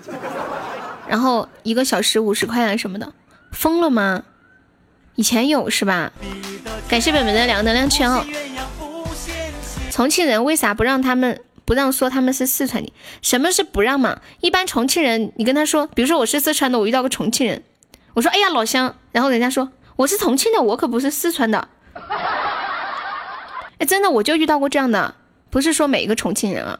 [1.07, 3.11] 然后一个小时五十块啊什么的，
[3.51, 4.23] 疯了吗？
[5.15, 6.11] 以前有是吧？
[6.87, 8.23] 感谢本本的两个能量圈哦。
[9.91, 11.41] 重庆人为啥不让他们？
[11.65, 12.91] 不让说他们是四川的，
[13.21, 14.19] 什么是不让嘛？
[14.41, 17.63] 一般重庆人，你跟他说，比如说我是四川的，我遇到个重庆人，
[18.13, 21.67] 我说哎呀老乡，然后人家说我是重庆的，我可不是四川的。
[23.79, 25.15] 哎，真的我就遇到过这样的，
[25.49, 26.77] 不是说每一个重庆人啊。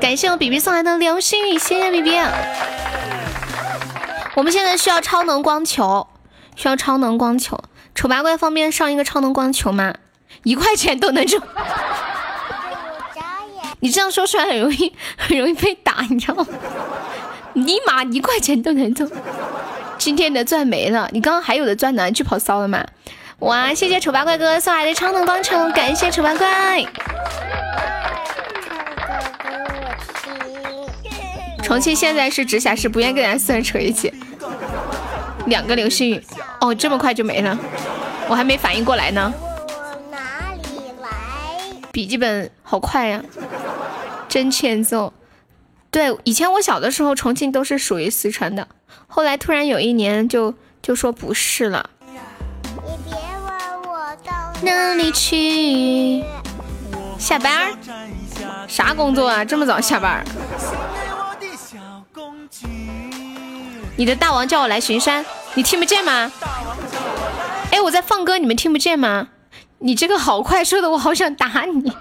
[0.00, 2.18] 感谢我 B B 送来的流星雨，谢谢 B B。
[4.34, 6.08] 我们现在需要超能光球，
[6.56, 7.58] 需要超能光球，
[7.94, 9.94] 丑八怪方便上一个超能光球吗？
[10.42, 11.40] 一块钱都能中。
[13.84, 16.46] 你这样说出来很容易， 很容易被打，你知道吗？
[17.52, 19.06] 尼玛一块钱都能中，
[19.98, 22.82] 今天的钻没了，你刚刚还有的钻呢，去跑骚了吗？
[23.40, 26.82] 哇，谢谢丑八怪哥送来的超能光球，感谢丑八怪。
[31.62, 34.10] 重庆现在是直辖市，不愿意跟咱四人扯一起。
[35.44, 36.22] 两个流星雨，
[36.62, 37.58] 哦，这么快就没了，
[38.28, 39.30] 我还没反应过来呢。
[41.94, 43.22] 笔记本好快呀，
[44.28, 45.12] 真欠揍。
[45.92, 48.66] 对，以前我小的时候，重庆都是属于四川的，
[49.06, 50.52] 后来突然有一年就
[50.82, 51.88] 就说不是了。
[52.02, 56.24] 你别问我到哪里去。
[57.16, 57.78] 下班？
[58.66, 59.44] 啥工作啊？
[59.44, 60.24] 这么早下班？
[63.96, 66.32] 你的大王叫我来巡山，你听不见吗？
[67.70, 69.28] 哎，我在放歌，你们听不见吗？
[69.78, 71.92] 你这个好快，说的我好想打你。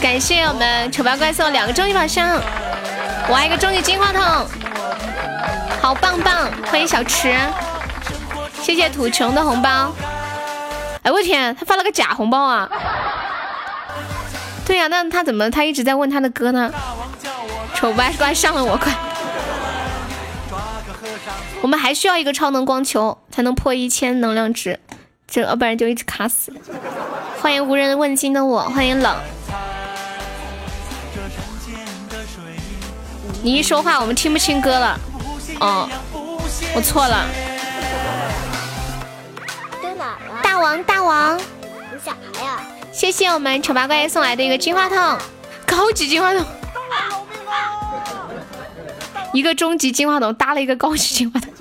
[0.00, 2.38] 感谢我们丑八怪送两个终极宝箱，
[3.28, 4.22] 我还一个终极金话筒，
[5.80, 6.50] 好棒棒！
[6.70, 7.34] 欢迎小池，
[8.62, 9.92] 谢谢土穷的红包。
[11.02, 12.68] 哎，我天，他发了个假红包啊！
[14.64, 16.70] 对呀，那他怎么他一直在问他的歌呢？
[17.74, 18.92] 丑八怪上了我快！
[21.62, 24.78] 我们还需要一个超能光球才能破一千能量值，
[25.26, 26.52] 这要不然就一直卡死。
[27.40, 29.16] 欢迎无人问津的我，欢迎冷。
[33.42, 34.98] 你一说话，我们听不清歌了。
[35.60, 35.88] 哦，
[36.74, 37.26] 我错了。
[40.42, 42.12] 大王，大王，你啥
[42.42, 42.60] 呀？
[42.92, 45.18] 谢谢我们丑八怪送来的一个金话筒，
[45.66, 46.44] 高级金话筒。
[49.36, 51.52] 一个终极金话筒搭了一个高级金话筒。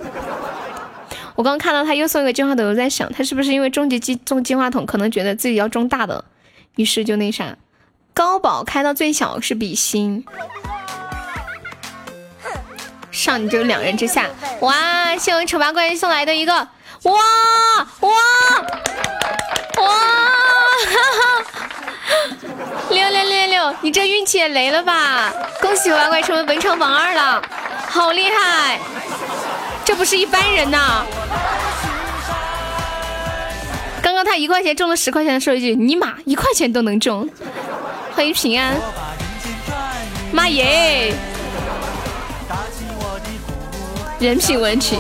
[1.35, 6.23] 我刚看到他又送一个金话筒，我在想他是不是因为终极金中金话筒，可能觉得自己要中大的，
[6.77, 7.57] 于是就那啥，
[8.13, 10.23] 高保开到最小是比心。
[13.11, 14.29] 上你这两人之下，
[14.61, 15.17] 哇！
[15.17, 17.11] 谢我们丑八怪送来的一个，哇
[17.99, 18.09] 哇
[19.81, 19.87] 哇！
[20.85, 21.84] 哈哈，
[22.89, 25.31] 六六六六，你这运气也雷了吧？
[25.61, 27.41] 恭喜丑八怪成为本场榜二了，
[27.89, 28.79] 好厉害！
[29.83, 31.05] 这不是一般人呐！
[34.01, 37.27] 刚刚他一块钱中了十块钱，说一句尼玛一块钱都能中，
[38.13, 38.75] 欢迎平安，
[40.31, 41.13] 妈耶！
[44.19, 44.99] 人品问题。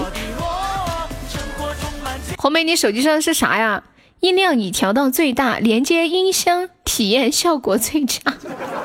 [2.37, 3.81] 红梅，你手机上是啥呀？
[4.25, 8.19] 音量已调到最大，连接音箱，体验效果最佳。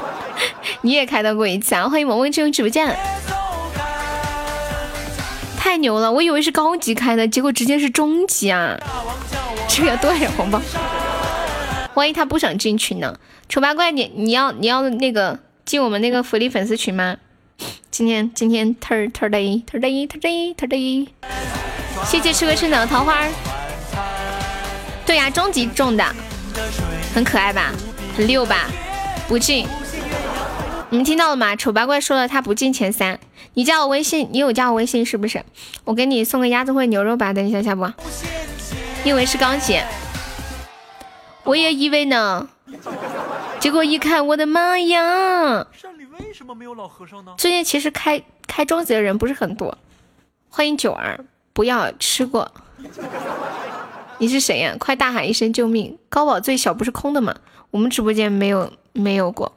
[0.82, 1.88] 你也开到过一次啊？
[1.88, 2.94] 欢迎萌萌进入直播间，
[5.56, 6.12] 太牛了！
[6.12, 8.78] 我以为是高级开的，结果直接是中级啊！
[9.66, 10.60] 这要多少红包？
[11.94, 13.16] 万一他不想进群呢？
[13.48, 17.16] 丑八怪，你你要你要那个进我们那个福利粉丝群吗？
[17.90, 21.08] 今天今天特儿特儿的特儿的特儿的特儿的，
[22.04, 23.26] 谢谢吃个生长的桃花。
[25.06, 26.04] 对呀，终极中的，
[27.14, 27.72] 很可爱吧，
[28.16, 28.68] 很六吧，
[29.28, 29.66] 不进。
[30.90, 31.54] 你们听到了吗？
[31.56, 33.18] 丑八怪说了他不进前三。
[33.54, 35.44] 你加我微信，你有加我微信是不是？
[35.84, 37.92] 我给你送个鸭子会牛肉吧，等一下下播。
[39.04, 39.80] 因为是高级，
[41.44, 42.48] 我也以为呢，
[43.58, 45.66] 结果一看，我的妈呀！
[46.18, 47.32] 为什么没有老和尚呢？
[47.38, 49.76] 最近其实开开终极的人不是很多。
[50.48, 52.50] 欢迎九儿，不要吃过。
[54.20, 54.76] 你是谁呀？
[54.78, 55.98] 快大喊一声救命！
[56.10, 57.34] 高宝最小不是空的吗？
[57.70, 59.56] 我们直播间没有没有过。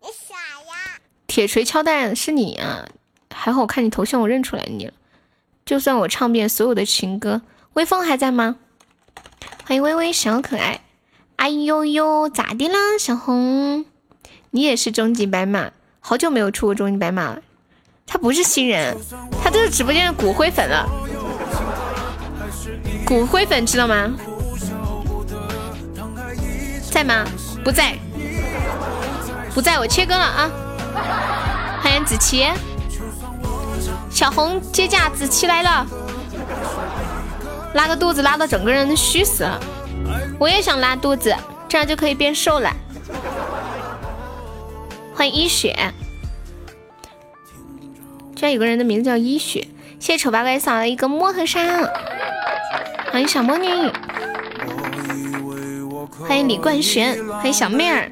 [0.00, 1.00] 你傻呀！
[1.26, 2.86] 铁锤敲蛋是你啊！
[3.34, 4.92] 还好我看你头像我认出来你了。
[5.66, 7.42] 就算我唱遍所有的情歌，
[7.72, 8.54] 微风还在吗？
[9.66, 10.82] 欢迎微微小可爱。
[11.34, 13.84] 哎呦呦，咋的啦，小红？
[14.52, 15.72] 你也是终极白马。
[15.98, 17.42] 好久没有出过终极白马了，
[18.06, 18.96] 他不是新人，
[19.42, 20.88] 他都是直播间的骨灰粉了。
[23.08, 24.14] 骨灰粉知道吗？
[26.90, 27.24] 在吗？
[27.64, 27.96] 不在，
[29.54, 30.50] 不在我切割了啊！
[31.80, 32.46] 欢迎子琪，
[34.10, 35.86] 小红接驾，子琪来了，
[37.72, 39.58] 拉个肚子拉到整个人都虚死了。
[40.38, 41.34] 我也想拉肚子，
[41.66, 42.70] 这样就可以变瘦了。
[45.14, 45.94] 欢迎一雪，
[48.36, 49.66] 居然有个人的名字叫一雪，
[49.98, 51.58] 谢谢丑八怪送了一个摩托车。
[53.10, 53.68] 欢迎小魔女，
[56.26, 58.10] 欢迎李冠璇，欢迎小妹儿。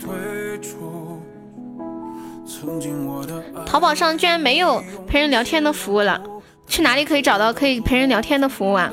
[3.64, 6.20] 淘宝上居然没有陪人聊天的服务了，
[6.66, 8.90] 去哪里可以找到可以陪人聊天的服务啊？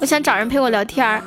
[0.00, 1.22] 我想找人陪我聊天儿。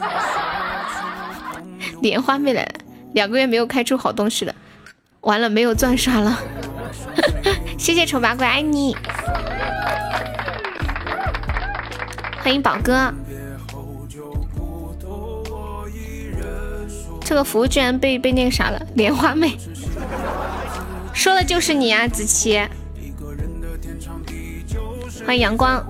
[2.01, 2.67] 莲花妹来，
[3.13, 4.55] 两个月没有开出好东西了，
[5.21, 6.39] 完了没有钻刷了。
[7.77, 8.95] 谢谢丑八怪，爱你。
[12.43, 13.13] 欢迎宝哥。
[17.21, 19.57] 这个服务居然被被那个啥了，莲花妹。
[21.13, 22.61] 说的就是你啊，子琪。
[25.25, 25.81] 欢迎阳光。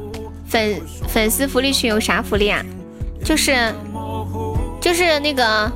[0.46, 2.64] 粉粉丝福利群有啥福利啊？
[3.26, 3.74] 就是
[4.80, 5.72] 就是那个，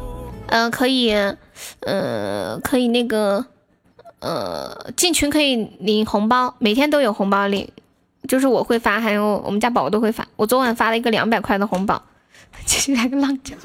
[0.46, 1.12] 呃，可以，
[1.80, 3.44] 呃，可以那个，
[4.20, 7.68] 呃，进群可以领红包，每天都有红包领，
[8.28, 10.28] 就是我会发，还有我们家宝宝都会发。
[10.36, 12.02] 我昨晚发了一个两百块的红包，
[12.66, 13.58] 继续来个浪奖。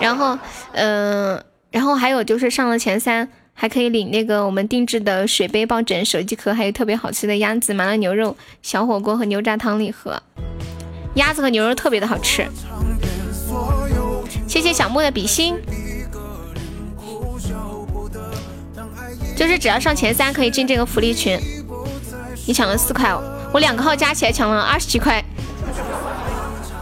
[0.00, 0.38] 然后，
[0.72, 10.22] 嗯，然后还有就是上了前三，还可以领那个我们定制的水杯、抱枕、手机壳，还有特别好吃的鸭子、麻辣牛肉、小火锅和牛轧糖礼盒。
[11.14, 12.46] 鸭子和牛肉特别的好吃。
[14.46, 15.56] 谢谢小莫的比心，
[19.36, 21.38] 就是只要上前三可以进这个福利群。
[22.46, 23.20] 你抢了四块哦，
[23.52, 25.24] 我两个号加起来抢了二十几块，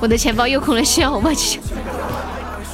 [0.00, 1.60] 我的钱包又空了，需要我帮去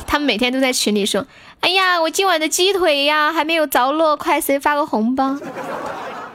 [0.07, 1.25] 他们每天都在群里说
[1.61, 5.37] ：“哎呀，我今晚的鸡腿呀还没有着落，快谁发个红包，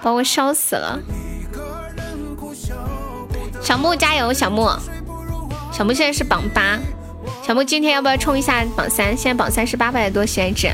[0.02, 1.00] 把我笑死了。”
[3.62, 4.70] 小木加油，小木，
[5.72, 6.80] 小木现在是榜八。
[7.42, 9.18] 小木今天要不要冲一下榜三？
[9.18, 10.72] 现在榜三是八百多喜爱值。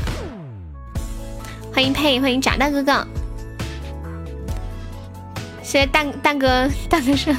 [1.74, 3.06] 欢迎佩，欢迎炸蛋哥哥。
[5.72, 7.34] 现在蛋蛋哥蛋哥是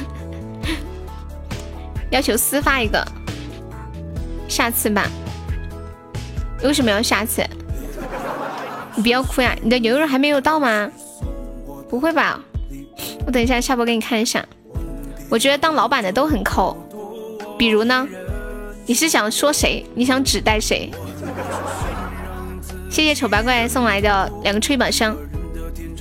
[2.10, 3.00] 要求私发一个，
[4.48, 5.08] 下次吧。
[6.64, 7.44] 为什么要下次？
[8.96, 10.90] 你不要哭呀，你的牛肉还没有到吗？
[11.88, 12.40] 不会吧？
[13.24, 14.44] 我等一下下播给你看一下。
[15.30, 16.76] 我觉得当老板的都很抠，
[17.56, 18.04] 比如呢？
[18.84, 19.86] 你是想说谁？
[19.94, 20.90] 你想指代谁？
[22.90, 25.16] 谢谢丑八怪送来的两个吹宝箱。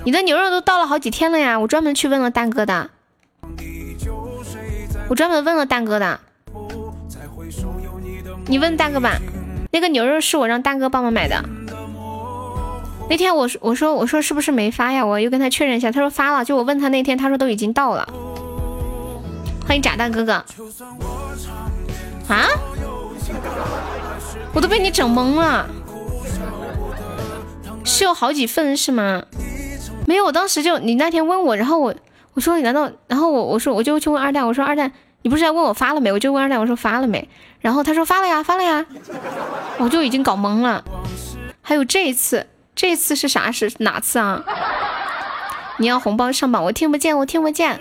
[0.05, 1.57] 你的牛肉都到了好几天了呀！
[1.59, 2.89] 我专门去问了蛋哥的，
[5.07, 6.19] 我专门问了蛋哥的。
[8.47, 9.17] 你问蛋哥吧，
[9.71, 11.43] 那个牛肉是我让蛋哥帮忙买的。
[13.09, 15.05] 那天我说我说我说是不是没发呀？
[15.05, 16.43] 我又跟他确认一下，他说发了。
[16.43, 18.07] 就我问他那天，他说都已经到了。
[19.65, 20.33] 欢迎炸弹哥哥。
[22.27, 22.47] 啊！
[24.53, 25.67] 我都被你整懵了，
[27.85, 29.23] 是有好几份是吗？
[30.05, 31.93] 没有，我当时就你那天问我，然后我
[32.33, 36.11] 我说你难道，然后我我说我就去问二蛋，我说二蛋，你不是在问我发了没？
[36.11, 37.27] 我就问二蛋，我说发了没？
[37.59, 38.85] 然后他说发了呀，发了呀，
[39.77, 40.83] 我就已经搞懵了。
[41.61, 44.43] 还有这一次，这一次是啥是哪次啊？
[45.77, 47.79] 你要红包上榜，我听不见，我听不见。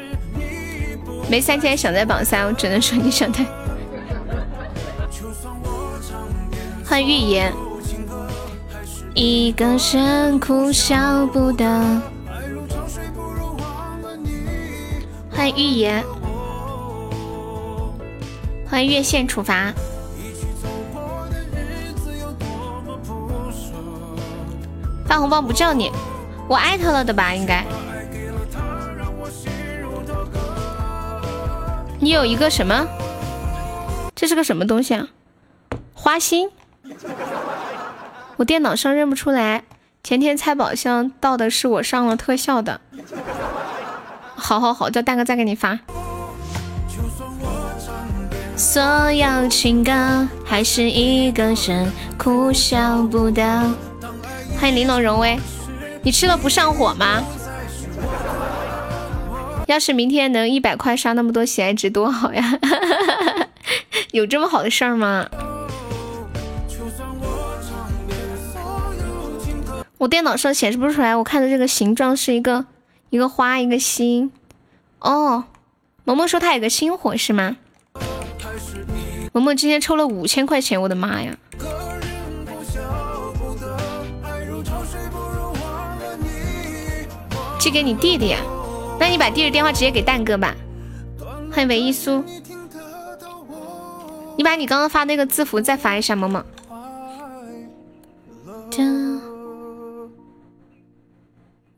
[1.28, 3.44] 没三千想在榜三，我只能说你想太。
[6.84, 7.52] 欢迎预言，
[9.14, 11.66] 一个人哭笑不得。
[15.30, 16.02] 欢迎预言，
[18.66, 19.72] 欢迎越线处罚。
[25.06, 25.90] 发红包不叫你，
[26.48, 27.34] 我艾特了的吧？
[27.34, 27.66] 应该。
[31.98, 32.86] 你有一个什么？
[34.14, 35.06] 这是个什么东西啊？
[35.92, 36.48] 花心。
[38.42, 39.62] 我电脑上认不出来，
[40.02, 42.80] 前天拆宝箱到的是我上了特效的。
[44.34, 45.78] 好好好，叫大哥再给你发。
[48.56, 53.44] 所有情歌还是一个人哭笑不得。
[54.58, 55.38] 欢迎玲珑荣威，
[56.02, 57.22] 你吃了不上火吗？
[59.68, 62.58] 要是明天能一百块刷那么多喜爱值多好呀！
[64.10, 65.28] 有这么好的事儿吗？
[70.02, 72.66] 我电脑上显示不出来，我看的这个形状是一个
[73.10, 74.32] 一个花一个心。
[74.98, 75.44] 哦，
[76.02, 77.56] 萌萌说他有个心火是吗？
[79.32, 81.38] 萌萌今天抽了五千块钱，我的妈呀！
[87.60, 88.34] 寄给你弟弟，
[88.98, 90.52] 那你把弟弟电话直接给蛋哥吧。
[91.52, 92.24] 欢迎唯一苏，
[94.36, 96.44] 你把你刚刚发那个字符再发一下，萌萌。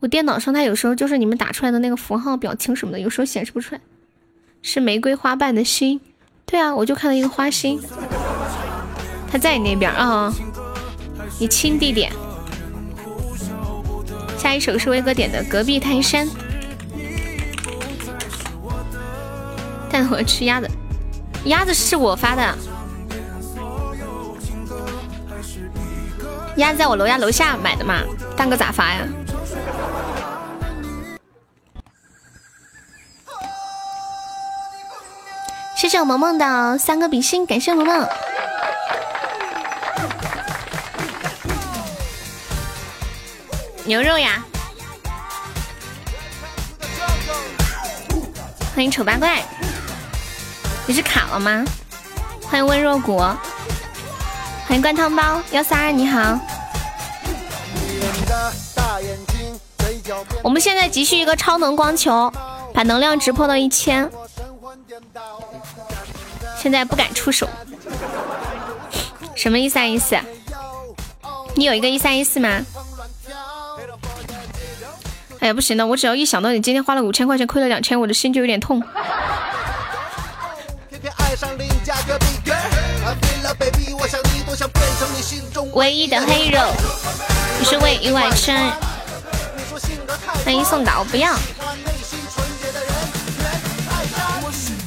[0.04, 3.80] 我电脑上它有时候就是你们打出来的那个符号、表情什么的，有时候显示不出来。
[4.60, 5.98] 是玫瑰花瓣的心，
[6.44, 7.80] 对啊，我就看到一个花心。
[9.32, 10.30] 他在你那边啊，
[11.40, 12.06] 你亲弟弟。
[14.36, 16.26] 下一首是威哥点的《隔壁泰山》。
[19.90, 20.68] 但我吃鸭子，
[21.46, 22.58] 鸭子是我发的。
[26.58, 28.02] 鸭子在我楼下楼下买的嘛，
[28.36, 29.08] 蛋哥咋发呀？
[35.76, 38.08] 谢谢我萌萌的三个比心，感谢萌萌。
[43.84, 44.42] 牛肉呀！
[48.74, 49.44] 欢迎丑八怪，
[50.86, 51.62] 你是卡了吗？
[52.48, 53.36] 欢迎温若谷，欢
[54.70, 56.40] 迎灌汤包幺三二，你好。
[60.42, 62.32] 我们现在急需一个超能光球，
[62.72, 64.10] 把能量值破到一千。
[66.56, 67.48] 现在不敢出手，
[69.34, 70.16] 什么一三一四？
[71.54, 72.48] 你有一个一三一四吗？
[75.40, 78.82] 哎呀，不行了，我只要一想到你今天花了五千块钱亏了两千，我的心就有点痛。
[85.74, 86.60] 唯一的黑肉，
[87.58, 88.72] 你是为意外圈。
[90.44, 91.34] 欢迎送达，不要。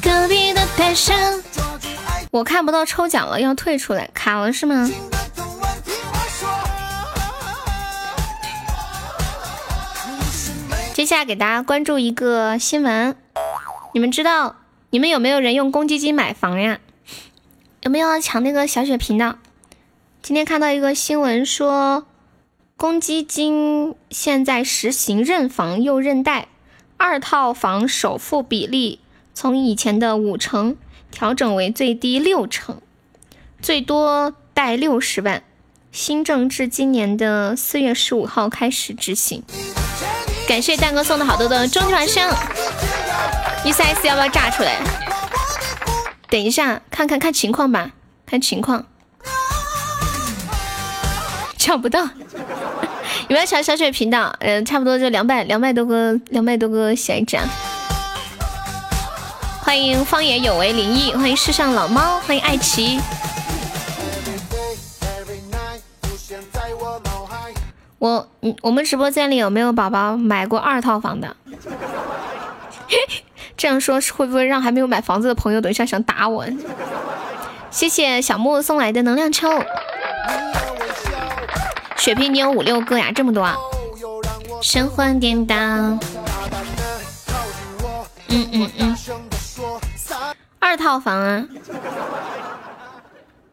[0.04, 1.44] 隔壁的单身，
[2.30, 4.88] 我看不到抽奖了，要退出来，卡了是吗？
[10.94, 13.16] 接下来给大家关注一个新闻，
[13.94, 14.58] 你们知道
[14.92, 16.80] 你们有没有人用公积金买房呀？
[17.82, 19.38] 有没有要抢那个小血瓶的？
[20.22, 22.06] 今天看到一个新闻说，
[22.78, 26.48] 公积金现在实行认房又认贷，
[26.98, 29.00] 二套房首付比例
[29.34, 30.78] 从以前的五成
[31.10, 32.80] 调整为最低六成，
[33.60, 35.42] 最多贷六十万。
[35.92, 39.42] 新政至今年的四月十五号开始执行。
[40.48, 42.30] 感谢蛋哥送的好多的终极晚上，
[43.66, 44.80] 一三 S 要不要炸出来？
[46.30, 47.94] 等一下，看看看情况吧，
[48.28, 48.86] 看情况。
[51.68, 52.10] 抢不到，有
[53.28, 54.38] 没有抢小雪瓶的？
[54.40, 57.38] 嗯，差不多就两百两百多个，两百多个喜爱值。
[59.60, 62.98] 欢迎方言有为灵异，欢迎世上老猫，欢迎爱奇。
[68.00, 71.36] 我，嗯，我们直播间里有没有宝宝买过二套房的？
[73.58, 76.46] 这样说会不会让还没有买房子的朋友等一下想打我？
[77.70, 79.50] 谢谢小木送来的能量球，
[81.98, 83.58] 血瓶你有五六个呀，这么多啊！
[84.62, 86.00] 神魂颠倒，嗯
[88.30, 88.98] 嗯嗯，
[90.60, 91.46] 二套房啊。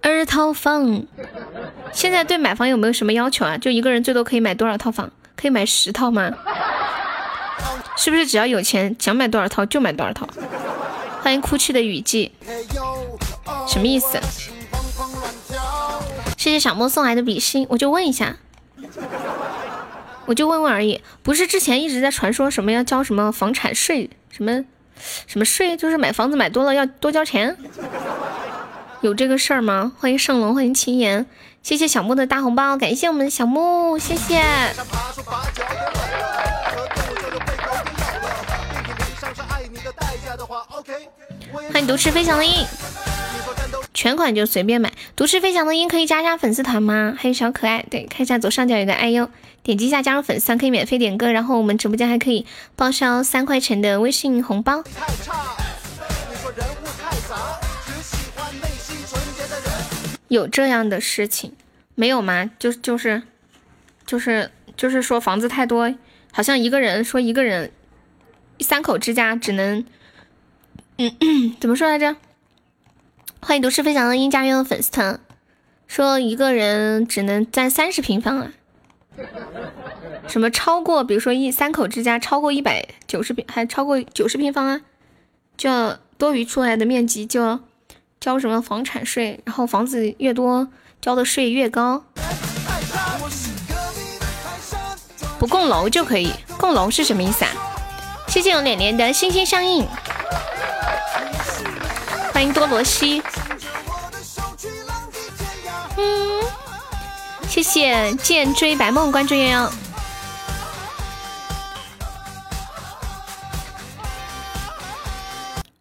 [0.00, 1.02] 二套房，
[1.92, 3.56] 现在对买房有没有什么要求啊？
[3.58, 5.10] 就一个人最多可以买多少套房？
[5.34, 6.30] 可以买十套吗？
[7.96, 10.28] 是不是只要有钱，想买多少套就买多少套？
[11.22, 12.32] 欢迎哭泣的雨季，
[13.66, 14.18] 什么意思？
[16.44, 18.36] 谢谢小莫送来的比心，我就问一下，
[20.26, 24.62] 我就问问而已，不是之前一直在传说什么要交什么房产税，什么
[25.26, 27.56] 什么税，就是买房子买多了要多交钱。
[29.00, 29.92] 有这个事儿吗？
[29.98, 31.24] 欢迎圣龙，欢迎秦言，
[31.62, 34.44] 谢谢小木的大红包，感谢我们小木，谢谢。
[41.55, 42.66] 欢迎独吃飞翔的鹰，
[43.93, 44.93] 全款就随便买。
[45.14, 47.14] 独吃飞翔的鹰可以加加粉丝团吗？
[47.16, 49.31] 还有小可爱，对，看一下左上角有个哎呦，
[49.62, 52.44] 点击一下加入粉丝团可以免费点歌，然后我们直播间还可以
[52.74, 54.82] 报销三块钱的微信红包。
[60.26, 61.52] 有这样的事情
[61.94, 62.51] 没有吗？
[62.59, 63.22] 就就是
[64.05, 65.94] 就是就是说房子太多，
[66.32, 67.70] 好像一个人说一个人
[68.59, 69.85] 三口之家只能，
[70.96, 71.12] 嗯，
[71.60, 72.16] 怎么说来着？
[73.40, 75.18] 欢迎都市飞翔的殷家园的粉丝团，
[75.88, 78.52] 说一个人只能占三十平方啊。
[80.28, 84.80] 什么超过，比如说一三口之家超过一百九十平，还超过九十平方啊，
[85.56, 87.60] 就要多余出来的面积就。
[88.20, 89.40] 交什么房产税？
[89.44, 90.68] 然后房子越多，
[91.02, 92.04] 交的税越高。
[95.38, 97.50] 不供楼就可以，供楼是什么意思啊？
[98.26, 99.84] 谢谢我脸脸的心心相印，
[102.35, 103.23] 欢迎多罗西。
[105.97, 106.43] 嗯，
[107.48, 109.70] 谢谢剑追白梦关注悠悠。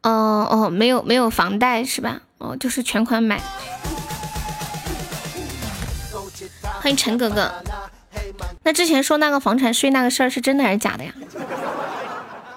[0.04, 2.20] 哦哦，没有没有房贷是吧？
[2.38, 3.42] 哦，就是全款买。
[6.62, 7.52] 欢迎陈哥哥。
[8.62, 11.12] 那之前说那个房产税那个事儿是真的还是假的呀？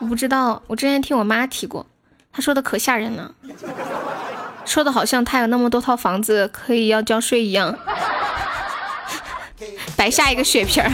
[0.01, 1.87] 我不知道，我之前听我妈提过，
[2.37, 3.33] 他说的可吓人了，
[4.67, 7.75] 说的好像他有那么多套房子可以要交税一样。
[9.97, 10.93] 白下一个血瓶儿。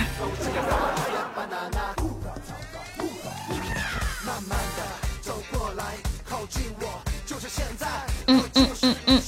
[8.28, 9.23] 嗯嗯嗯嗯。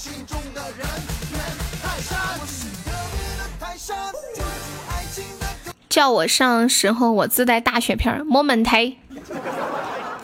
[5.89, 8.97] 叫我上时候我自带大血瓶儿，moment。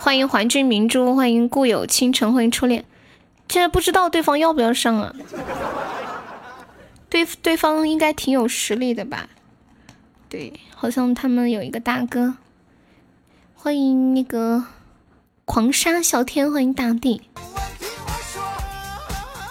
[0.03, 2.87] 欢迎环君明珠，欢迎故友倾城，欢迎初恋。
[3.51, 5.15] 现在不知道对方要不要上啊？
[7.11, 9.29] 对，对方应该挺有实力的吧？
[10.31, 12.37] 对，好像他们有一个大哥。
[13.55, 14.65] 欢迎那个
[15.45, 17.21] 狂沙小天，欢迎大地。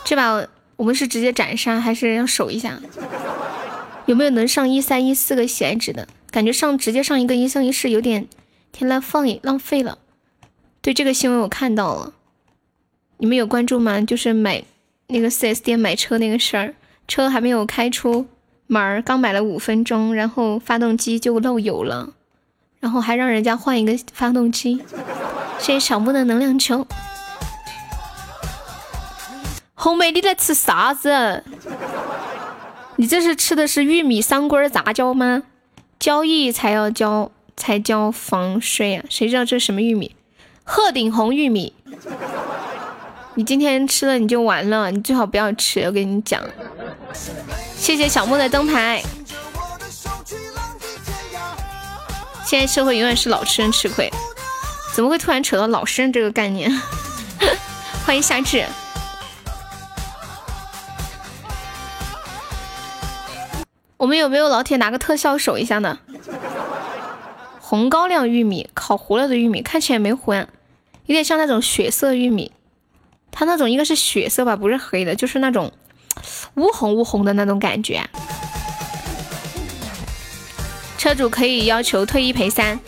[0.03, 0.47] 这把
[0.77, 2.79] 我们是直接斩杀，还是要守一下？
[4.07, 6.07] 有没有能上一三一四个喜爱值的？
[6.31, 8.27] 感觉上直接上一个一生一世有点
[8.71, 9.99] 天来放也浪费了。
[10.89, 12.13] 对这个新闻我看到了，
[13.17, 14.01] 你们有关注吗？
[14.01, 14.63] 就是买
[15.05, 16.73] 那个四 S 店买车那个事儿，
[17.07, 18.25] 车还没有开出
[18.65, 22.13] 门儿，刚买了五分钟，然后发动机就漏油了，
[22.79, 24.81] 然后还让人家换一个发动机。
[25.59, 26.87] 谢谢小木的能量球。
[29.75, 31.43] 红梅，你在吃啥子？
[32.95, 35.43] 你这是吃的是玉米三棍杂交吗？
[35.99, 39.05] 交易才要交才交房税啊？
[39.07, 40.15] 谁知道这是什么玉米？
[40.71, 41.73] 鹤顶红玉米，
[43.33, 46.39] 你今天吃了你就完了，你最好不要吃，我跟你讲。
[47.75, 49.01] 谢谢小莫的灯牌。
[52.45, 54.11] 现在社会永远是老实人吃亏，
[54.93, 56.71] 怎么会突然扯到老实人这个概念？
[58.05, 58.63] 欢迎夏至。
[63.97, 65.97] 我们有没有老铁拿个特效守一下呢？
[67.59, 70.47] 红高粱玉米，烤糊了的玉米，看起来没糊呀。
[71.09, 72.51] 有点像那种血色玉米，
[73.31, 75.73] 它那种应该是血色吧，不是黑的，就是那种
[76.53, 78.07] 乌红乌红的那种感觉。
[80.99, 82.79] 车主可以要求退一赔三，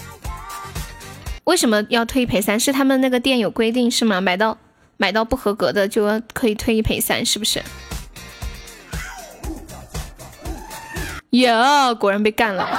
[1.45, 2.60] 为什么要退一赔三？
[2.60, 4.22] 是他们那个店有规定是吗？
[4.22, 4.56] 买到
[4.98, 7.64] 买到不合格的就要可以退一赔三，是不是？
[11.31, 12.69] 呀，果然被干了，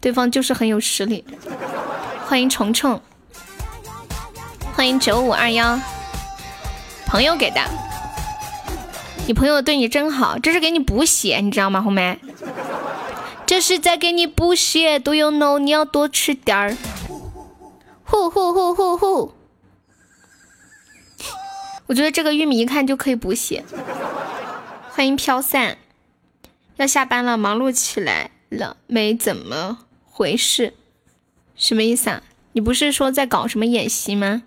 [0.00, 1.24] 对方就是很有实力。
[2.30, 3.02] 欢迎虫虫，
[4.76, 5.80] 欢迎九五二幺，
[7.04, 7.60] 朋友给的，
[9.26, 12.20] 你朋友对你真好，这是给你补血，你知道吗，红梅？
[13.46, 15.58] 这是在给你补血，Do you know？
[15.58, 16.76] 你要多吃点儿。
[18.04, 19.32] 呼呼呼呼呼！
[21.86, 23.64] 我觉得这个玉米一看就可以补血。
[24.90, 25.78] 欢迎飘散，
[26.76, 30.74] 要下班了，忙碌起来了，没怎么回事。
[31.60, 32.22] 什么意思啊？
[32.52, 34.42] 你不是说在搞什么演习吗？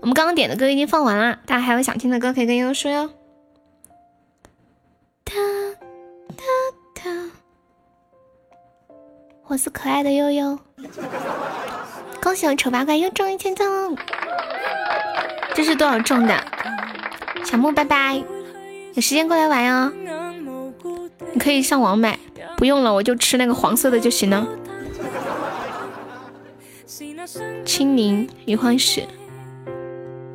[0.00, 3.10] 我们刚刚点的歌已经放完了，大家还有想听的歌可以跟悠悠说哟。
[5.24, 5.34] 哒
[6.36, 6.42] 哒
[6.94, 7.10] 哒，
[9.46, 10.58] 我是可爱的悠悠，
[12.20, 13.68] 恭喜我丑八怪又中一千赞，
[15.54, 16.44] 这是多少中的？
[17.44, 18.20] 小木拜拜，
[18.94, 19.92] 有时间过来玩哦。
[21.32, 22.18] 你可以上网买，
[22.56, 24.46] 不用了，我就吃那个黄色的就行了。
[27.64, 29.06] 清明余欢喜，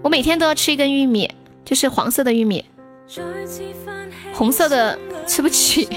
[0.01, 1.29] 我每天都要吃一根玉米，
[1.63, 2.63] 就是黄色的玉米，
[4.33, 4.97] 红色的
[5.27, 5.87] 吃不起，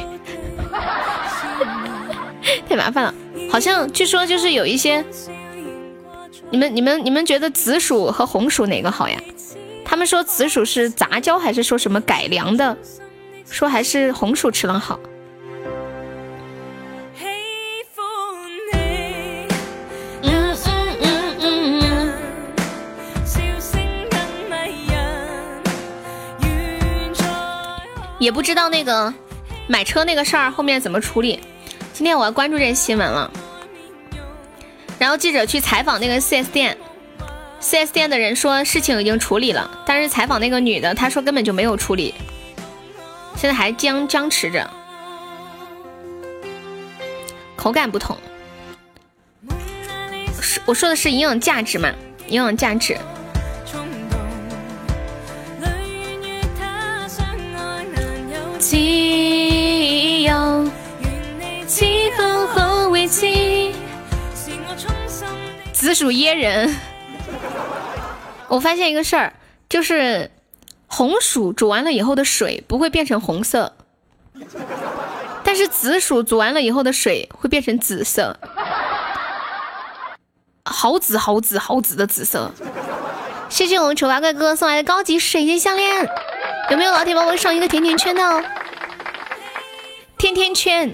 [2.68, 3.14] 太麻烦了。
[3.50, 5.04] 好像据说就是有一些，
[6.50, 9.20] 你们你们你们觉得紫薯和红薯哪个好呀？
[9.84, 12.76] 他们说紫薯是杂交还是说什么改良的？
[13.48, 14.98] 说还是红薯吃了好。
[28.26, 29.14] 也不知道那个
[29.68, 31.38] 买车那个事儿后面怎么处理。
[31.92, 33.30] 今天我要关注这新闻了。
[34.98, 36.76] 然后记者去采访那个 4S 店
[37.60, 42.16] ，4S 店的人说事情已经处理了，但是采访那个女的，她说根本就没有处理，
[43.36, 44.68] 现在还僵僵持着，
[47.54, 48.16] 口感不同。
[50.64, 51.94] 我说的是营养价值嘛？
[52.26, 52.98] 营养价值。
[65.72, 66.74] 紫薯噎人。
[68.48, 69.34] 我发现一个事儿，
[69.68, 70.32] 就是
[70.88, 73.76] 红薯煮完了以后的水不会变成红色，
[75.44, 78.36] 但是紫薯煮完了以后的水会变成紫色，
[80.64, 82.50] 好紫好紫好紫的紫色。
[83.48, 86.10] 谢谢我们丑八怪哥哥送来的高级水晶项链，
[86.70, 88.44] 有没有老铁帮我上一个甜甜圈的？
[90.18, 90.90] 甜甜圈，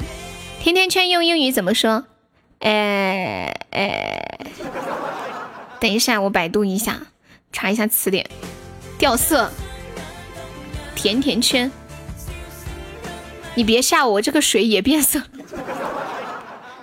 [0.61, 2.05] 甜甜圈用英语怎么说？
[2.59, 4.39] 哎哎，
[5.81, 7.07] 等一下，我百度一下，
[7.53, 8.29] 查一下词典。
[8.99, 9.51] 掉色，
[10.95, 11.73] 甜甜圈。
[13.55, 15.23] 你别吓我，这个水也变色。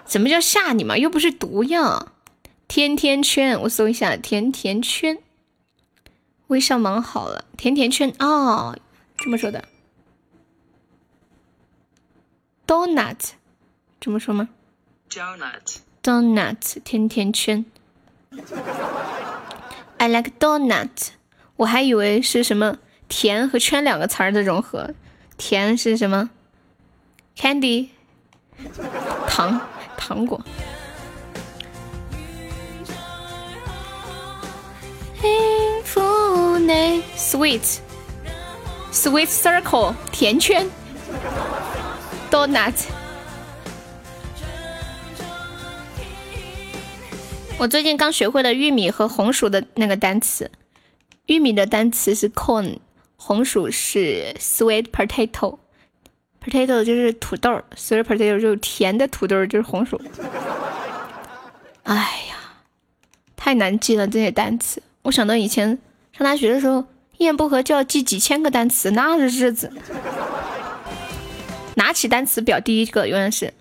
[0.05, 0.97] 怎么叫吓你嘛？
[0.97, 2.07] 又不是毒药。
[2.67, 5.19] 甜甜圈，我搜一下甜甜圈。
[6.49, 8.75] 微笑忙好了，甜甜圈哦，
[9.17, 9.65] 这么说的。
[12.65, 13.31] Donut，
[13.99, 14.49] 这么说吗
[15.09, 17.65] ？Donut，Donut，甜甜圈。
[19.97, 21.09] I like donut。
[21.57, 22.77] 我还以为是什么
[23.07, 24.93] 甜和圈两个词儿的融合。
[25.37, 26.29] 甜是什么
[27.35, 27.89] ？Candy，
[29.27, 29.61] 糖，
[29.97, 30.41] 糖果。
[35.21, 40.65] 幸福内 Sweet，Sweet Circle，甜圈。
[42.31, 42.85] Donut，
[47.57, 50.49] 我最近刚学会了玉米和红薯的那个单词。
[51.25, 52.77] 玉米的单词是 corn，
[53.17, 60.01] 红薯是 sweet potato，potato 就是土豆，sweet potato 就是甜的土豆，就是红薯。
[61.83, 61.95] 哎
[62.29, 62.37] 呀，
[63.35, 64.81] 太难记了这些单词。
[65.03, 65.79] 我想到以前
[66.11, 66.85] 上大学的时候，
[67.17, 69.71] 一言不合就要记几千个单词，那日子。
[71.75, 73.53] 拿起单词表，第一个永远是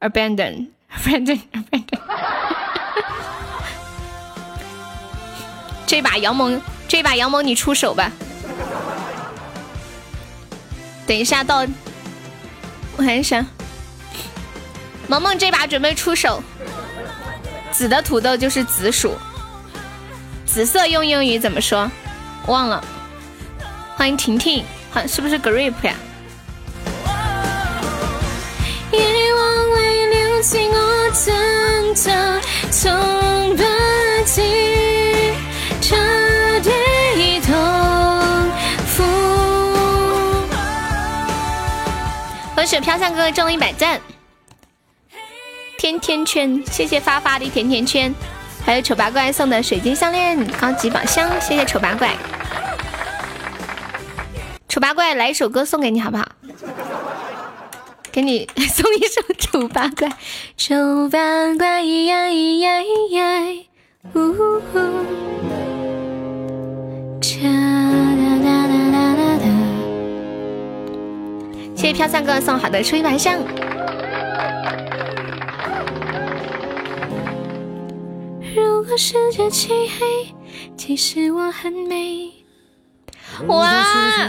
[0.00, 1.86] abandon，abandon，abandon。
[5.86, 8.10] 这把杨萌，这把杨萌你出手吧。
[11.06, 11.64] 等一下到，
[12.96, 13.46] 我看一下，
[15.06, 16.42] 萌萌这把准备出手。
[17.70, 19.16] 紫的土豆就是紫薯，
[20.52, 21.90] 紫色用英语怎么说？
[22.46, 22.84] 忘了。
[23.96, 25.94] 欢迎婷婷，好是不是 grape 呀？
[42.54, 43.98] 和雪飘散哥哥中了一百赞，
[45.78, 48.14] 甜甜圈，谢谢发发的甜甜圈，
[48.64, 52.16] 还有丑八怪送的水晶项链高级宝箱，谢谢丑八怪。
[54.68, 56.26] 丑八怪来一首歌送给你好不好？
[58.10, 60.08] 给你 送一首《丑八怪》，
[60.56, 61.18] 丑八
[61.58, 63.22] 怪咿呀咿呀咿呀，
[64.14, 64.78] 呜呼，
[67.20, 67.26] 哒
[68.16, 68.46] 哒哒
[68.92, 69.44] 哒哒哒。
[71.74, 73.34] 谢谢飘散哥送好的初一晚上。
[78.82, 80.34] 如果世界漆黑，
[80.76, 82.32] 其实我很美。
[83.46, 84.28] 哇！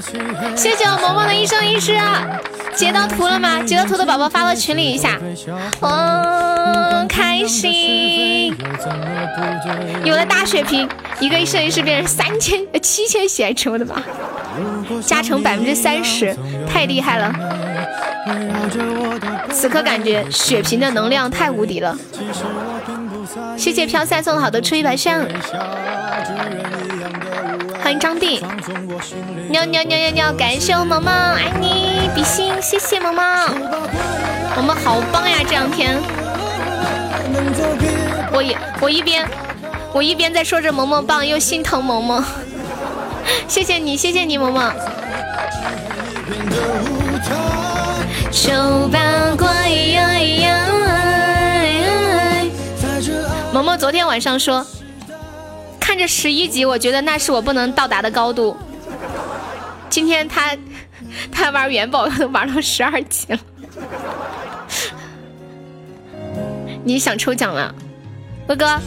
[0.55, 2.39] 谢谢我萌萌的一生一世啊！
[2.75, 3.63] 截到图了吗？
[3.63, 5.19] 截到图的宝宝发到群里一下。
[5.81, 8.55] 嗯，开心！
[10.05, 10.87] 有了大血瓶，
[11.19, 14.03] 一个一生一世变成三千呃七千血值，我的妈！
[15.01, 16.37] 加成百分之三十，
[16.71, 17.33] 太厉害了！
[19.51, 21.97] 此刻感觉血瓶的能量太无敌了。
[23.57, 25.25] 谢谢飘散送的好的初一白象。
[27.81, 28.43] 欢迎张弟，
[29.49, 30.33] 喵喵喵喵喵！
[30.33, 33.25] 感谢我萌萌，爱你，比心，谢谢萌萌，
[34.55, 35.37] 萌萌好棒呀！
[35.43, 35.99] 这两天，
[38.31, 39.27] 我一我一边
[39.93, 42.23] 我一边在说着萌萌棒，又心疼萌萌，
[43.47, 44.71] 谢谢你，谢谢你，萌萌。
[48.31, 48.99] 丑八
[49.37, 49.69] 怪
[53.53, 54.65] 萌萌昨天晚上说。
[55.79, 58.57] 看着十一级，我觉得那是我不能到达的高度。
[59.91, 60.57] 今天他
[61.31, 63.39] 他玩元宝都玩到十二级了。
[66.83, 67.73] 你想抽奖了，
[68.47, 68.79] 哥哥？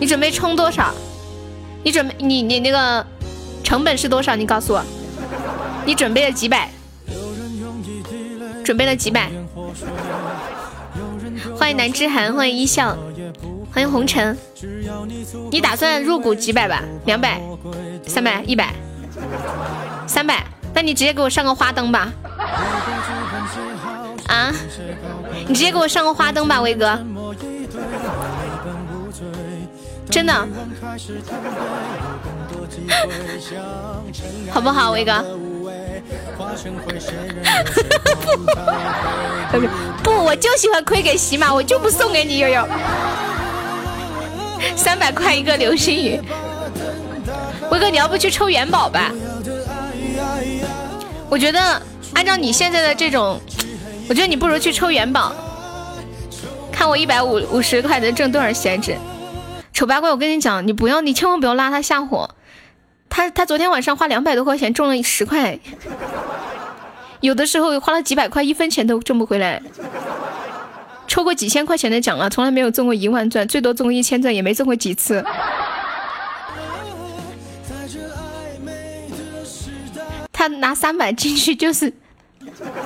[0.00, 0.92] 你准备充多少？
[1.84, 3.06] 你准备你你那个
[3.62, 4.34] 成本是多少？
[4.34, 4.82] 你告诉我。
[5.84, 6.68] 你准备了几百？
[8.64, 9.30] 准备了几百？
[11.56, 12.96] 欢迎南之寒，欢迎一笑。
[13.72, 14.36] 欢迎红尘，
[15.50, 16.82] 你打算入股几百吧？
[17.06, 17.40] 两百、
[18.06, 18.74] 三百、一百、
[20.06, 20.44] 三百？
[20.74, 22.12] 那你直接给我上个花灯吧！
[24.28, 24.52] 啊，
[25.46, 26.98] 你直接给我上个花灯吧，威哥，
[30.10, 30.32] 真的，
[34.50, 35.22] 好不好，威哥？
[39.52, 39.60] 不
[40.02, 42.66] 不，我就喜欢亏给喜马，我就不送给你悠悠。
[44.76, 46.20] 三百块一个流星雨，
[47.70, 49.10] 威哥，你要不去抽元宝吧？
[51.28, 51.80] 我觉得
[52.14, 53.40] 按照你现在的这种
[54.08, 55.32] 我觉得你不如去抽元宝，
[56.72, 58.96] 看我一百五五十块能挣多少闲置。
[59.72, 62.30] 丑八怪，我跟你讲，你不要，你千万不要拉他下火。
[63.08, 65.58] 他他昨天晚上花两百多块钱中了十块，
[67.20, 69.62] 有的时候花了几百块，一分钱都挣不回来。
[71.10, 75.24] 抽过几千块钱的奖了，从来没有中过一万钻，最多中过一千钻，也没中过几次。
[80.32, 81.92] 他拿三百进去就是，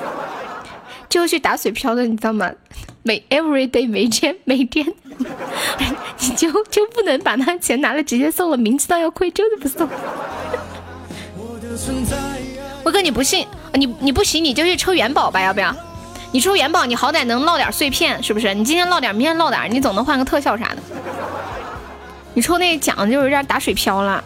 [1.10, 2.50] 就去打水漂的，你知道吗？
[3.02, 4.86] 每 every day 每天 每天，
[6.20, 8.56] 你就就不能把那钱拿了直接送了？
[8.56, 9.86] 明知道要亏，就是不送。
[12.82, 13.46] 辉哥，你不信？
[13.74, 15.76] 你你不行，你就去抽元宝吧，要不要？
[16.34, 18.52] 你抽元宝，你好歹能落点碎片，是不是？
[18.54, 20.78] 你今天落点，明天落点，你总能换个特效啥的。
[22.32, 24.24] 你抽那奖就有点打水漂了。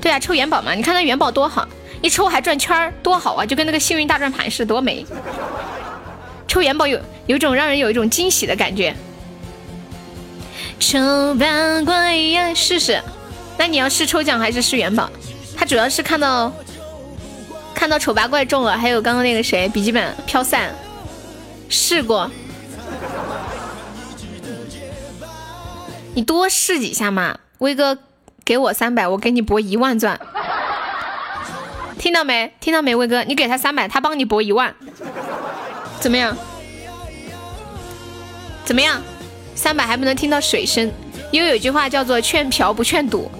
[0.00, 1.66] 对啊，抽元宝嘛，你看那元宝多好，
[2.00, 5.04] 一抽还转圈儿，多好啊，就跟那个幸运大转盘似的，多美。
[6.46, 6.96] 抽元宝有
[7.26, 8.94] 有种让人有一种惊喜的感觉。
[10.78, 13.02] 抽八怪呀，试试。
[13.58, 15.10] 那你要试抽奖还是试元宝？
[15.56, 16.52] 他主要是看到。
[17.74, 20.74] 看到丑八怪中了，还有刚刚那个谁笔记本飘散，
[21.68, 22.30] 试过，
[26.14, 27.38] 你多试几下嘛。
[27.58, 27.96] 威哥
[28.44, 30.18] 给我三百，我给你博一万钻，
[31.98, 32.52] 听到没？
[32.60, 32.94] 听到没？
[32.94, 34.74] 威哥，你给他三百，他帮你博一万，
[36.00, 36.36] 怎么样？
[38.64, 39.00] 怎么样？
[39.54, 40.92] 三百还不能听到水声，
[41.30, 43.30] 因为有句话叫做劝嫖不劝赌。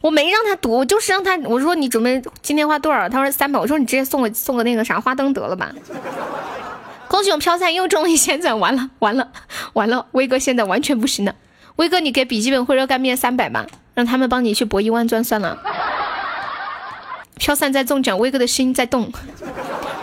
[0.00, 1.36] 我没让他赌，就是让他。
[1.48, 3.08] 我说你准备今天花多少？
[3.08, 3.58] 他说三百。
[3.58, 5.72] 我说你直接送个送个那个啥花灯得了吧。
[7.08, 9.30] 恭喜我飘散又中了一千钻，完了完了
[9.72, 10.06] 完了！
[10.12, 11.34] 威哥现在完全不行了。
[11.76, 15.58] 威哥，你给笔记本或热干面三百吧，让他们帮你去博一万钻算了。
[17.36, 19.12] 飘散在中奖，威哥的心在动，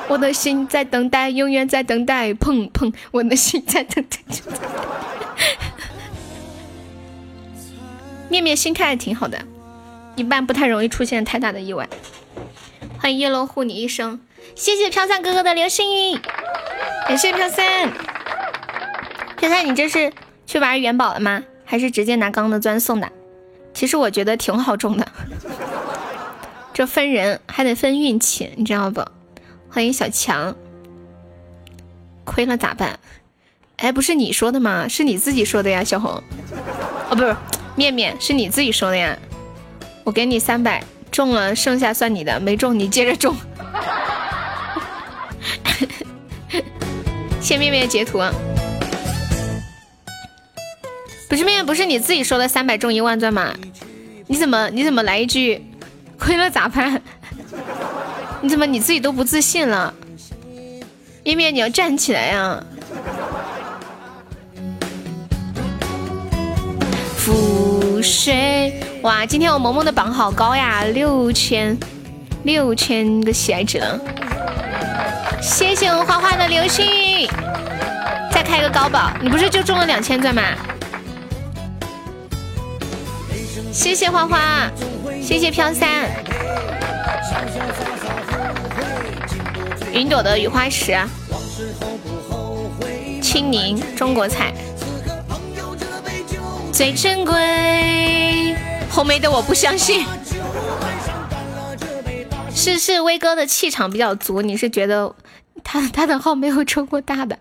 [0.10, 4.18] 我的心在等待，永远在等待，砰砰，我的心在等待。
[8.28, 9.40] 面面心态挺好的。
[10.18, 11.88] 一般不太容易出现太大的意外。
[13.00, 14.20] 欢迎叶落护你一生，
[14.56, 16.20] 谢谢飘散哥哥的流星雨，
[17.08, 17.94] 感谢飘散。
[19.38, 20.12] 飘散，你这是
[20.48, 21.44] 去玩元宝了吗？
[21.64, 23.08] 还是直接拿刚的钻送的？
[23.76, 25.08] 其实我觉得挺好中的，
[26.74, 29.06] 这分人还得分运气，你知道不？
[29.70, 30.56] 欢迎小强，
[32.24, 33.00] 亏了咋办？
[33.76, 34.88] 哎，不是你说的吗？
[34.88, 36.12] 是你自己说的呀，小红。
[37.12, 37.36] 哦，不是，
[37.76, 39.16] 面面是你自己说的呀。
[40.08, 40.82] 我给你三百，
[41.12, 43.36] 中了剩下算你的，没中你接着中。
[47.42, 48.20] 谢面面截图，
[51.28, 53.54] 不是面面，不是你自己说的三百中一万钻吗？
[54.28, 55.62] 你怎么你怎么来一句
[56.18, 57.02] 亏了咋办？
[58.40, 59.94] 你怎么你自己都不自信了？
[61.26, 62.64] 面面你要站起来呀！
[67.98, 68.74] 覆水。
[69.02, 71.76] 哇，今天我萌萌的榜好高呀，六千
[72.44, 74.00] 六千个喜爱值了！
[75.42, 77.28] 谢谢我花花的流星雨，
[78.32, 80.44] 再开个高宝，你不是就中了两千钻吗？
[83.72, 84.70] 谢谢花花，
[85.22, 86.08] 谢谢飘散，
[89.92, 90.96] 云朵的雨花石，
[93.22, 94.54] 青柠中国菜，
[96.78, 98.56] 最珍贵。
[98.92, 100.06] 红梅的我不相信，
[102.54, 105.16] 是是威哥的气场比较足，你是觉得
[105.64, 107.40] 他他的号没有抽过大的？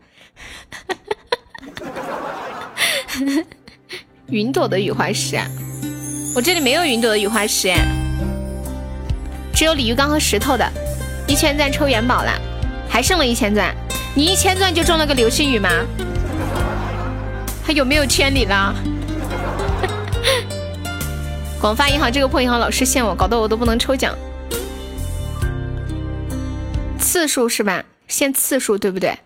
[4.29, 5.39] 云朵的雨花石，
[6.35, 7.71] 我这里没有云朵的雨花石，
[9.53, 10.67] 只有鲤鱼缸和石头的。
[11.27, 12.33] 一千钻抽元宝了，
[12.89, 13.75] 还剩了一千钻，
[14.15, 15.69] 你一千钻就中了个流星雨吗？
[17.63, 18.75] 还有没有千里了？
[21.67, 24.17] 广发银行这个破银行老是限我，搞得我都不能抽奖。
[26.97, 27.85] 次数是吧？
[28.07, 29.19] 限次数对不对？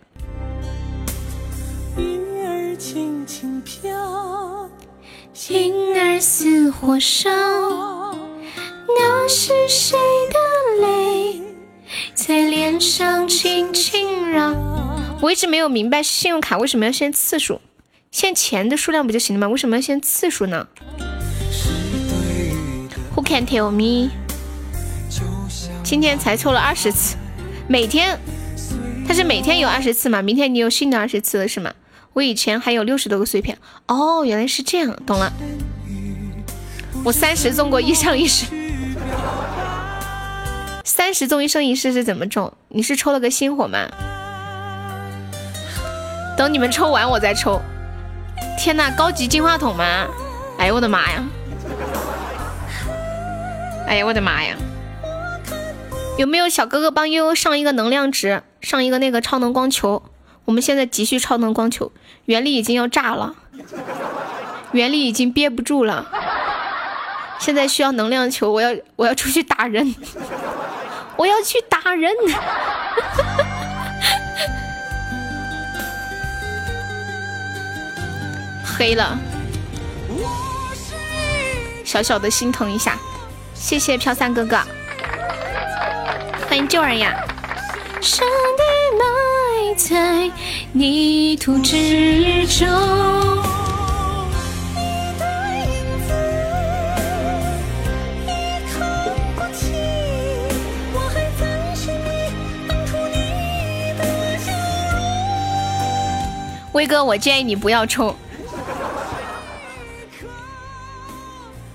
[1.98, 3.94] 云儿轻轻飘，
[5.94, 7.28] 儿似火烧，
[8.98, 9.98] 那是谁
[10.32, 11.42] 的泪
[12.14, 14.56] 在脸上轻轻绕？
[15.20, 17.60] 我一直没有明白信用卡为什么要限次数，
[18.10, 19.48] 限钱的数量不就行了吗？
[19.50, 20.66] 为什么要限次数呢
[23.14, 24.10] ？Who can tell me？
[25.82, 27.16] 今天才抽了二十次，
[27.66, 28.18] 每天，
[29.06, 30.22] 他是每天有二十次嘛？
[30.22, 31.72] 明天你有新的二十次了是吗？
[32.12, 35.32] 我以前还有六十多个碎片，哦，原来是这样，懂了。
[37.04, 38.46] 我三十中过一生一世，
[40.84, 42.52] 三十中一生一世是怎么中？
[42.68, 43.88] 你是抽了个星火吗？
[46.36, 47.60] 等你们抽完我再抽。
[48.58, 50.06] 天呐，高级金话筒吗？
[50.58, 51.24] 哎呦我的妈呀！
[53.90, 54.56] 哎呀我的妈呀！
[56.16, 60.00] 有没有小哥哥帮悠悠上一个能量值，上一个那个超能光球？
[60.44, 61.90] 我们现在急需超能光球，
[62.26, 63.34] 原力已经要炸了，
[64.70, 66.06] 原力已经憋不住了，
[67.40, 69.92] 现在需要能量球，我要我要出去打人，
[71.16, 72.14] 我要去打人，
[78.78, 79.18] 黑了，
[81.84, 82.96] 小小的心疼一下，
[83.60, 84.58] 谢谢飘散哥哥，
[86.48, 87.14] 欢迎救人呀。
[88.00, 88.26] 上
[88.56, 88.62] 帝
[88.98, 90.30] 埋在
[90.72, 92.66] 泥土之中。
[106.72, 108.16] 威哥，我建议你不要抽。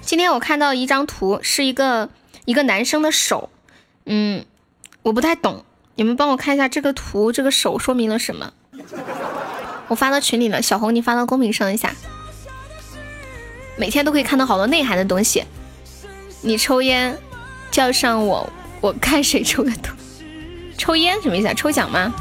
[0.05, 2.09] 今天我看到一张图，是一个
[2.45, 3.49] 一个男生的手，
[4.05, 4.45] 嗯，
[5.01, 5.65] 我不太懂。
[5.95, 8.53] 你们帮我看一下这个图，这个手说明了什么？
[9.87, 11.91] 我发到群里了，小红你发到公屏上一下。
[13.77, 15.43] 每天都可以看到好多内涵的东西。
[16.41, 17.17] 你抽烟，
[17.71, 18.47] 叫上我，
[18.81, 19.91] 我看谁抽的多。
[20.77, 21.53] 抽烟什么意思啊？
[21.55, 22.13] 抽奖吗？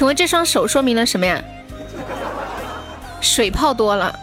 [0.00, 1.44] 请问这双手说明了什么呀？
[3.20, 4.18] 水泡多了。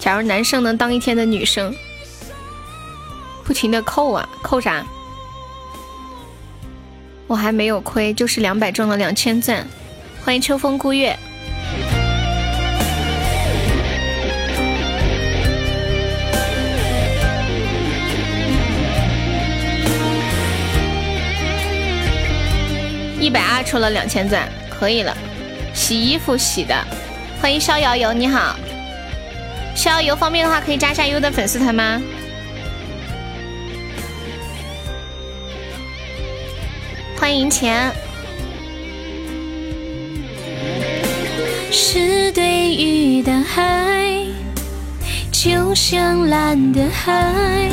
[0.00, 1.72] 假如男生能当一天的女生，
[3.44, 4.84] 不停的扣啊扣啥？
[7.28, 9.64] 我还没有亏，就是两百中了两千钻。
[10.24, 11.16] 欢迎秋风孤月，
[23.20, 25.16] 一百二抽了两千钻，可以了。
[25.74, 26.74] 洗衣服洗的，
[27.40, 28.56] 欢迎逍遥游，你好。
[29.74, 32.00] 逍遥游方便的话，可以加下优的粉丝团吗？
[37.16, 37.92] 欢迎钱。
[41.72, 44.24] 是对雨的爱，
[45.32, 47.68] 就像蓝的海，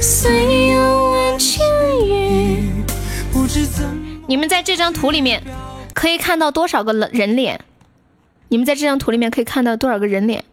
[0.00, 1.64] 虽有万千
[2.06, 2.70] 语。
[4.26, 5.42] 你们在这张图里面
[5.94, 7.60] 可以看到多少个人脸？
[8.48, 10.44] 你们在这张图里面可以看到多少个人脸？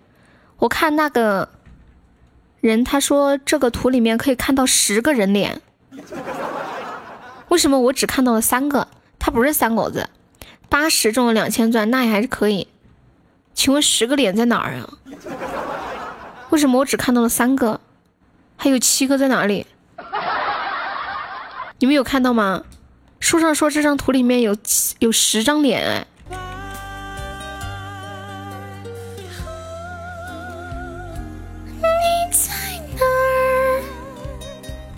[0.57, 1.49] 我看那个
[2.59, 5.61] 人，他说这个图里面可以看到十个人脸，
[7.47, 8.87] 为什么我只看到了三个？
[9.17, 10.09] 他不是三狗子，
[10.67, 12.67] 八十中了两千钻，那也还是可以。
[13.53, 14.89] 请问十个脸在哪儿啊？
[16.49, 17.79] 为什么我只看到了三个？
[18.57, 19.65] 还有七个在哪里？
[21.79, 22.63] 你们有看到吗？
[23.21, 24.57] 书上说这张图里面有
[24.99, 26.05] 有十张脸哎。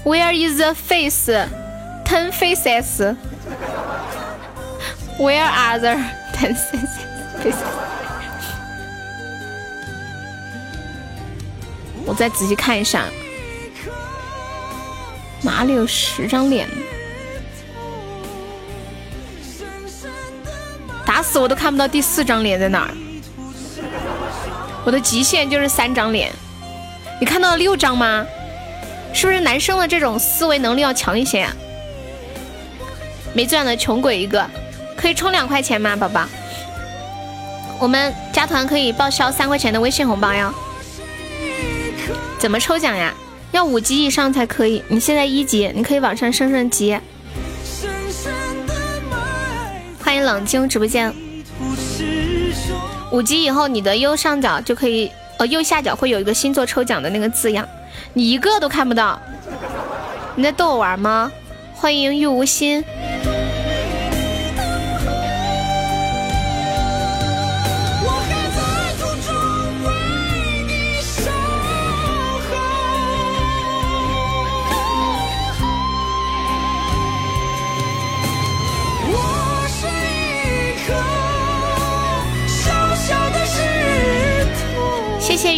[0.04, 1.30] Where is the face?
[2.04, 3.16] Ten faces.
[5.20, 5.96] Where are the
[6.34, 7.56] ten faces?
[12.06, 13.06] 我再仔细看一下，
[15.42, 16.68] 哪里有十张脸？
[21.14, 22.92] 打死我都看不到第四张脸在哪儿。
[24.84, 26.32] 我的极限就是三张脸。
[27.22, 28.26] 你看到了六张吗？
[29.14, 31.54] 是不是男生的这种思维能力要强一些呀？
[33.36, 34.44] 没钻的穷鬼一个，
[34.98, 36.26] 可以充两块钱吗，宝宝？
[37.80, 40.52] 我们加团可以报销三块钱的微信红包哟。
[42.40, 43.14] 怎么抽奖呀？
[43.52, 44.82] 要五级以上才可以。
[44.88, 46.98] 你现在一级，你可以往上升升级。
[50.14, 51.12] 欢迎冷清直播间。
[53.12, 57.68] 五级以后，你的右上角就可以，呃，右下角会有一个星座抽奖的那个字样。
[58.14, 59.20] 你一个都看不到，
[60.36, 61.32] 你在逗我玩吗？
[61.74, 62.86] 欢迎玉无心。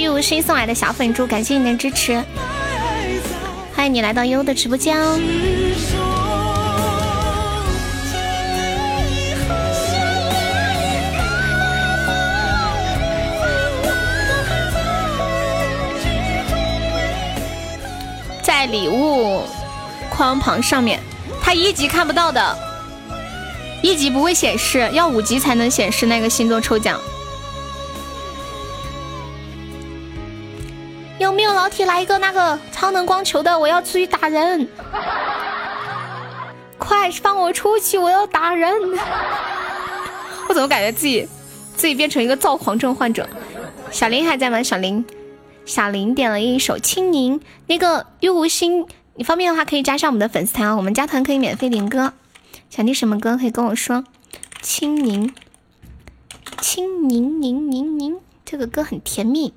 [0.06, 2.24] 玉无心送来的小粉猪，感谢你的支持，
[3.76, 5.20] 欢迎你来到优的直播间哦。
[18.44, 19.42] 在礼物
[20.12, 21.00] 框旁上面，
[21.42, 22.56] 他一级看不到的，
[23.82, 27.00] 一级不会显示，要五级才能显示那个星座抽奖。
[31.56, 33.58] 老铁来一个那个超能光球的？
[33.58, 34.68] 我要出去打人！
[36.78, 37.98] 快放我出去！
[37.98, 38.72] 我要打人！
[40.48, 41.28] 我怎么感觉自己
[41.76, 43.28] 自己变成一个躁狂症患者？
[43.90, 44.62] 小林还在吗？
[44.62, 45.04] 小林，
[45.66, 47.40] 小林点了一首《青柠》。
[47.68, 52.14] 那个玉无心，你方便的话可以加上我们的粉丝团，我们加团可以免费点歌。
[52.70, 53.98] 想听什么歌可以跟我说。
[54.62, 55.30] 《青柠》，
[56.60, 59.54] 青柠柠柠柠，这个歌很甜蜜。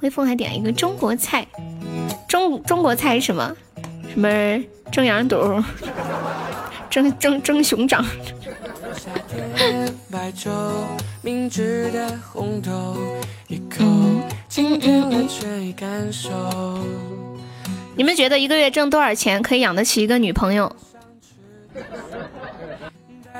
[0.00, 1.46] 微风还点了一个中国菜，
[2.28, 3.56] 中中国菜是什么？
[4.12, 4.28] 什么
[4.90, 5.62] 蒸羊肚？
[6.88, 8.04] 蒸蒸蒸熊掌？
[17.94, 20.74] 你们觉得一个月挣多少钱可以养得起一个女朋友？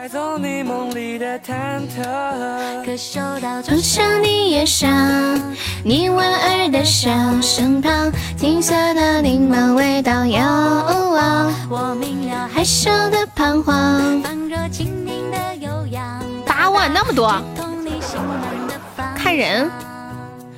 [0.00, 4.88] 带走你梦里的忐忑，可嗅到从小你眼上，
[5.84, 7.10] 你莞尔的笑
[7.42, 10.40] 身旁，金色的柠檬味道遥
[11.10, 16.24] 望，我明了害羞的彷徨，仿若轻盈的悠扬。
[16.46, 17.38] 八万那么多，
[19.14, 19.70] 看人，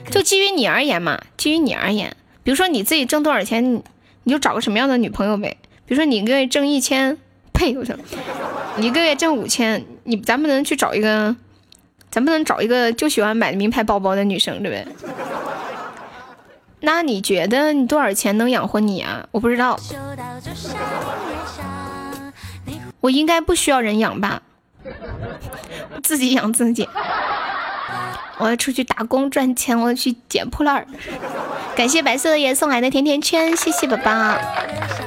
[0.09, 2.15] 就基于你而言嘛，基于你而言，
[2.45, 3.83] 比如说你自己挣多少钱，
[4.23, 5.57] 你就找个什么样的女朋友呗。
[5.85, 7.19] 比如说你一个月挣一千。
[7.63, 7.77] 呸！
[7.79, 7.95] 我操，
[8.77, 11.35] 你一个月挣五千，你咱不能去找一个，
[12.11, 15.13] 咱不能找一个就喜欢买名牌包包的女生，对不对？
[16.81, 19.25] 那你觉得你多少钱能养活你啊？
[19.31, 19.79] 我不知道，
[23.01, 24.43] 我应该不需要人养吧？
[26.03, 26.89] 自己养自己。
[28.43, 30.85] 我要出去打工赚钱，我要去捡破烂儿。
[31.77, 34.37] 感谢白色的叶送来的甜甜圈，谢谢宝宝，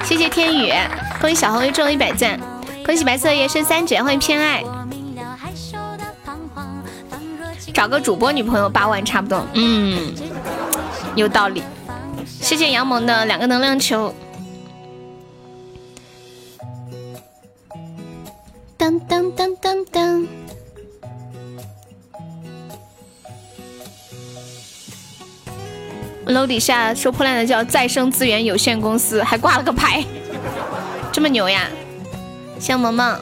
[0.06, 0.72] 谢谢天宇，
[1.20, 2.40] 恭喜小红又中了一百赞，
[2.86, 4.64] 恭喜白色的叶升三级，欢迎偏爱。
[7.74, 10.14] 找个主播女朋友八万差不多，嗯，
[11.16, 11.62] 有道理。
[12.26, 14.16] 谢谢杨萌的两个能量球。
[18.78, 20.44] 当当当当当。
[26.27, 30.03] 楼底下收破烂的叫再生资源有限公司，还挂了个牌，
[31.11, 31.68] 这么牛呀！
[32.60, 33.19] 谢萌萌，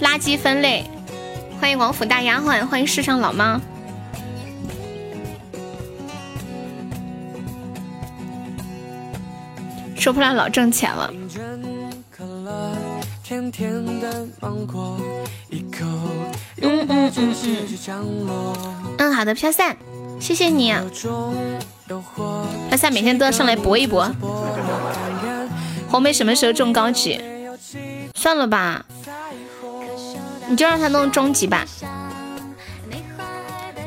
[0.00, 0.84] 垃圾分类，
[1.60, 3.60] 欢迎王府大丫鬟，欢迎世上老妈。
[9.96, 11.10] 收破烂老挣钱了。
[11.12, 11.92] 嗯嗯
[16.60, 17.10] 嗯嗯
[18.98, 19.74] 嗯，好的，飘散，
[20.24, 20.72] 谢谢你。
[22.70, 24.10] 他下每天都要上来搏一搏。
[25.90, 27.20] 红梅什么时候中高级？
[28.14, 28.86] 算了吧，
[30.48, 31.66] 你就让他弄中级吧。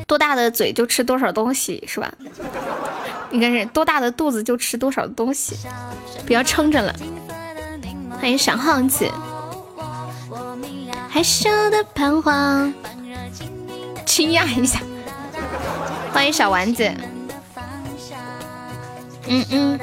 [0.06, 2.08] 多大的嘴就吃多少东西，是吧？
[3.32, 5.56] 应该是多大的肚子就吃多少东西，
[6.24, 6.94] 不要撑着了。
[8.20, 9.10] 欢迎小耗子，
[11.08, 12.72] 害羞的彷徨，
[14.06, 14.80] 惊讶一下。
[16.12, 16.90] 欢迎小丸子。
[19.28, 19.78] 嗯嗯，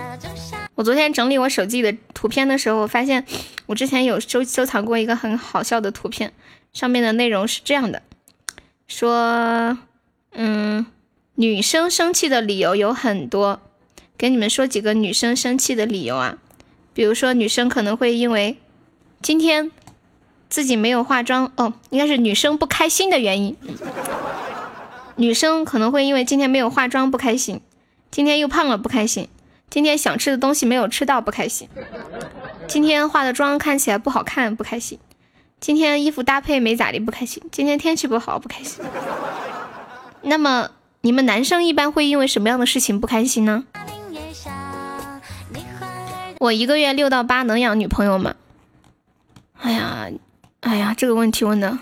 [0.76, 3.26] 我昨天整理我手机的图片的时候，我发现
[3.68, 6.34] 我之前有收收藏过一个很好笑的图片，
[6.74, 8.02] 上面的内容是这样的：
[8.88, 9.78] 说，
[10.34, 10.86] 嗯，
[11.36, 13.62] 女生生气的理由有很多，
[14.18, 16.38] 给你们说几个女生生气的理由啊。
[16.94, 18.58] 比如说，女生可能会因为
[19.22, 19.70] 今天
[20.50, 23.56] 自己没有化妆，哦，应该是女生不开心的原因。
[25.18, 27.62] 女生可能会因为今天没有化妆不开心，
[28.12, 29.30] 今天又胖了不开心。
[29.70, 31.68] 今天想吃的东西没有吃到，不开心。
[32.68, 35.00] 今天化的妆看起来不好看，不开心。
[35.60, 37.42] 今天衣服搭配没咋地，不开心。
[37.52, 38.84] 今天天气不好，不开心。
[40.22, 40.70] 那么
[41.02, 43.66] 你们男生一般会因为什么样的事情不开心呢？
[46.40, 48.36] 我一个月六到八能养女朋友吗？
[49.62, 50.08] 哎呀，
[50.60, 51.80] 哎呀，这个问题问的，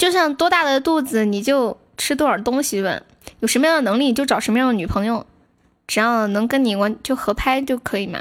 [0.00, 3.02] 就像多大的肚子你就吃多少东西问。
[3.40, 5.26] 有什么样的能力就找什么样的女朋友，
[5.86, 8.18] 只要能跟你玩就合拍就可以嘛。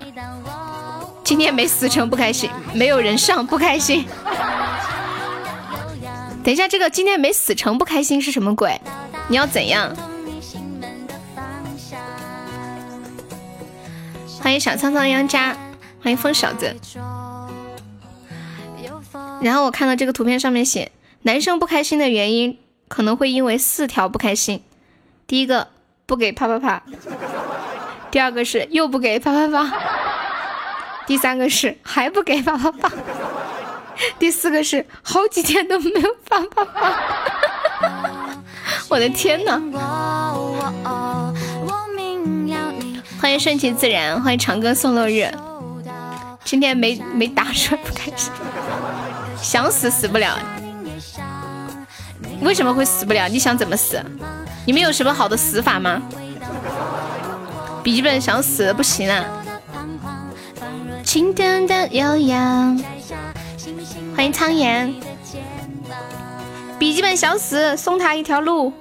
[1.24, 4.06] 今天没死成不开心，没有人上不开心。
[6.44, 8.78] 等一下，这个今天没死成不开心是什么鬼？
[9.30, 9.96] 你要怎样？
[14.42, 15.56] 欢迎小苍苍央渣，
[16.04, 16.76] 欢迎风小子。
[19.42, 20.92] 然后我看到这个图片上面写，
[21.24, 24.64] 男生不开心的原因可能会因为四条不开心。
[25.28, 25.68] 第一个，
[26.06, 26.82] 不给啪啪啪。
[28.10, 29.78] 第二个是又不给啪啪啪。
[31.06, 32.92] 第三个是还不给啪啪啪。
[34.18, 36.98] 第四个是好几天都没有啪啪啪。
[38.90, 39.60] 我的天哪！
[43.22, 45.30] 欢迎顺其自然，欢迎长歌送落日。
[46.46, 48.32] 今天没没打出来不开心，
[49.42, 50.40] 想死死不了。
[52.42, 53.28] 为什么会死不了？
[53.28, 54.04] 你想怎么死？
[54.66, 56.02] 你们有什么好的死法吗？
[57.84, 59.26] 笔记本想死不行啊！
[61.04, 62.78] 清淡的悠扬，
[64.16, 64.94] 欢迎苍颜。
[66.78, 68.72] 笔记本想死，送他一条路。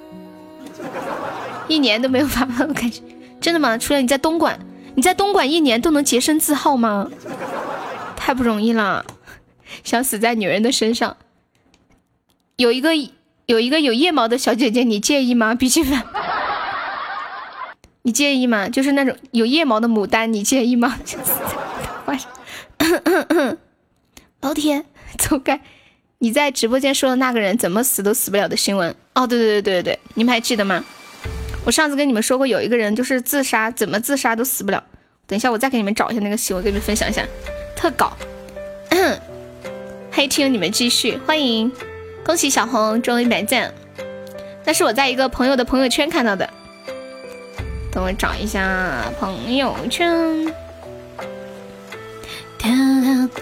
[1.67, 3.01] 一年都没有发发，我感觉
[3.41, 3.77] 真的吗？
[3.77, 4.57] 除了你在东莞，
[4.95, 7.09] 你在东莞一年都能洁身自好吗？
[8.15, 9.05] 太不容易了，
[9.83, 11.17] 想死在女人的身上。
[12.57, 12.91] 有一个
[13.49, 15.55] 有一个有腋毛的小姐姐，你介意吗？
[15.55, 15.99] 笔记本，
[18.03, 18.69] 你介意吗？
[18.69, 20.99] 就是那种有腋毛的牡丹，你介意吗？
[24.41, 24.85] 老 铁，
[25.17, 25.59] 走开！
[26.19, 28.95] 你在直播间说的那个人怎么死都死不了的新闻？
[29.15, 30.85] 哦，对对对对对，你们还记得吗？
[31.65, 34.83] 我上次跟你们说过，有一个人就是自杀，怎么自杀都死不了。
[35.25, 37.25] 等一下，我再给你们找一下那个新闻，给你们分享一下。
[37.75, 38.15] 特稿，
[40.13, 41.71] 黑听你们继续，欢迎，
[42.25, 43.73] 恭喜小红中一百赞。
[44.65, 46.47] 那是我在一个朋友的朋友圈看到的，
[47.91, 50.53] 等我找一下朋友圈。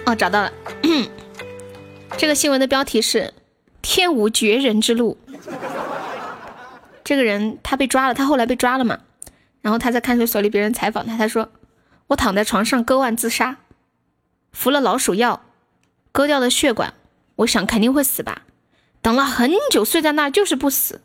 [0.05, 0.51] 哦，找到了。
[2.17, 3.33] 这个新闻的标题是
[3.81, 5.17] “天无绝人之路”。
[7.03, 8.99] 这个人他被抓了，他后来被抓了嘛？
[9.61, 11.49] 然后他在看守所里，别人采访他，他说
[12.07, 13.57] ：“我躺在床上割腕自杀，
[14.53, 15.41] 服了老鼠药，
[16.13, 16.93] 割掉了血管，
[17.37, 18.43] 我想肯定会死吧。
[19.07, 20.99] 等了很久，睡在那就是不死。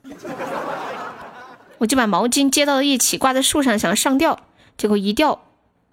[1.78, 4.40] 我就把毛巾接到了一起，挂在树上想上吊，
[4.76, 5.44] 结果一吊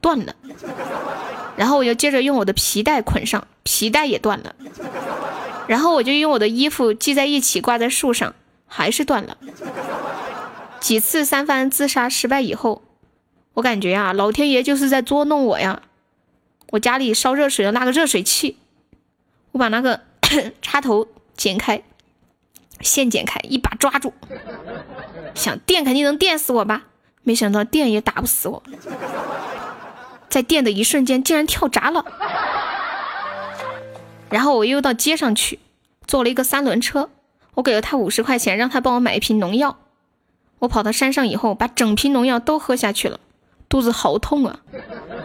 [0.01, 0.33] 断了。
[1.55, 4.55] 然后我又接着用我的皮带捆上，皮带也断了。
[5.67, 8.33] 然后我就用我的衣服系在一起，挂在树上，
[8.65, 9.38] 还是断了。”
[10.81, 12.81] 几次三番自杀失败以后，
[13.53, 15.83] 我感觉啊，老天爷就是在捉弄我呀！
[16.71, 18.57] 我家里烧热水的那个热水器，
[19.51, 20.01] 我把那个
[20.63, 21.07] 插头
[21.38, 21.83] 剪开，
[22.82, 24.14] 线剪开，一把抓住，
[25.35, 26.83] 想电肯定能电死我吧？
[27.24, 28.64] 没想到电也打不死我，
[30.30, 32.06] 在电的一瞬间竟然跳闸了。
[34.30, 35.59] 然后我又到街上去，
[36.08, 37.09] 坐了一个三轮车，
[37.56, 39.77] 我给了他五十块钱，让他帮我买一瓶农药。
[40.59, 43.19] 我跑到山上以后，把整瓶农药都喝下去了，
[43.67, 44.59] 肚子好痛啊，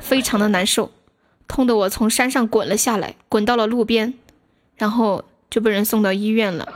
[0.00, 0.90] 非常的难受，
[1.48, 4.14] 痛得我从山上滚了下来，滚到了路边，
[4.76, 6.72] 然后就被人送到医院了。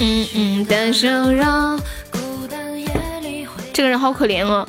[0.00, 1.80] 嗯嗯的瘦肉，
[3.72, 4.68] 这个人好可怜哦，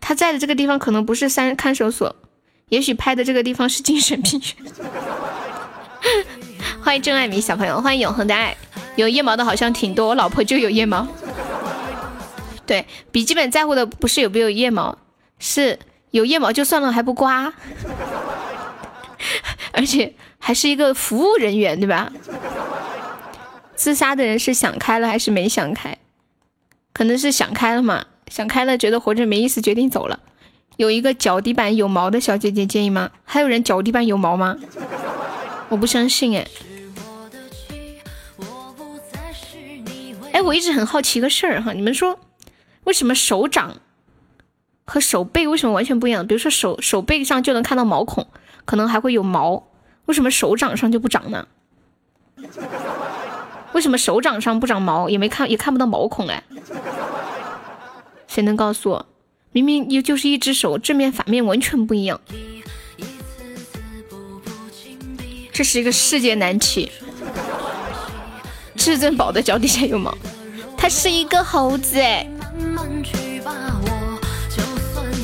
[0.00, 2.14] 他在的这个地方可能不是三看守所，
[2.70, 4.72] 也许拍的这个地方是精神病院。
[6.82, 8.56] 欢迎真爱迷小朋友，欢迎永恒的爱。
[8.96, 11.06] 有腋毛的好像挺多，我老婆就有腋毛。
[12.66, 14.96] 对，笔记本在乎的不是有没有腋毛，
[15.38, 15.78] 是
[16.10, 17.52] 有腋毛就算了还不刮，
[19.72, 22.10] 而且还是一个服务人员，对吧？
[23.82, 25.98] 自杀的人是想开了还是没想开？
[26.92, 30.20] 可能是想开了嘛，想开了觉得活着没意思，决定走了。
[30.76, 33.10] 有一个脚底板有毛的小姐姐建议吗？
[33.24, 34.56] 还有人脚底板有毛吗？
[35.68, 36.46] 我不相信哎。
[40.32, 42.20] 哎，我一直很好奇一个事儿哈，你们说
[42.84, 43.78] 为什么手掌
[44.84, 46.24] 和手背为什么完全不一样？
[46.24, 48.28] 比如说手手背上就能看到毛孔，
[48.64, 49.66] 可能还会有毛，
[50.04, 51.48] 为什么手掌上就不长呢？
[53.72, 56.42] 为什么手掌上不长毛，也没看也看不到毛孔哎？
[58.26, 59.06] 谁能告诉我？
[59.52, 62.20] 明明又就是一只手，正面反面完全不一样，
[65.52, 66.90] 这是一个世界难题。
[68.74, 70.16] 至尊宝的脚底下有毛，
[70.76, 72.26] 他是一个猴子哎。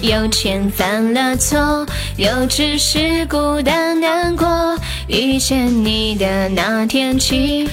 [0.00, 1.84] 有钱犯了错，
[2.16, 4.78] 又只是孤单难过。
[5.08, 7.68] 遇见你的那天起，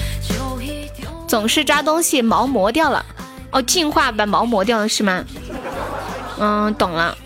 [1.26, 3.04] 总是抓东西毛磨掉了。
[3.50, 5.24] 哦，进化把毛磨掉了是吗？
[6.38, 7.16] 嗯，懂了。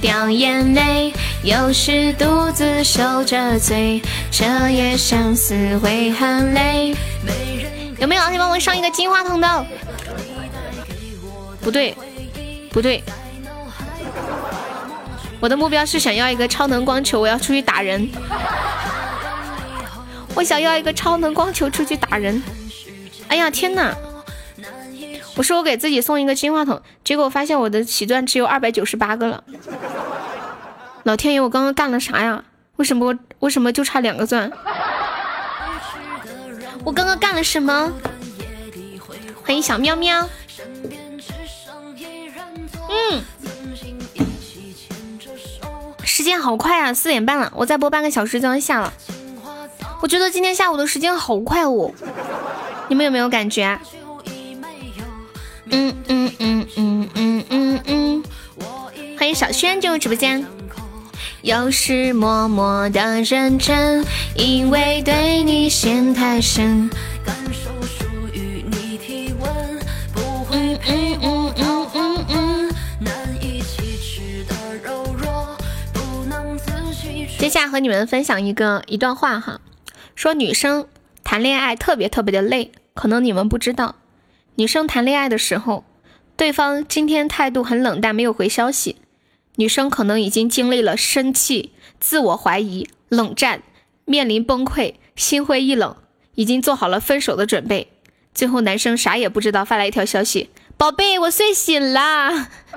[0.00, 1.12] 掉眼泪，
[1.42, 6.94] 有时独自受着罪，彻夜相思会很累。
[7.98, 9.66] 有没有老铁帮我上一个金话筒的？
[11.60, 11.94] 不对，
[12.70, 13.02] 不对，
[15.38, 18.08] 我的目标是想要一个超能光球，我要出去打人。
[20.34, 22.42] 我想要一个超能光球出去打人。
[23.28, 23.96] 哎呀天哪！
[25.36, 29.44] 我说我给自己送一个金话筒，结果发现我的起钻只有二百九十八个了。
[31.04, 32.44] 老天爷，我刚刚干了啥呀？
[32.76, 34.50] 为什么为什么就差两个钻？
[36.84, 37.92] 我刚刚干了什么？
[39.44, 40.28] 欢迎小喵喵。
[42.88, 43.22] 嗯，
[46.04, 48.92] 时间好快啊，四点半了，我再播半个小时就要下了。
[50.00, 51.92] 我觉得今天下午的时间好快哦，
[52.88, 53.78] 你们有没有感觉？
[55.72, 58.24] 嗯嗯嗯嗯嗯嗯嗯，
[59.18, 60.44] 欢迎小轩进入直播间。
[61.42, 64.04] 有时默默的认真，
[64.34, 66.90] 因为对你陷太深。
[67.24, 69.78] 感受属于你体温，
[70.14, 75.56] 不会嗯嗯嗯嗯嗯，难以启齿的柔弱，
[75.92, 77.26] 不能自己。
[77.38, 79.60] 接下来和你们分享一个一段话哈，
[80.20, 80.86] 说女生
[81.24, 83.94] 谈恋爱特别特别的累，可能你们不知道。
[84.56, 85.86] 女生谈恋爱的时候，
[86.36, 88.96] 对方今天态度很冷淡，没有回消息，
[89.56, 93.62] 女生可能已经经历了生气、自我怀疑、冷战，
[94.04, 95.96] 面临崩溃、心灰意冷，
[96.34, 97.88] 已经做好了分手的准备。
[98.34, 102.48] 最后男生啥也不知道，发来一条消息：“宝贝，我睡醒啦。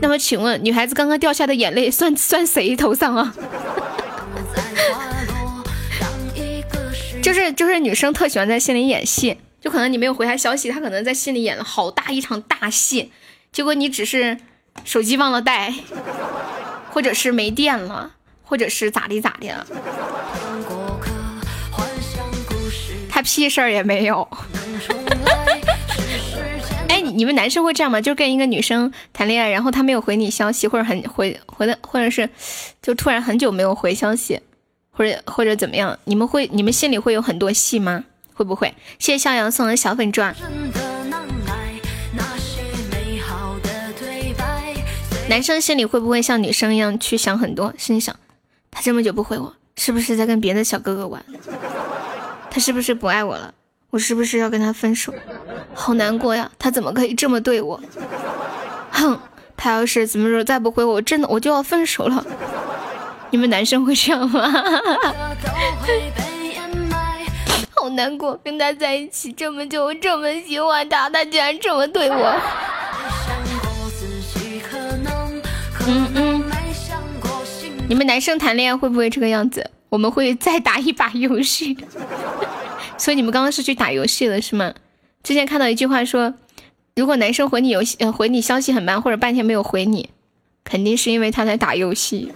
[0.00, 3.34] 那么请问，女孩子刚刚掉下的眼泪算算谁头上啊？
[7.22, 13.10] 就是就是女生特喜欢在心里演戏，就可能你没有回她消息，她可能在心里演了好大一场大戏，
[13.50, 14.36] 结果你只是
[14.84, 15.72] 手机忘了带，
[16.90, 18.12] 或者是没电了，
[18.42, 19.66] 或者是咋地咋的了，
[23.08, 24.28] 他屁事儿也没有。
[26.88, 28.00] 哎，你们男生会这样吗？
[28.02, 32.28] 就跟一个女生谈恋爱，然后她没有回你消息，或者很回回的，或者是
[32.82, 34.40] 就突然很久没有回消息。
[34.94, 35.98] 或者或者怎么样？
[36.04, 38.04] 你们会你们心里会有很多戏吗？
[38.32, 38.74] 会不会？
[38.98, 40.34] 谢谢向阳送的小粉钻。
[45.28, 47.72] 男生心里会不会像女生一样去想很多？
[47.76, 48.14] 心里想，
[48.70, 51.24] 他这么久不回我，是不是在跟别的小哥哥玩？
[52.50, 53.52] 他是不是不爱我了？
[53.90, 55.12] 我是不是要跟他分手？
[55.72, 56.50] 好难过呀！
[56.58, 57.80] 他怎么可以这么对我？
[58.90, 59.18] 哼！
[59.56, 62.26] 他要是怎么说再不回我，真的我就要分手了。
[63.34, 64.42] 你们男生会这样吗？
[67.74, 72.40] 好难过，跟他在一起这么久，我这么喜欢他，他竟然这么对我。
[75.84, 76.44] 嗯嗯。
[77.88, 79.68] 你们男生谈恋爱会不会这个样子？
[79.88, 81.76] 我们会再打一把游戏。
[82.96, 84.72] 所以你们刚刚是去打游戏了是吗？
[85.24, 86.32] 之前看到一句话说，
[86.94, 90.10] 如果男生回你游戏，呃，回你消息很慢，或者半天没有回你，
[90.62, 92.30] 肯定是因为他在打游戏。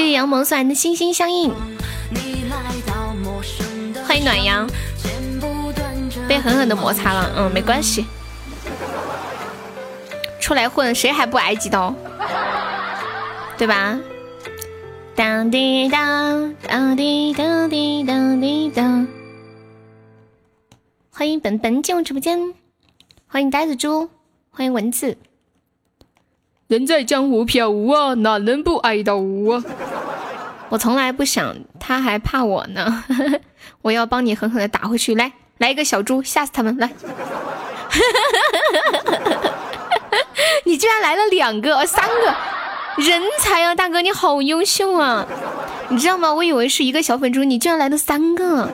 [0.00, 1.52] 谢谢杨萌送来的心心相印，
[4.06, 4.66] 欢迎暖阳，
[6.26, 8.06] 被狠狠的摩擦了，嗯，没关系，
[10.40, 11.94] 出来混谁还不挨几刀，
[13.58, 14.00] 对吧？
[15.14, 19.06] 当滴当当滴当滴当滴当，
[21.12, 22.54] 欢迎本本进入直播间，
[23.26, 24.08] 欢迎呆子猪，
[24.50, 25.18] 欢迎蚊子。
[26.70, 29.64] 人在江湖飘啊，哪能不挨刀啊？
[30.68, 33.02] 我从来不想，他还怕我呢。
[33.82, 36.78] 我要帮你狠狠的打回去，来，来一个小猪，吓死他们！
[36.78, 36.88] 来，
[40.62, 45.26] 你居然来了两个，三个，人才啊，大哥，你好优秀啊！
[45.88, 46.32] 你知道吗？
[46.32, 48.68] 我以为是一个小粉猪，你居然来了三个，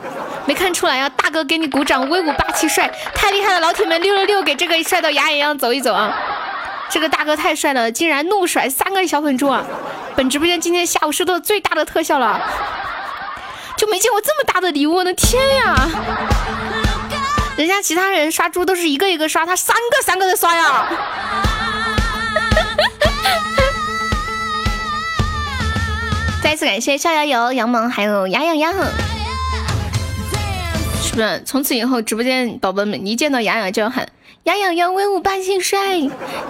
[0.44, 1.08] 没看出来啊！
[1.08, 3.60] 大哥给你鼓掌，威武霸气帅，太厉害了！
[3.60, 6.14] 老铁们，六六六，给这个帅到牙痒痒走一走啊！
[6.88, 9.64] 这个大哥太帅了，竟然怒甩三个小粉猪啊！
[10.16, 12.40] 本直播间今天下午收到最大的特效了，
[13.76, 15.88] 就没见过这么大的礼物，我的天呀！
[17.56, 20.88] 人家其他人刷猪都是一个一个刷，他三个三个的刷呀！
[26.42, 28.72] 再次感谢逍遥游、杨萌还有牙痒痒，
[31.02, 31.42] 是不是？
[31.44, 34.08] 从此以后直播间宝宝们一见到牙痒就要喊。
[34.46, 35.96] 杨洋洋威武霸气帅，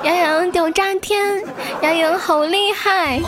[0.05, 1.43] 杨洋屌炸天，
[1.81, 3.19] 杨洋好厉害。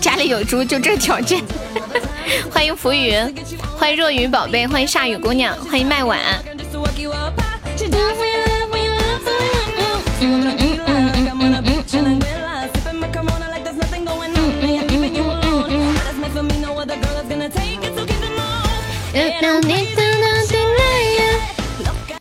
[0.00, 1.42] 家里有猪就这条件。
[2.54, 3.34] 欢迎浮云，
[3.76, 6.20] 欢迎若雨宝贝，欢迎夏雨姑娘，欢迎麦晚。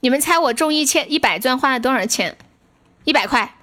[0.01, 2.35] 你们猜我中一千一百钻花了多少钱？
[3.03, 3.53] 一百块，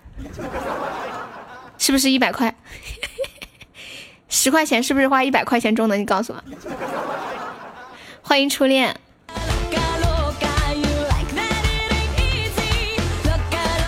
[1.77, 2.55] 是不是一百块？
[4.29, 5.97] 十块钱是不是花一百块钱中的？
[5.97, 6.43] 你告诉我。
[8.23, 8.97] 欢迎初恋。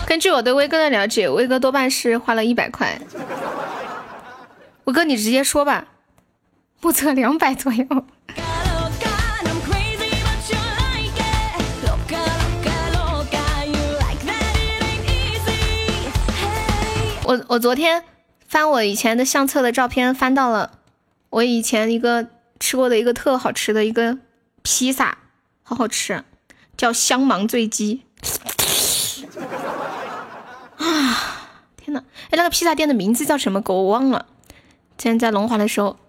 [0.05, 2.99] 根据我对威哥的了解，威哥多半是花了一百块。
[4.83, 5.85] 威哥，你直接说吧，
[6.81, 7.85] 目测两百左右。
[17.29, 18.03] 我我昨天
[18.47, 20.79] 翻我以前的相册的照片，翻到了
[21.29, 22.27] 我以前一个
[22.59, 24.17] 吃过的一个特好吃的一个
[24.63, 25.19] 披萨，
[25.61, 26.23] 好好吃，
[26.75, 28.01] 叫香芒醉鸡。
[30.77, 33.61] 啊，天呐，哎，那个披萨店的名字叫什么？
[33.67, 34.25] 我忘了。
[34.97, 35.99] 今天在龙华的时候，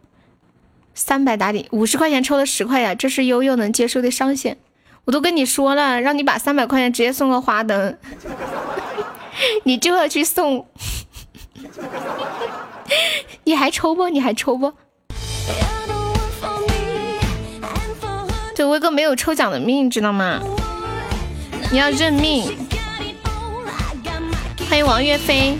[0.94, 4.56] 三百打底，五十块钱抽了十块呀，这是悠悠能接受的上限。
[5.04, 7.98] 我都跟你说了，让你把三百块钱直接送个花灯，
[9.64, 10.66] 你就要去送。
[13.44, 14.08] 你还抽不？
[14.08, 14.72] 你还抽不？
[18.54, 20.40] 这威哥没有抽奖的命，知道吗？
[21.70, 22.68] 你要认命。
[24.68, 25.58] 欢迎王岳飞。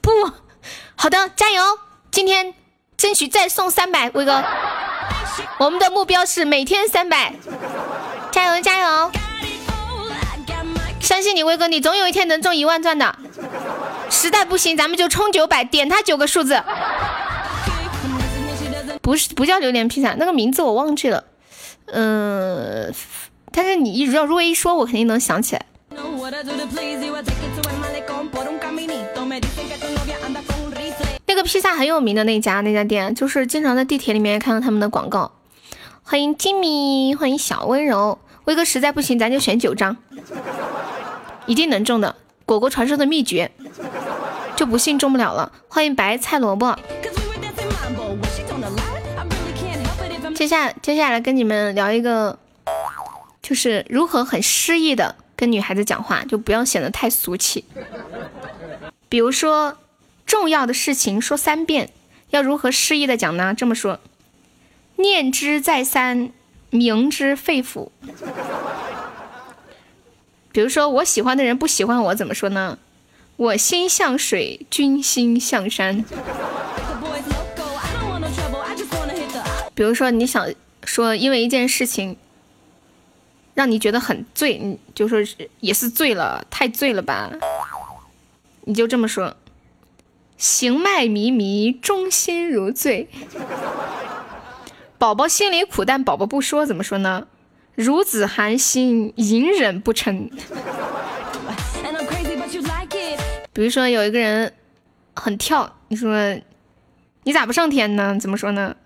[0.00, 0.10] 不
[0.96, 1.62] 好的，加油！
[2.10, 2.54] 今天
[2.96, 4.42] 争取再送三百，威哥。
[5.58, 7.32] 我们的目标是每天三百，
[8.30, 9.10] 加油加油！
[11.04, 13.14] 相信你，威哥，你总有一天能中一万钻的。
[14.08, 16.62] 实在不行，咱们就充九百，点他九个数字。
[19.02, 21.24] 不是，不叫榴莲披萨，那个名字我忘记了。
[21.88, 22.92] 嗯。
[23.52, 25.66] 但是你如果如果一说，我肯定能想起来。
[31.26, 35.32] 那个披萨很有名的那家那家店，就是经常在地铁里面看到他们的广告。
[36.02, 38.18] 欢迎金米，欢迎小温柔。
[38.46, 39.96] 威哥实在不行，咱就选九张，
[41.46, 42.16] 一定能中的。
[42.46, 43.50] 果果传授的秘诀，
[44.56, 45.52] 就不信中不了了。
[45.68, 46.78] 欢迎白菜萝卜。
[50.34, 52.38] 接下接下来跟你们聊一个。
[53.42, 57.66] 就是如何很诗意的跟女孩子讲话，就不要显得太俗气。
[59.10, 59.76] 比如说，
[60.24, 61.90] 重要的事情说三遍，
[62.30, 63.52] 要如何诗意的讲呢？
[63.52, 64.00] 这么说：
[64.96, 66.30] 念之再三，
[66.70, 67.90] 明之肺腑。
[70.54, 72.78] 比如说，我喜欢的人不喜欢我，怎么说呢？
[73.34, 76.04] 我心向水，君心向山。
[79.74, 80.48] 比如说，你想
[80.84, 82.16] 说，因为一件事情。
[83.54, 87.30] 让你觉得很醉，你就说是也是醉了，太醉了吧？
[88.62, 89.36] 你就这么说，
[90.36, 93.08] 行迈迷迷，中心如醉。
[94.98, 97.28] 宝宝心里苦，但宝宝不说，怎么说呢？
[97.76, 100.30] 孺子寒心，隐忍不成。
[103.52, 104.52] 比如说有一个人
[105.14, 106.36] 很跳，你说
[107.24, 108.18] 你咋不上天呢？
[108.18, 108.76] 怎么说呢？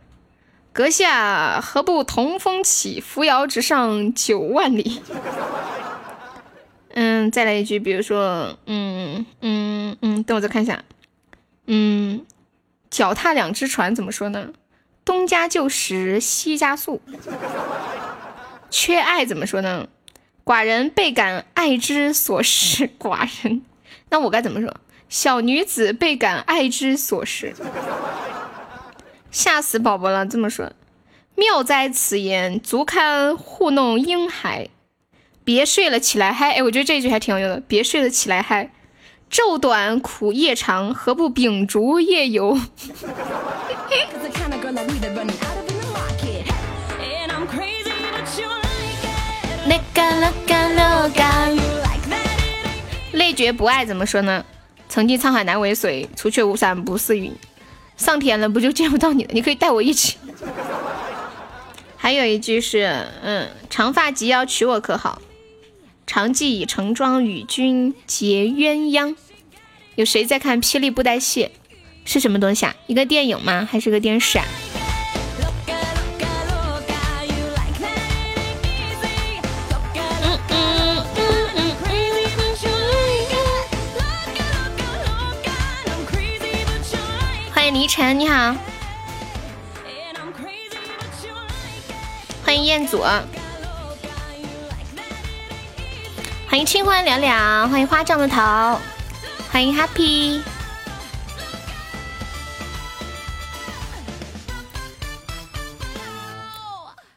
[0.73, 5.03] 阁下何不同风起，扶摇直上九万里？
[6.95, 10.83] 嗯，再来一句，比如说，嗯嗯嗯，等我再看一下。
[11.67, 12.25] 嗯，
[12.91, 14.51] 脚踏两只船怎么说呢？
[15.05, 17.01] 东家旧时，西家速。
[18.71, 19.89] 缺爱怎么说呢？
[20.45, 22.89] 寡人倍感爱之所失。
[22.99, 23.63] 寡人，
[24.11, 24.75] 那我该怎么说？
[25.09, 27.55] 小女子倍感爱之所失。
[29.31, 30.25] 吓死宝宝了！
[30.25, 30.73] 这么说，
[31.35, 34.69] 妙哉此言，足堪糊弄婴孩。
[35.45, 36.53] 别睡了，起来嗨！
[36.53, 37.63] 哎，我觉得这句还挺有用的。
[37.67, 38.71] 别睡了，起来嗨！
[39.31, 42.57] 昼短苦夜长，何不秉烛夜游？
[53.13, 54.45] 累觉不爱怎么说呢？
[54.89, 57.33] 曾经沧海难为水，除却巫山不是云。
[57.97, 59.31] 上天了，不就见不到你了？
[59.33, 60.17] 你可以带我一起。
[61.97, 65.21] 还有一句是，嗯，长发及腰娶我可好？
[66.07, 69.17] 长记已成妆与君结鸳鸯。
[69.97, 71.45] 有谁在看《霹雳布袋戏》？
[72.05, 72.75] 是什么东西啊？
[72.87, 73.69] 一个电影吗？
[73.71, 74.45] 还是个电视啊？
[87.71, 88.55] 倪晨，你好，
[92.45, 93.03] 欢迎彦祖，
[96.49, 98.81] 欢迎清欢了了，欢迎花帐的头，
[99.51, 100.41] 欢迎 Happy。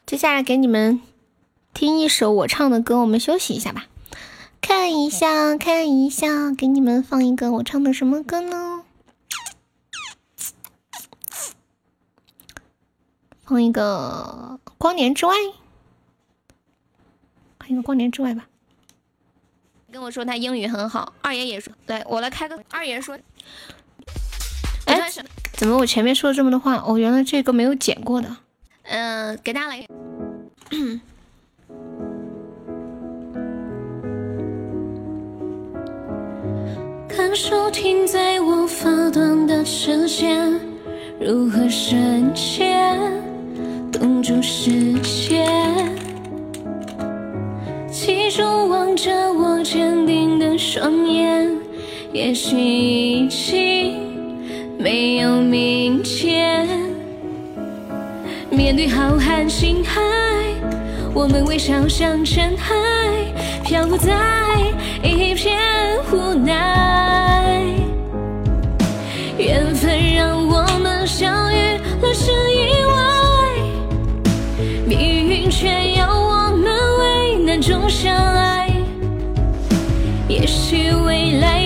[0.06, 1.02] 接下来给你们
[1.74, 3.86] 听一首我唱的歌，我们休息一下吧。
[4.60, 8.81] 看一下，看一下，给你们放一个我唱的什么歌呢？
[13.52, 15.36] 放一个《光年之外》，
[17.60, 18.48] 放一个《光年之外》吧。
[19.92, 22.58] 跟我说他英语很好，二爷也说，来，我来开个。
[22.70, 23.20] 二爷说，
[24.86, 25.12] 哎，
[25.52, 26.78] 怎么我前面说了这么多话？
[26.78, 28.38] 哦，原来这个没有剪过的。
[28.84, 29.86] 嗯，给大家来。
[37.10, 40.50] 感受停在我发端的视线，
[41.20, 42.74] 如何深切，
[43.92, 45.46] 冻住世界。
[47.92, 51.52] 其中望着我坚定的双眼，
[52.14, 53.98] 也许已经
[54.80, 56.68] 没有明天。
[58.50, 60.02] 面对浩瀚星海，
[61.14, 64.14] 我们微笑像尘埃，漂浮在
[65.04, 65.58] 一片
[66.12, 67.64] 无奈。
[69.38, 69.91] 缘分
[77.92, 78.70] 相爱。
[80.30, 81.60] 也许未来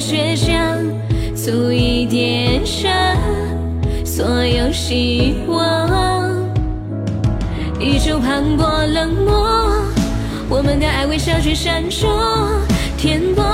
[0.00, 0.78] 倔强，
[1.36, 3.16] 足以点燃
[4.04, 6.30] 所有希望。
[7.78, 9.70] 依旧磅礴冷漠，
[10.48, 12.06] 我们的爱微小却闪烁，
[12.96, 13.44] 天簸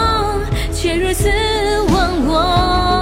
[0.73, 1.29] 却如此
[1.93, 2.96] 忘我。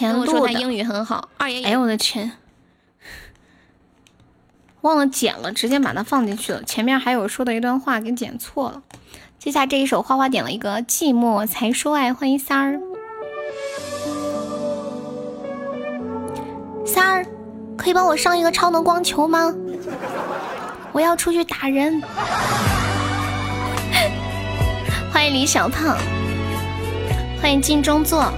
[0.00, 0.30] 前录的。
[0.30, 1.62] 说他英语很好，二爷。
[1.62, 2.32] 哎呦我的天！
[4.80, 6.62] 忘了剪了，直接把它放进去了。
[6.62, 8.82] 前面还有说的一段话给剪错了。
[9.38, 12.80] 接下来这一首花花点了一个寂寞才说爱，欢迎三儿。
[16.86, 17.26] 三儿，
[17.76, 19.54] 可以帮我上一个超能光球吗？
[20.92, 22.00] 我要出去打人。
[25.12, 25.94] 欢迎李小胖，
[27.42, 28.32] 欢迎金钟座。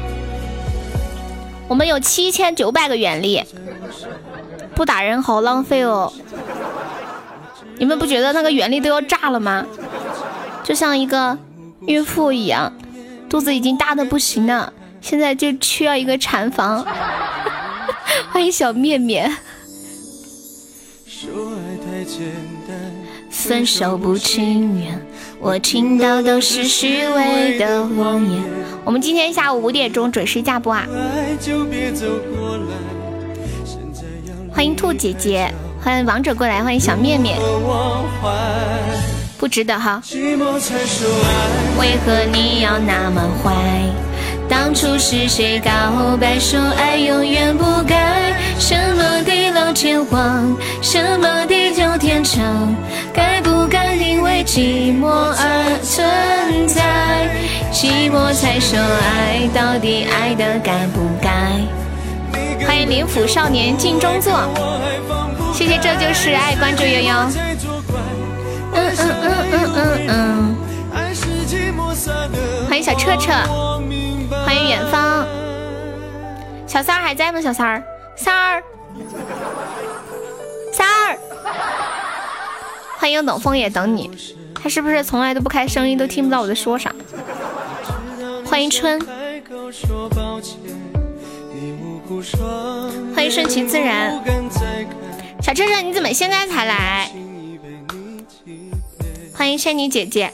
[1.72, 3.42] 我们有七千九百个原力，
[4.74, 6.12] 不打人好浪费哦。
[7.78, 9.64] 你们不觉得那个原力都要炸了吗？
[10.62, 11.38] 就像一个
[11.86, 12.70] 孕妇一样，
[13.26, 14.70] 肚子已经大的不行了，
[15.00, 16.86] 现在就需要一个产房。
[18.30, 19.34] 欢迎小面面，
[23.30, 25.06] 分手不情愿，
[25.40, 28.42] 我听到都是虚伪的谎言。
[28.84, 30.84] 我们今天下午五点钟准时下播啊！
[34.52, 35.48] 欢迎兔姐姐，
[35.80, 37.38] 欢迎王者过来，欢迎小面面。
[39.38, 40.02] 不值得哈。
[41.78, 43.54] 为何你要那么坏？
[44.48, 48.31] 当初是谁告白说爱永远不改？
[48.58, 52.74] 什么地老天荒，什么地久天长？
[53.12, 57.28] 该不该因为寂寞而存在？
[57.72, 61.30] 寂寞才说爱，到底爱的该不该？
[62.66, 64.32] 欢迎灵府少年镜中坐，
[65.52, 67.12] 谢谢这就是爱关注悠悠。
[68.74, 70.56] 嗯嗯嗯嗯嗯嗯。
[72.68, 73.32] 欢迎小彻彻，
[74.46, 75.26] 欢迎远方。
[76.66, 77.40] 小三儿还在吗？
[77.40, 77.82] 小三儿，
[78.16, 78.62] 三儿，
[80.72, 81.18] 三儿。
[82.98, 84.10] 欢迎等风也等你，
[84.54, 86.94] 他是不是从来都不开声音，都听不到我在说啥？
[88.46, 89.00] 欢迎春，
[93.14, 94.22] 欢迎顺其自然。
[95.42, 97.10] 小车车，你怎么现在才来？
[99.34, 100.32] 欢迎仙女姐姐。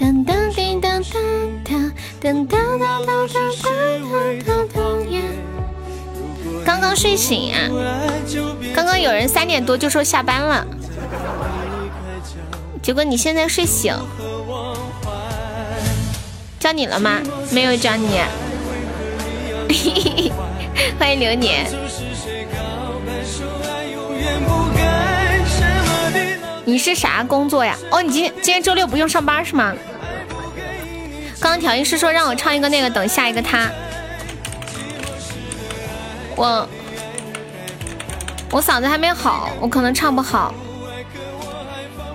[0.00, 1.12] 噔噔叮当当
[1.62, 3.68] 当噔噔噔噔噔
[4.40, 4.80] 噔噔
[6.64, 7.68] 刚刚睡醒啊！
[8.74, 10.66] 刚刚有人三点多就说下班了，
[12.82, 13.94] 结果你现在睡醒，
[16.58, 17.20] 叫你了吗？
[17.50, 18.08] 没有叫你。
[20.98, 21.66] 欢迎流年。
[26.64, 27.76] 你是啥工作呀？
[27.90, 29.74] 哦，你今天今天周六不用上班是吗？
[31.40, 33.70] 刚刚调音师说让我唱一个那个，等下一个他。
[36.36, 36.68] 我
[38.50, 40.52] 我嗓子还没好，我可能唱不好。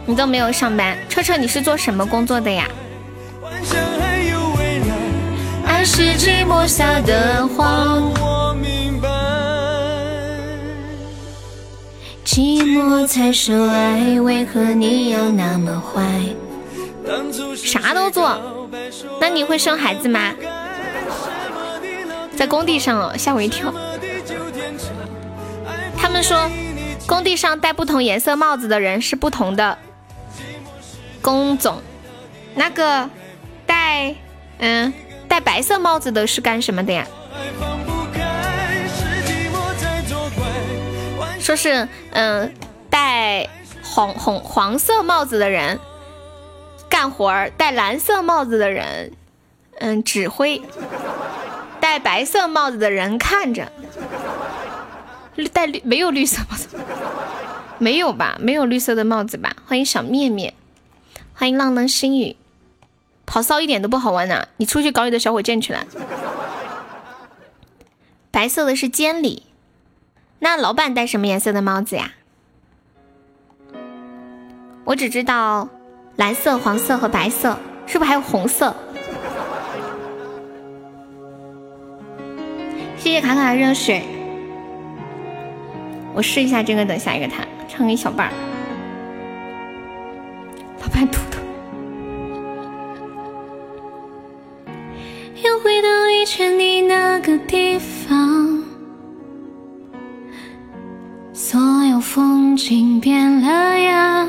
[0.06, 2.68] 你都没有上班，车车你是做什么工作的呀？
[5.66, 8.14] 爱是寂寞下的谎。
[12.24, 16.04] 寂寞才说爱，为何你要那么坏？
[17.56, 18.68] 啥都做，
[19.22, 20.34] 那你会生孩子吗？
[22.36, 23.74] 在工地上哦，吓我一跳。
[25.98, 26.50] 他们说，
[27.08, 29.78] 工地上戴不同颜色帽子的人是不同的
[31.22, 31.82] 工种。
[32.56, 33.10] 那个
[33.66, 34.16] 戴
[34.60, 34.94] 嗯
[35.28, 37.06] 戴白色帽子的是干什么的呀？
[41.40, 42.54] 说是嗯，
[42.90, 43.48] 戴
[43.84, 45.80] 红红黄色帽子的人
[46.96, 49.12] 干活儿，戴蓝色帽子的人
[49.80, 50.62] 嗯指挥，
[51.82, 53.70] 戴白色帽子的人看着，
[55.36, 56.70] 绿戴绿没有绿色帽子，
[57.80, 58.38] 没有吧？
[58.40, 59.58] 没有绿色的帽子吧？
[59.66, 60.54] 欢迎小面面，
[61.34, 62.38] 欢迎浪浪心语，
[63.26, 64.48] 跑骚一点都不好玩呐！
[64.56, 65.86] 你出去搞你的小火箭去了。
[68.32, 69.44] 白色的是监理。
[70.40, 72.14] 那老板戴什么颜色的帽子呀？
[74.86, 75.68] 我只知道
[76.18, 78.74] 蓝色、黄色和白色，是不是还有红色？
[82.98, 84.02] 谢谢卡卡的热水，
[86.14, 88.34] 我试一下这个，等下一个他唱一小半儿。
[90.82, 91.40] 老板秃秃。
[95.44, 98.64] 又回到以前你那个地方。
[101.34, 104.28] 所有风景变了样，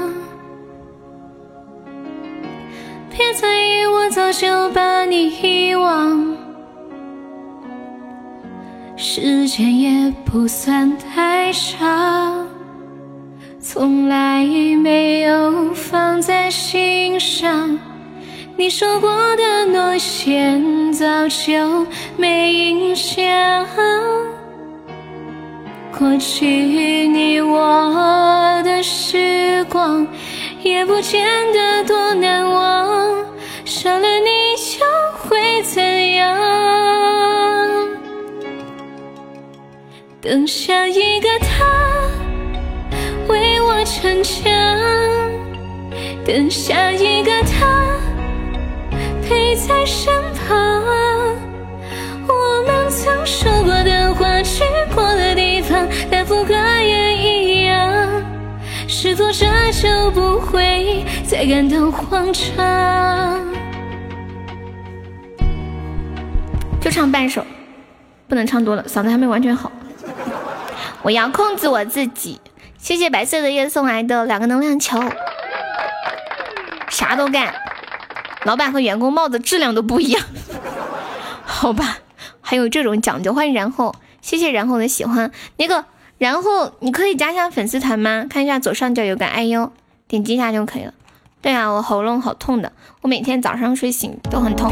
[3.17, 6.37] 别在意，我早就把你遗忘。
[8.95, 12.47] 时间也不算太长，
[13.59, 17.79] 从来没有放在心上。
[18.55, 19.95] 你说过的诺
[20.27, 21.87] 言，早就
[22.19, 23.67] 没印象。
[25.99, 26.47] 过去
[27.09, 30.07] 你我的时光，
[30.63, 33.25] 也不见得多难忘。
[33.65, 34.29] 少了你
[34.79, 34.87] 又
[35.19, 36.37] 会怎样？
[40.21, 41.65] 等下一个他
[43.29, 44.53] 为我逞强，
[46.27, 47.97] 等下一个他
[49.27, 50.57] 陪在身旁。
[52.29, 54.65] 我们曾说过的话，去
[54.95, 58.25] 过的地方，但风格也一样。
[58.89, 63.41] 是否这就不会再感到慌张？
[66.81, 67.45] 就唱半首，
[68.29, 69.71] 不能唱多了，嗓子还没完全好。
[71.03, 72.41] 我要控制我自己。
[72.79, 75.03] 谢谢白色的夜送来的两个能量球，
[76.89, 77.53] 啥都干。
[78.45, 80.23] 老板和员工帽子质量都不一样，
[81.45, 81.99] 好吧？
[82.49, 83.35] 还有这种讲究。
[83.35, 83.93] 欢迎然后，
[84.23, 85.33] 谢谢然后的喜欢。
[85.57, 85.85] 那个
[86.17, 88.25] 然后你可以加一下粉丝团吗？
[88.31, 89.73] 看一下左上角有个哎呦，
[90.07, 90.95] 点击一下就可以了。
[91.43, 92.71] 对啊，我喉咙好痛的，
[93.03, 94.71] 我每天早上睡醒都很痛，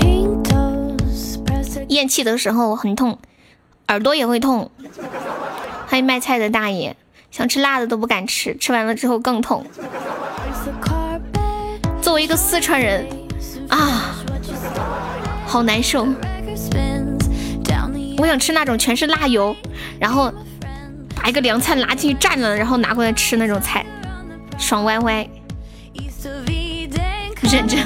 [1.89, 3.19] 咽气的时候很痛，
[3.89, 4.71] 耳朵也会痛。
[5.89, 6.95] 欢迎卖菜的大爷，
[7.33, 9.67] 想吃辣的都不敢吃，吃完了之后更痛。
[12.01, 13.05] 作为一个四川人。
[13.69, 14.15] 啊，
[15.45, 16.07] 好难受！
[18.19, 19.55] 我想吃那种全是辣油，
[19.99, 20.33] 然后
[21.17, 23.85] 把一个凉菜拿进去蘸了，然后拿过来吃那种菜，
[24.59, 25.29] 爽歪歪！
[27.43, 27.77] 忍着。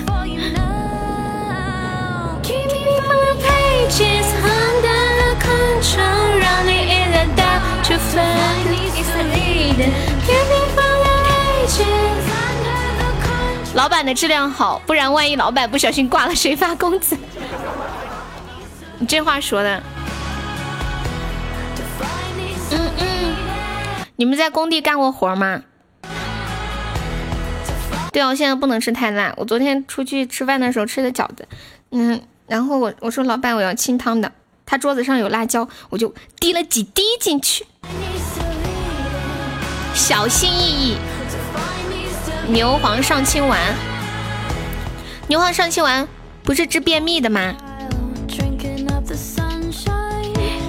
[13.75, 17.17] 老板的质量好，不然万一老板不小心挂了，谁发工资？
[18.99, 19.81] 你这话说的。
[22.71, 23.37] 嗯嗯，
[24.17, 25.63] 你们在工地干过活吗？
[28.13, 29.33] 对啊，我现在不能吃太辣。
[29.37, 31.47] 我昨天出去吃饭的时候吃的饺子，
[31.91, 34.33] 嗯，然后我我说老板我要清汤的，
[34.67, 37.67] 他桌子上有辣椒，我就滴了几滴进去，
[39.95, 40.97] 小心翼翼。
[42.49, 43.61] 牛黄上清丸，
[45.29, 46.09] 牛黄上清丸
[46.43, 47.55] 不是治便秘的吗？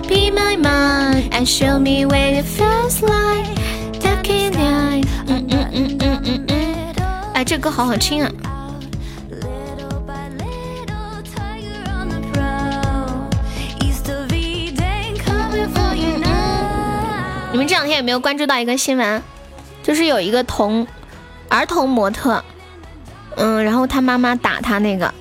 [0.09, 3.45] Be my mind and show me where it feels like
[3.99, 5.05] talking night.
[5.27, 6.95] 嗯嗯嗯嗯嗯。
[7.35, 8.31] 哎，这歌好好听啊。
[17.51, 19.21] 你们这两天有没有关注到一个新闻？
[19.83, 20.87] 就是有一个童
[21.49, 22.43] 儿童模特，
[23.35, 25.13] 嗯，然后他妈妈打他那个，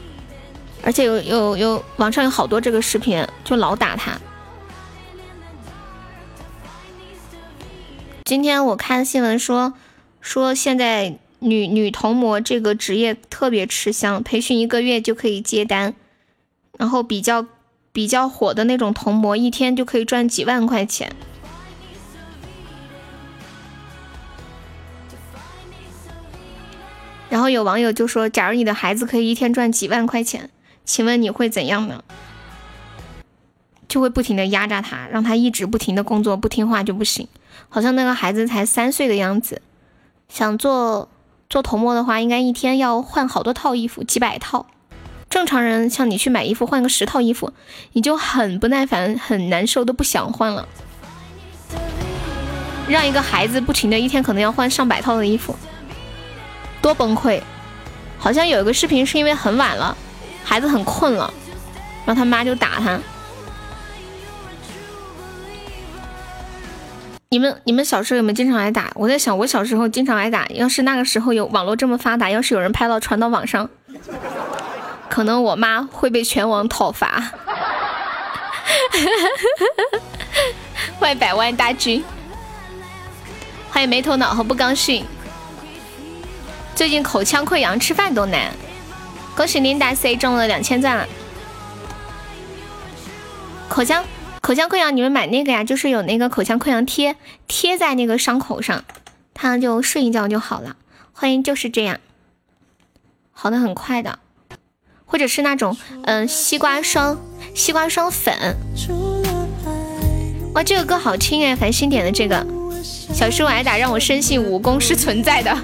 [0.82, 4.12] 而且有有有网上有好多这个视频，就老打他。
[8.28, 9.72] 今天我看新闻说，
[10.20, 15.94] 说现在女女童模这个职业特别吃香，培训一个月就可以接单，
[16.76, 17.46] 然后比较
[17.90, 21.10] 比较火的那种童模，一天就可以赚几万块钱。
[27.30, 30.50] 然后有网友就说：“假如你的孩子可以一天赚几万块钱，
[30.84, 32.04] 请问你会怎样呢？”
[33.88, 37.26] 就会不停的压榨他，让他一直不停的工作，不听话就不行。
[37.68, 39.62] 好像那个孩子才三岁的样子，
[40.28, 41.08] 想做
[41.48, 44.66] 做童模的话，应该一天要换好多套衣服，几百套。
[45.30, 47.52] 正常人像你去买衣服，换个十套衣服，
[47.92, 50.68] 你就很不耐烦，很难受，都不想换了。
[52.88, 55.54] 让一个孩子不停的一天可能要换上百套的衣服。
[56.80, 57.42] 多崩溃！
[58.18, 59.96] 好像有一个视频是因为很晚了，
[60.42, 61.32] 孩子很困了，
[62.06, 62.98] 然后他妈就打他。
[67.30, 68.90] 你们你们小时候有没有经常挨打？
[68.94, 70.46] 我在想，我小时候经常挨打。
[70.46, 73.68] 要是那个时候有网络这么发达，要是有人拍到传到网上，
[75.10, 77.20] 可能我妈会被全网讨伐。
[80.98, 82.02] 欢迎百万大军，
[83.70, 85.04] 欢迎没头脑和不高兴。
[86.74, 88.50] 最近口腔溃疡，吃饭都难。
[89.36, 91.06] 恭喜琳达 C 中了两千钻了。
[93.68, 94.02] 口腔
[94.40, 95.64] 口腔溃疡，你们买那个呀？
[95.64, 98.84] 就是有那个口腔溃疡贴，贴在那个伤口上，
[99.34, 100.76] 它就睡一觉就好了。
[101.12, 101.98] 欢迎就是这样，
[103.32, 104.18] 好的很快的。
[105.04, 107.18] 或者是那种嗯西瓜霜，
[107.54, 108.56] 西瓜霜粉。
[110.54, 112.46] 哇，这个歌好听哎，繁星点的这个。
[112.82, 115.56] 小时候挨打，让我深信武功是存在的。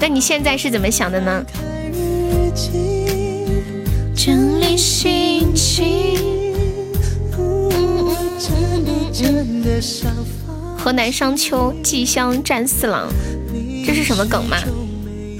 [0.00, 1.44] 那你现在是怎么想的呢？
[4.16, 6.33] 整理心情
[10.78, 13.08] 河南商丘季香战四郎，
[13.86, 14.56] 这是什么梗吗？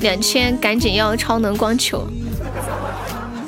[0.00, 2.06] 两千赶紧要超能光球，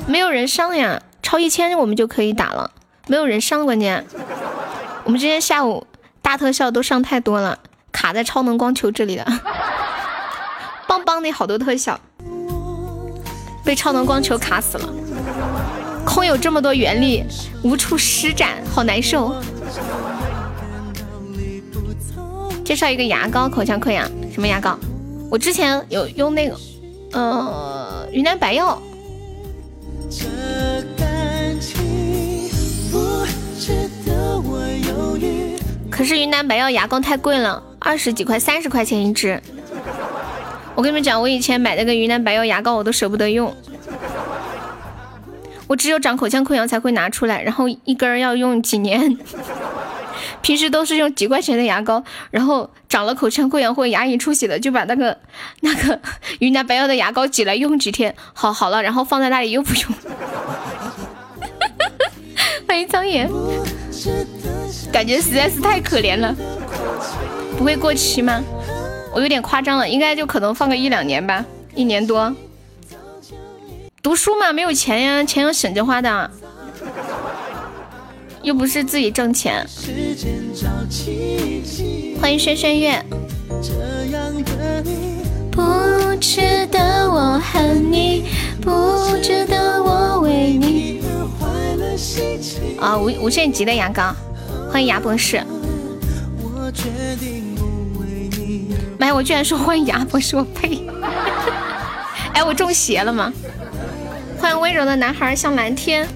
[0.05, 2.71] 没有人上呀，超一千我们就可以打了，
[3.07, 4.05] 没有人上关键。
[5.05, 5.87] 我们今天下午
[6.21, 7.59] 大特效都上太多了，
[7.91, 9.25] 卡在超能光球这里了。
[10.87, 11.99] 邦邦的好多特效，
[13.63, 14.89] 被超能光球卡死了。
[16.07, 17.21] 空有这么多原力，
[17.61, 19.35] 无处施展，好难受。
[22.63, 24.79] 介绍一个牙膏，口腔溃疡什么牙膏？
[25.29, 26.57] 我之前有用那个，
[27.11, 28.81] 呃，云南白药。
[35.89, 39.41] 可是云南白药牙膏太贵了，二十几块、三十块钱一支。
[40.73, 43.53] 我跟你们讲，我以前买那个云南白药牙膏，我都舍不得用。
[45.67, 49.17] 我只有长口腔溃疡才会拿出来，然后一根要用几年。
[50.41, 55.17] 平时都是用几块钱的牙膏，然后长了口腔溃疡或牙龈出血的，就把那个
[55.61, 55.99] 那个
[56.39, 59.83] 云南白药的牙膏挤来用几天，好好了，然后放在那里又不用。
[62.67, 63.29] 欢迎苍岩，
[64.91, 66.35] 感觉实在是太可怜了。
[67.57, 68.41] 不会过期吗？
[69.13, 71.43] 我有点夸张了，应该就可能放个一两年吧，
[71.75, 72.33] 一年多。
[74.01, 76.31] 读书嘛，没有钱呀，钱要省着花的。
[78.41, 79.67] 又不是自己挣钱。
[82.21, 83.03] 欢迎轩轩月。
[85.51, 88.25] 不值得我恨你，
[88.61, 91.01] 不值得我为你。
[92.79, 94.15] 啊，无无限极的牙膏，
[94.71, 95.43] 欢迎牙博士。
[98.97, 100.87] 妈呀，我居然说欢迎牙博士，我呸！
[102.33, 103.33] 哎，我中邪了吗？
[104.39, 106.07] 欢迎温柔的男孩像蓝天。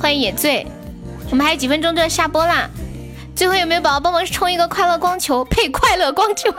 [0.00, 0.66] 欢迎野醉。
[1.30, 2.68] 我们还有几分钟就要下播啦，
[3.34, 5.44] 最后有没有宝宝帮忙冲一个快乐光球？
[5.46, 6.50] 配快乐光球！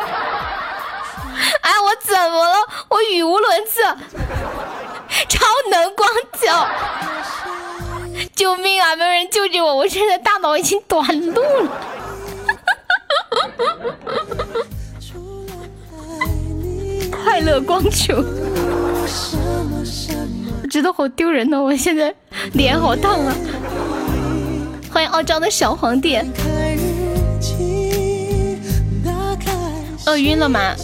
[1.62, 2.56] 哎， 我怎么了？
[2.90, 3.82] 我语无伦次！
[5.30, 6.48] 超能光球！
[8.36, 8.96] 救命啊！
[8.96, 9.76] 没有人救救我！
[9.76, 11.72] 我现在大脑已经短路了！
[17.24, 18.16] 快乐光球！
[20.76, 21.64] 觉得好丢人哦！
[21.64, 22.14] 我现在
[22.52, 23.34] 脸好烫啊！
[24.92, 26.20] 欢迎傲娇的小皇帝。
[30.06, 30.76] 饿晕了吗？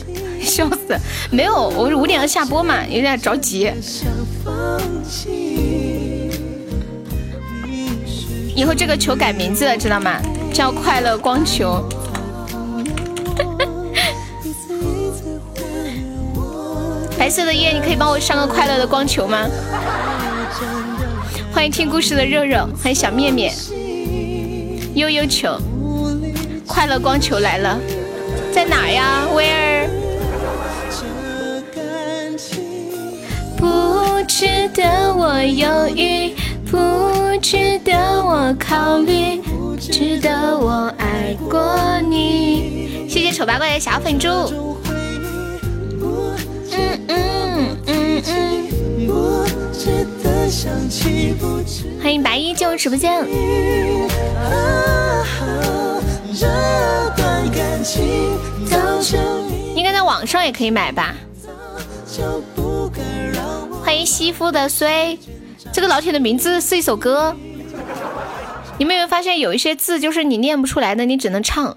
[0.42, 0.98] 笑死！
[1.30, 3.70] 没有，我五点要下播嘛，有点着急。
[8.56, 10.22] 以后这个球改名字了，知道吗？
[10.54, 11.84] 叫快乐光球。
[17.32, 19.48] 色的夜，你可以帮我上个快乐的光球吗？
[21.54, 23.54] 欢迎听故事的肉肉，欢迎小面面。
[24.96, 25.58] 悠悠球，
[26.68, 27.80] 快乐光球来了，
[28.54, 29.90] 在哪呀，威尔？
[33.56, 36.36] 不值得我犹豫，
[36.70, 36.78] 不
[37.42, 37.94] 值得
[38.24, 43.08] 我考虑，不值得我爱过你。
[43.08, 44.28] 谢谢丑八怪的小粉猪。
[46.72, 48.24] 嗯嗯嗯。
[48.28, 48.68] 嗯。
[52.02, 53.26] 欢迎白衣进入直播间。
[59.76, 61.16] 应该在网上也可以买吧。
[63.84, 65.18] 欢迎西夫的衰，
[65.72, 67.36] 这个老铁的名字是一首歌。
[68.78, 71.76] 你们有没有发现有一些字就是你念不出来的，你只能唱？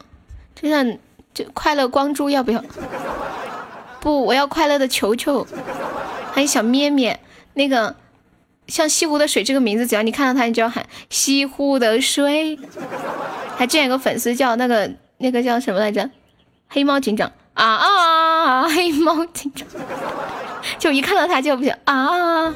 [0.54, 0.98] 就像
[1.32, 2.62] 就快乐光珠要不要？
[4.04, 5.46] 不，我要快乐的球球。
[6.34, 7.18] 欢迎小咩咩，
[7.54, 7.96] 那个。
[8.66, 12.58] 像西湖的水这个名字，只要你看到它，你就要喊西湖的水。
[13.56, 16.10] 还之前有个粉丝叫那个那个叫什么来着？
[16.68, 18.68] 黑猫警长啊啊！
[18.68, 19.68] 黑猫警长，
[20.78, 22.54] 就一看到他就不行啊！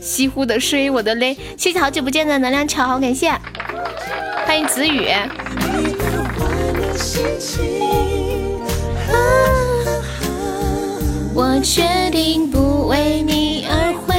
[0.00, 1.34] 西湖的水，我的泪。
[1.56, 3.30] 谢谢好久不见的能量球，感谢。
[4.46, 5.08] 欢迎子雨。
[11.42, 14.14] 我决定不为你而回。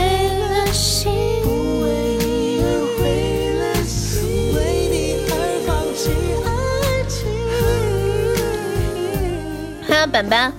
[10.11, 10.53] 本本，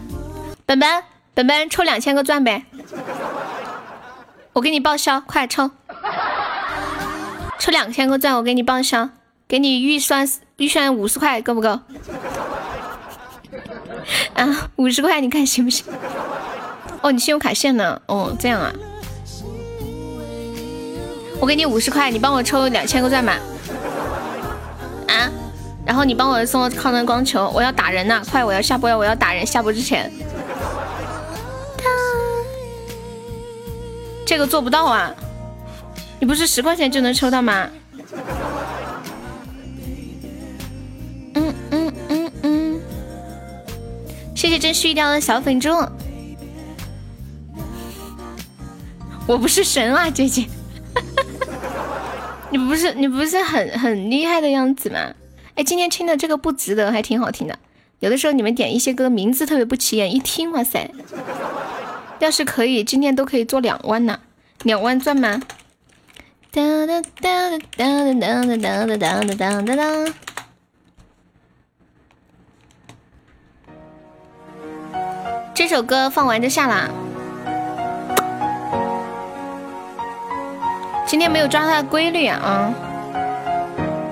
[0.65, 1.03] 本本，
[1.35, 2.65] 本本，抽两千个钻呗！
[4.53, 5.73] 我给你报销，快抽！
[7.59, 9.11] 抽两千个钻，我给你报销，
[9.49, 10.27] 给你预算
[10.57, 11.81] 预算五十块，够不够？
[14.35, 15.85] 啊，五十块，你看行不行？
[17.03, 18.01] 哦，你信用卡限呢？
[18.07, 18.73] 哦，这样啊？
[21.41, 23.39] 我给你五十块，你帮我抽两千个钻吧。
[25.09, 25.29] 啊？
[25.85, 28.23] 然后你帮我送抗能光球，我要打人呢！
[28.31, 29.45] 快，我要下播，我要打人！
[29.45, 30.11] 下播之前，
[34.25, 35.13] 这个做不到啊！
[36.21, 37.69] 你不是十块钱就能抽到吗？
[41.35, 42.81] 嗯嗯嗯嗯，
[44.37, 45.69] 谢谢真虚掉的小粉猪，
[49.27, 50.45] 我不是神啊，姐姐，
[52.51, 55.15] 你不是你不是很很厉害的样子吗？
[55.55, 57.59] 哎，今天听的这个不值得，还挺好听的。
[58.01, 60.91] 有的时候你们点一些歌名字特别不起眼，一听哇塞！
[62.19, 64.21] 要是可以，今天都可以做两万呢，
[64.65, 65.41] 两万钻吗。
[66.51, 70.15] 哒哒哒哒哒哒哒哒哒哒哒哒哒哒。
[75.55, 76.91] 这首歌放完就下啦。
[81.13, 82.73] 今天没有抓它的规律啊！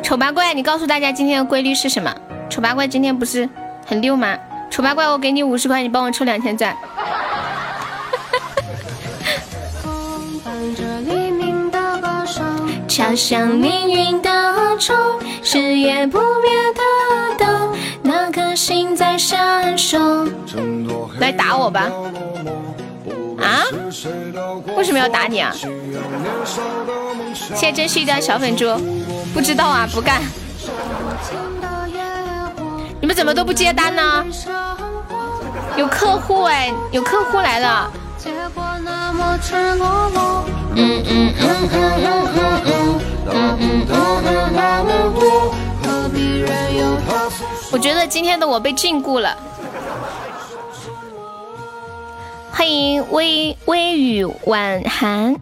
[0.02, 2.14] 丑八怪，你告诉大家今天的规律是什么？
[2.50, 3.48] 丑八怪今天不是
[3.86, 4.36] 很溜吗？
[4.68, 6.76] 丑八怪，我给你五十块，你帮我抽两千钻。
[12.86, 14.94] 敲响命运的钟，
[15.42, 16.82] 是夜不灭的
[17.38, 17.72] 灯，
[18.02, 20.28] 那颗心在闪烁。
[21.18, 21.88] 来打我吧！
[23.40, 23.64] 啊？
[24.76, 25.50] 为什么要打你啊？
[27.34, 28.66] 谢谢真是一条小粉猪，
[29.32, 30.20] 不知道啊，不干。
[33.00, 34.24] 你们怎么都不接单呢？
[35.76, 37.90] 有客户哎，有客户来了。
[40.74, 43.86] 嗯嗯嗯嗯嗯嗯嗯嗯
[47.72, 49.34] 我觉得今天的我被禁锢了。
[52.52, 55.34] 欢迎微微雨晚寒。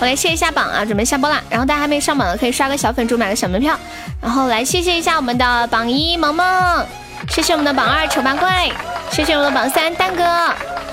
[0.00, 1.42] 我来谢一下榜啊，准备下播了。
[1.48, 3.78] 然后大家还没上榜的，可以刷个小粉猪，买个小门票。
[4.20, 6.86] 然后来谢谢一下我们的榜一萌萌，
[7.28, 8.70] 谢谢我们的榜二丑八怪，
[9.10, 10.24] 谢谢我们的榜三蛋哥，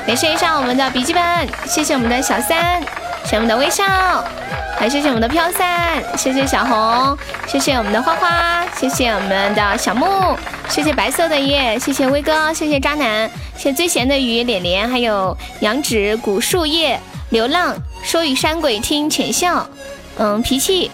[0.06, 1.24] 感谢一下我们的笔记本，
[1.66, 2.82] 谢谢我们的小三，
[3.24, 3.83] 谢谢我们的微笑，
[4.77, 7.17] 还谢谢我们的飘散，谢谢小红，
[7.48, 10.35] 谢谢我们的花花，谢谢我们的小木，
[10.67, 17.74] 谢谢白色的叶，谢谢威哥，谢谢渣男，谢谢最闲的鱼脸脸，还有羊脂古树叶流浪。
[18.03, 19.66] 说与山鬼听浅笑，
[20.17, 20.91] 嗯，脾气，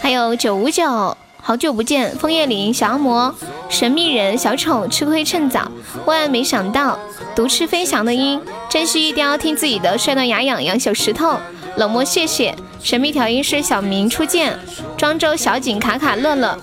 [0.00, 1.16] 还有九五九，
[1.50, 3.34] 好久不见，枫叶林，小恶魔，
[3.68, 5.68] 神秘人，小丑，吃亏趁早，
[6.06, 6.96] 万万没想到，
[7.34, 11.36] 独吃飞翔的鹰，真是一雕，听自己的，帅到牙痒痒，小石头，
[11.74, 14.56] 冷漠，谢谢，神秘调音师小明初见，
[14.96, 16.56] 庄周小景，卡卡，乐乐，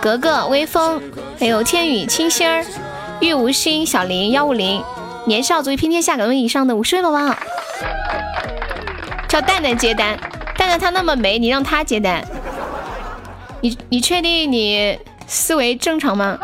[0.00, 1.00] 格格，微风，
[1.38, 2.66] 还有天宇，清新儿，
[3.20, 4.82] 玉无心，小林，幺五零，
[5.24, 7.32] 年少足以拼天下，敢问以上的五十位宝宝。
[9.28, 10.18] 叫蛋蛋接单，
[10.58, 12.26] 蛋蛋她那么美，你让她接单，
[13.62, 16.38] 你你确定你思维正常吗？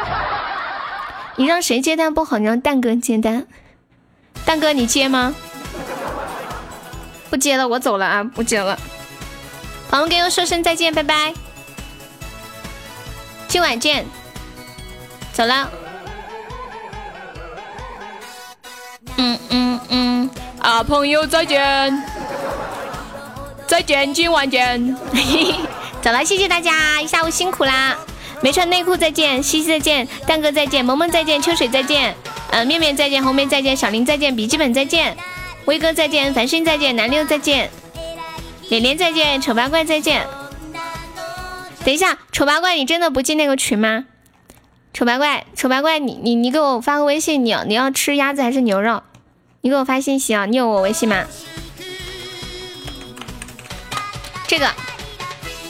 [1.36, 3.46] 你让谁接单不好，你让蛋哥接单，
[4.44, 5.34] 蛋哥你接吗？
[7.28, 8.78] 不接了，我走了啊，不接了。
[9.90, 11.34] 朋友们跟我说声再见，拜拜，
[13.48, 14.06] 今晚见，
[15.32, 15.70] 走了。
[19.16, 20.30] 嗯嗯嗯，
[20.60, 22.02] 啊，朋友再见。
[23.66, 24.96] 再见，今晚见。
[26.00, 27.96] 走了，谢谢大家，一下午辛苦啦。
[28.40, 32.14] 没穿内裤再见，西西再见，蛋哥再见，萌萌再见，秋水再见，
[32.50, 35.16] 嗯，面面再见，红梅再见，小林再见，笔记本再见，
[35.64, 37.68] 威哥再见，繁星再见，南六再见，
[38.68, 40.24] 脸脸再见，丑八怪再见。
[41.84, 44.04] 等一下，丑八怪，你真的不进那个群吗？
[44.94, 49.02] 丑八怪，丑八怪，你你你给我发个微信，你你要吃鸭子还是牛肉？
[49.62, 51.24] 你给我发信息啊，你有我微信吗？
[54.46, 54.72] 这个，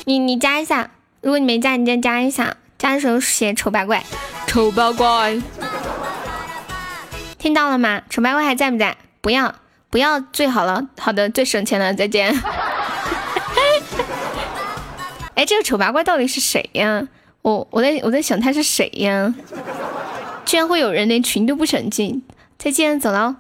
[0.09, 2.57] 你你加一下，如果你没加，你再加一下。
[2.79, 4.03] 加的时候写丑八怪，
[4.47, 5.39] 丑八怪，
[7.37, 8.01] 听到了吗？
[8.09, 8.97] 丑八怪还在不在？
[9.21, 9.55] 不要
[9.91, 12.33] 不要，最好了，好的，最省钱了，再见。
[15.35, 17.07] 哎，这个丑八怪到底是谁呀？
[17.43, 19.35] 我我在我在想他是谁呀？
[20.47, 22.23] 居然会有人连群都不想进，
[22.57, 23.37] 再见，走了。